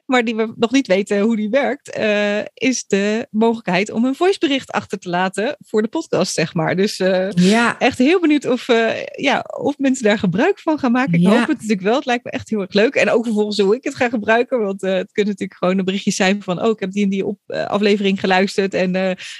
maar 0.06 0.24
die 0.24 0.36
we 0.36 0.54
nog 0.56 0.72
niet 0.72 0.88
weten 0.88 1.20
hoe 1.20 1.36
die 1.36 1.50
werkt, 1.50 1.98
uh, 1.98 2.40
is 2.54 2.88
de 2.88 3.28
mogelijkheid 3.32 3.92
om 3.92 4.06
een 4.06 4.16
voicebericht 4.16 4.72
achter 4.72 5.00
te 5.00 5.10
laten 5.10 5.56
voor 5.60 5.82
de 5.82 5.88
podcast, 5.88 6.34
zeg 6.34 6.54
maar. 6.54 6.76
Dus 6.76 7.00
uh, 7.00 7.32
ja. 7.32 7.80
echt 7.80 7.98
heel 7.98 8.20
benieuwd 8.20 8.46
of, 8.46 8.68
ja, 9.16 9.46
of 9.58 9.78
mensen 9.78 10.04
daar 10.04 10.20
gebruik 10.20 10.60
van 10.60 10.80
gaan 10.80 10.92
maken. 10.92 11.14
Ik 11.14 11.20
ja. 11.20 11.30
hoop 11.30 11.40
het 11.40 11.48
natuurlijk 11.48 11.82
wel. 11.82 11.96
Het 11.96 12.06
lijkt 12.06 12.24
me 12.24 12.32
echt 12.32 12.50
heel 12.50 12.62
erg 12.62 12.74
leuk. 12.74 12.96
En 12.96 13.10
ook 13.10 13.26
vervolgens 13.26 13.60
hoe 13.60 13.76
ik 13.76 13.84
het 13.84 13.96
ga 13.96 14.10
gebruiken, 14.10 14.60
want 14.60 14.82
het 14.82 15.12
kunnen 15.12 15.32
natuurlijk 15.32 15.60
gewoon 15.60 15.78
een 15.78 15.86
berichtje 15.86 16.12
zijn 16.12 16.44
van, 16.44 16.64
oh, 16.64 16.70
ik 16.70 16.80
heb 16.80 16.92
die 16.92 17.04
en 17.04 17.10
die 17.10 17.26
op, 17.26 17.40
aflevering 17.48 18.20
geluisterd 18.20 18.74
en 18.74 18.94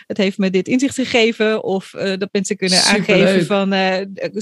het 0.08 0.18
heeft 0.18 0.38
me 0.38 0.50
dit 0.50 0.68
inzicht 0.68 0.96
gegeven. 0.96 1.64
Of 1.64 1.90
dat 2.18 2.30
mensen 2.32 2.58
kunnen 2.58 2.78
Superleuk. 2.78 3.28
aangeven 3.28 3.46
van, 3.46 3.70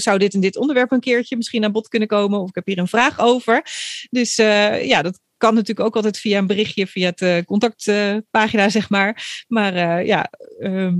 zou 0.00 0.18
dit 0.18 0.34
en 0.34 0.40
dit 0.40 0.56
onderwerp 0.56 0.92
een 0.92 1.00
keertje 1.00 1.36
misschien 1.36 1.64
aan 1.64 1.72
bod 1.72 1.88
kunnen 1.98 2.08
komen? 2.08 2.40
Of 2.40 2.48
ik 2.48 2.54
heb 2.54 2.66
hier 2.66 2.78
een 2.78 2.88
vraag 2.88 3.20
over. 3.20 3.62
Dus 4.10 4.38
uh, 4.38 4.84
ja, 4.84 5.02
dat 5.02 5.20
kan 5.36 5.54
natuurlijk 5.54 5.86
ook 5.86 5.96
altijd 5.96 6.18
via 6.18 6.38
een 6.38 6.46
berichtje, 6.46 6.86
via 6.86 7.06
het 7.06 7.20
uh, 7.20 7.38
contactpagina, 7.44 8.68
zeg 8.68 8.90
maar. 8.90 9.44
Maar 9.48 9.74
uh, 9.74 10.06
ja, 10.06 10.30
ehm, 10.58 10.94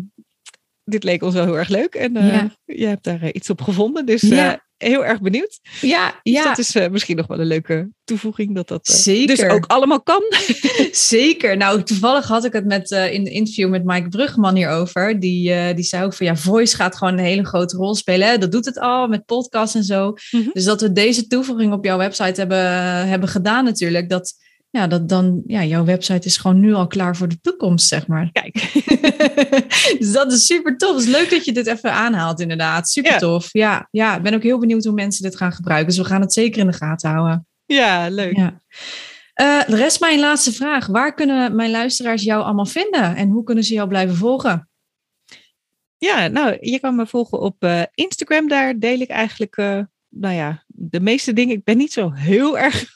dit 0.85 1.05
leek 1.05 1.23
ons 1.23 1.35
wel 1.35 1.45
heel 1.45 1.59
erg 1.59 1.69
leuk. 1.69 1.95
En 1.95 2.13
ja. 2.13 2.51
je 2.65 2.87
hebt 2.87 3.05
daar 3.05 3.33
iets 3.33 3.51
op 3.51 3.61
gevonden. 3.63 4.07
Dus 4.07 4.21
ja 4.21 4.65
heel 4.85 5.05
erg 5.05 5.21
benieuwd. 5.21 5.61
Ja, 5.81 6.21
dus 6.23 6.33
ja. 6.33 6.45
dat 6.45 6.59
is 6.59 6.77
uh, 6.77 6.89
misschien 6.89 7.17
nog 7.17 7.27
wel 7.27 7.41
een 7.41 7.47
leuke 7.47 7.91
toevoeging. 8.05 8.55
Dat 8.55 8.69
dat 8.69 8.89
uh, 8.89 8.97
Zeker. 8.97 9.37
dus 9.37 9.47
ook 9.47 9.65
allemaal 9.67 10.03
kan. 10.03 10.23
Zeker. 10.93 11.57
Nou, 11.57 11.83
toevallig 11.83 12.29
had 12.29 12.45
ik 12.45 12.53
het 12.53 12.65
met, 12.65 12.91
uh, 12.91 13.13
in 13.13 13.25
de 13.25 13.31
interview 13.31 13.71
met 13.71 13.85
Mike 13.85 14.09
Brugman 14.09 14.57
hierover. 14.57 15.21
Die, 15.21 15.75
die 15.75 15.85
zei 15.85 16.05
ook 16.05 16.15
van 16.15 16.27
ja, 16.27 16.37
voice 16.37 16.77
gaat 16.77 16.97
gewoon 16.97 17.13
een 17.13 17.25
hele 17.25 17.45
grote 17.45 17.77
rol 17.77 17.95
spelen. 17.95 18.29
Hè? 18.29 18.39
Dat 18.39 18.53
doet 18.53 18.65
het 18.65 18.79
al 18.79 19.09
met 19.09 19.25
podcasts 19.25 19.75
en 19.75 19.85
zo. 19.85 20.07
Mm 20.07 20.17
-hmm. 20.31 20.51
Dus 20.53 20.65
dat 20.65 20.81
we 20.81 20.93
deze 20.93 21.27
toevoeging 21.27 21.73
op 21.73 21.85
jouw 21.85 21.99
website 21.99 22.41
hebben, 22.41 22.59
hebben 23.09 23.29
gedaan 23.29 23.65
natuurlijk. 23.65 24.09
Dat 24.09 24.35
ja, 24.75 24.87
dat 24.87 25.09
dan, 25.09 25.43
ja, 25.47 25.65
jouw 25.65 25.85
website 25.85 26.27
is 26.27 26.37
gewoon 26.37 26.61
nu 26.61 26.75
al 26.75 26.87
klaar 26.87 27.17
voor 27.17 27.29
de 27.29 27.41
toekomst, 27.41 27.89
zeg 27.89 28.07
maar. 28.07 28.31
Kijk. 28.33 28.73
dus 29.99 30.13
dat 30.13 30.33
is 30.33 30.47
super 30.47 30.77
tof. 30.77 30.95
Het 30.95 31.05
is 31.05 31.11
leuk 31.11 31.31
dat 31.31 31.45
je 31.45 31.53
dit 31.53 31.67
even 31.67 31.93
aanhaalt, 31.93 32.41
inderdaad. 32.41 32.89
Super 32.89 33.13
ja. 33.13 33.19
tof. 33.19 33.49
Ja, 33.53 33.89
ja, 33.91 34.17
ik 34.17 34.23
ben 34.23 34.35
ook 34.35 34.43
heel 34.43 34.59
benieuwd 34.59 34.85
hoe 34.85 34.95
mensen 34.95 35.23
dit 35.23 35.37
gaan 35.37 35.53
gebruiken. 35.53 35.89
Dus 35.89 35.99
we 35.99 36.05
gaan 36.05 36.21
het 36.21 36.33
zeker 36.33 36.61
in 36.61 36.67
de 36.67 36.73
gaten 36.73 37.11
houden. 37.11 37.47
Ja, 37.67 38.09
leuk. 38.09 38.37
Ja. 38.37 38.61
Uh, 39.41 39.65
de 39.67 39.77
rest 39.77 40.01
mijn 40.01 40.21
laatste 40.21 40.53
vraag. 40.53 40.87
Waar 40.87 41.15
kunnen 41.15 41.57
mijn 41.57 41.71
luisteraars 41.71 42.23
jou 42.23 42.43
allemaal 42.43 42.67
vinden? 42.67 43.17
En 43.17 43.29
hoe 43.29 43.45
kunnen 43.45 43.65
ze 43.65 43.75
jou 43.75 43.89
blijven 43.89 44.17
volgen? 44.17 44.69
Ja, 45.99 46.27
nou, 46.27 46.57
je 46.61 46.81
kan 46.81 46.97
me 46.97 47.07
volgen 47.07 47.41
op 47.41 47.65
uh, 47.65 47.83
Instagram. 47.95 48.49
Daar 48.49 48.79
deel 48.79 49.01
ik 49.01 49.09
eigenlijk, 49.09 49.57
uh, 49.57 49.81
nou 50.09 50.35
ja, 50.35 50.65
de 50.67 51.01
meeste 51.01 51.33
dingen. 51.33 51.57
Ik 51.57 51.65
ben 51.65 51.77
niet 51.77 51.93
zo 51.93 52.13
heel 52.13 52.59
erg 52.59 52.93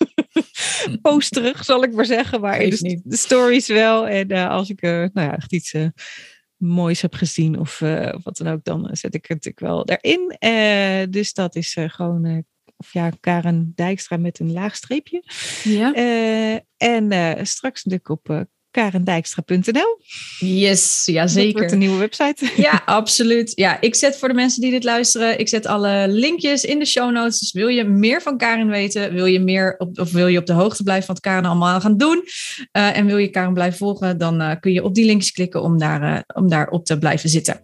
posterig, 1.03 1.65
zal 1.65 1.83
ik 1.83 1.93
maar 1.93 2.07
zeggen. 2.07 2.41
Maar 2.41 2.61
in 2.61 2.71
de, 2.71 3.01
de 3.05 3.17
stories 3.17 3.67
wel. 3.67 4.09
En 4.09 4.33
uh, 4.33 4.49
als 4.49 4.71
ik 4.71 4.83
uh, 4.83 4.91
nou 4.91 5.11
ja, 5.13 5.37
echt 5.37 5.53
iets 5.53 5.73
uh, 5.73 5.89
moois 6.57 7.03
heb 7.03 7.15
gezien 7.15 7.59
of, 7.59 7.79
wat 8.23 8.37
dan 8.37 8.49
ook, 8.49 8.65
dan 8.65 8.89
zet 8.93 9.15
ik 9.15 9.27
het 9.27 9.45
natuurlijk 9.45 9.61
wel 9.61 9.85
erin. 9.85 10.37
dus 11.11 11.33
dat 11.33 11.57
is 11.57 11.77
gewoon, 11.79 12.45
of 12.77 12.93
ja, 12.93 13.11
Karen 13.21 13.73
Dijkstra 13.75 14.17
met 14.17 14.39
een 14.39 14.53
laag 14.53 14.77
streepje. 14.77 15.23
Ja. 15.63 15.93
en 16.77 17.47
straks 17.47 17.85
natuurlijk 17.85 18.09
op 18.09 18.47
karendijkstra.nl. 18.79 19.99
Yes, 20.39 21.03
ja 21.07 21.27
zeker. 21.27 21.51
Dat 21.51 21.59
wordt 21.59 21.73
een 21.73 21.79
nieuwe 21.79 21.99
website. 21.99 22.51
Ja, 22.57 22.83
absoluut. 22.85 23.53
Ja, 23.55 23.81
ik 23.81 23.95
zet 23.95 24.17
voor 24.17 24.29
de 24.29 24.35
mensen 24.35 24.61
die 24.61 24.71
dit 24.71 24.85
luisteren, 24.85 25.39
ik 25.39 25.49
zet 25.49 25.67
alle 25.67 26.07
linkjes 26.09 26.65
in 26.65 26.79
de 26.79 26.85
show 26.85 27.13
notes. 27.13 27.39
Dus 27.39 27.53
wil 27.53 27.69
je 27.69 27.85
meer 27.85 28.23
van 28.23 28.39
Karen 28.39 28.69
weten, 28.69 29.13
wil 29.13 29.25
je 29.25 29.41
meer 29.41 29.75
op, 29.79 29.99
of 29.99 30.13
wil 30.13 30.27
je 30.27 30.39
op 30.39 30.47
de 30.47 30.53
hoogte 30.53 30.83
blijven 30.83 31.07
van 31.07 31.15
wat 31.15 31.25
Karen 31.25 31.45
allemaal 31.45 31.81
gaan 31.81 31.97
doen 31.97 32.23
uh, 32.73 32.97
en 32.97 33.07
wil 33.07 33.17
je 33.17 33.29
Karen 33.29 33.55
blijven 33.55 33.79
volgen, 33.79 34.19
dan 34.19 34.43
uh, 34.43 34.51
kun 34.61 34.73
je 34.73 34.85
op 34.85 34.95
die 34.95 35.05
linkjes 35.05 35.33
klikken 35.33 35.63
om 35.63 35.79
daar, 35.79 36.03
uh, 36.03 36.19
om 36.35 36.49
daar 36.49 36.69
op 36.69 36.85
te 36.85 36.99
blijven 36.99 37.29
zitten. 37.29 37.61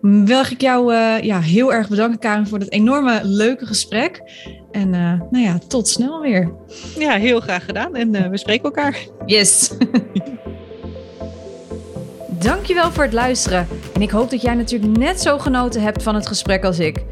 Wil 0.00 0.40
ik 0.50 0.60
jou 0.60 0.94
ja, 1.22 1.40
heel 1.40 1.72
erg 1.72 1.88
bedanken, 1.88 2.18
Karen, 2.18 2.46
voor 2.46 2.58
dit 2.58 2.72
enorme 2.72 3.20
leuke 3.22 3.66
gesprek. 3.66 4.22
En 4.70 4.90
nou 5.30 5.38
ja, 5.38 5.58
tot 5.68 5.88
snel 5.88 6.20
weer. 6.20 6.54
Ja, 6.98 7.16
heel 7.16 7.40
graag 7.40 7.64
gedaan. 7.64 7.96
En 7.96 8.30
we 8.30 8.36
spreken 8.36 8.64
elkaar. 8.64 8.98
Yes. 9.26 9.70
Dankjewel 12.44 12.92
voor 12.92 13.04
het 13.04 13.12
luisteren. 13.12 13.66
En 13.94 14.02
ik 14.02 14.10
hoop 14.10 14.30
dat 14.30 14.42
jij 14.42 14.54
natuurlijk 14.54 14.98
net 14.98 15.20
zo 15.20 15.38
genoten 15.38 15.82
hebt 15.82 16.02
van 16.02 16.14
het 16.14 16.26
gesprek 16.26 16.64
als 16.64 16.78
ik. 16.78 17.04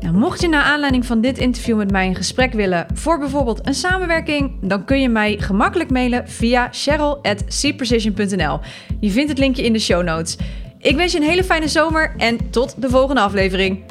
Nou, 0.00 0.14
mocht 0.14 0.40
je 0.40 0.48
naar 0.48 0.62
aanleiding 0.62 1.06
van 1.06 1.20
dit 1.20 1.38
interview 1.38 1.76
met 1.76 1.90
mij 1.90 2.06
een 2.06 2.14
gesprek 2.14 2.52
willen 2.52 2.86
voor 2.94 3.18
bijvoorbeeld 3.18 3.66
een 3.66 3.74
samenwerking, 3.74 4.52
dan 4.60 4.84
kun 4.84 5.00
je 5.00 5.08
mij 5.08 5.36
gemakkelijk 5.38 5.90
mailen 5.90 6.28
via 6.28 6.68
cheryl.cprecision.nl. 6.70 8.60
Je 9.00 9.10
vindt 9.10 9.28
het 9.28 9.38
linkje 9.38 9.64
in 9.64 9.72
de 9.72 9.78
show 9.78 10.02
notes. 10.02 10.36
Ik 10.78 10.96
wens 10.96 11.12
je 11.12 11.18
een 11.18 11.24
hele 11.24 11.44
fijne 11.44 11.68
zomer 11.68 12.14
en 12.16 12.50
tot 12.50 12.82
de 12.82 12.90
volgende 12.90 13.20
aflevering. 13.20 13.84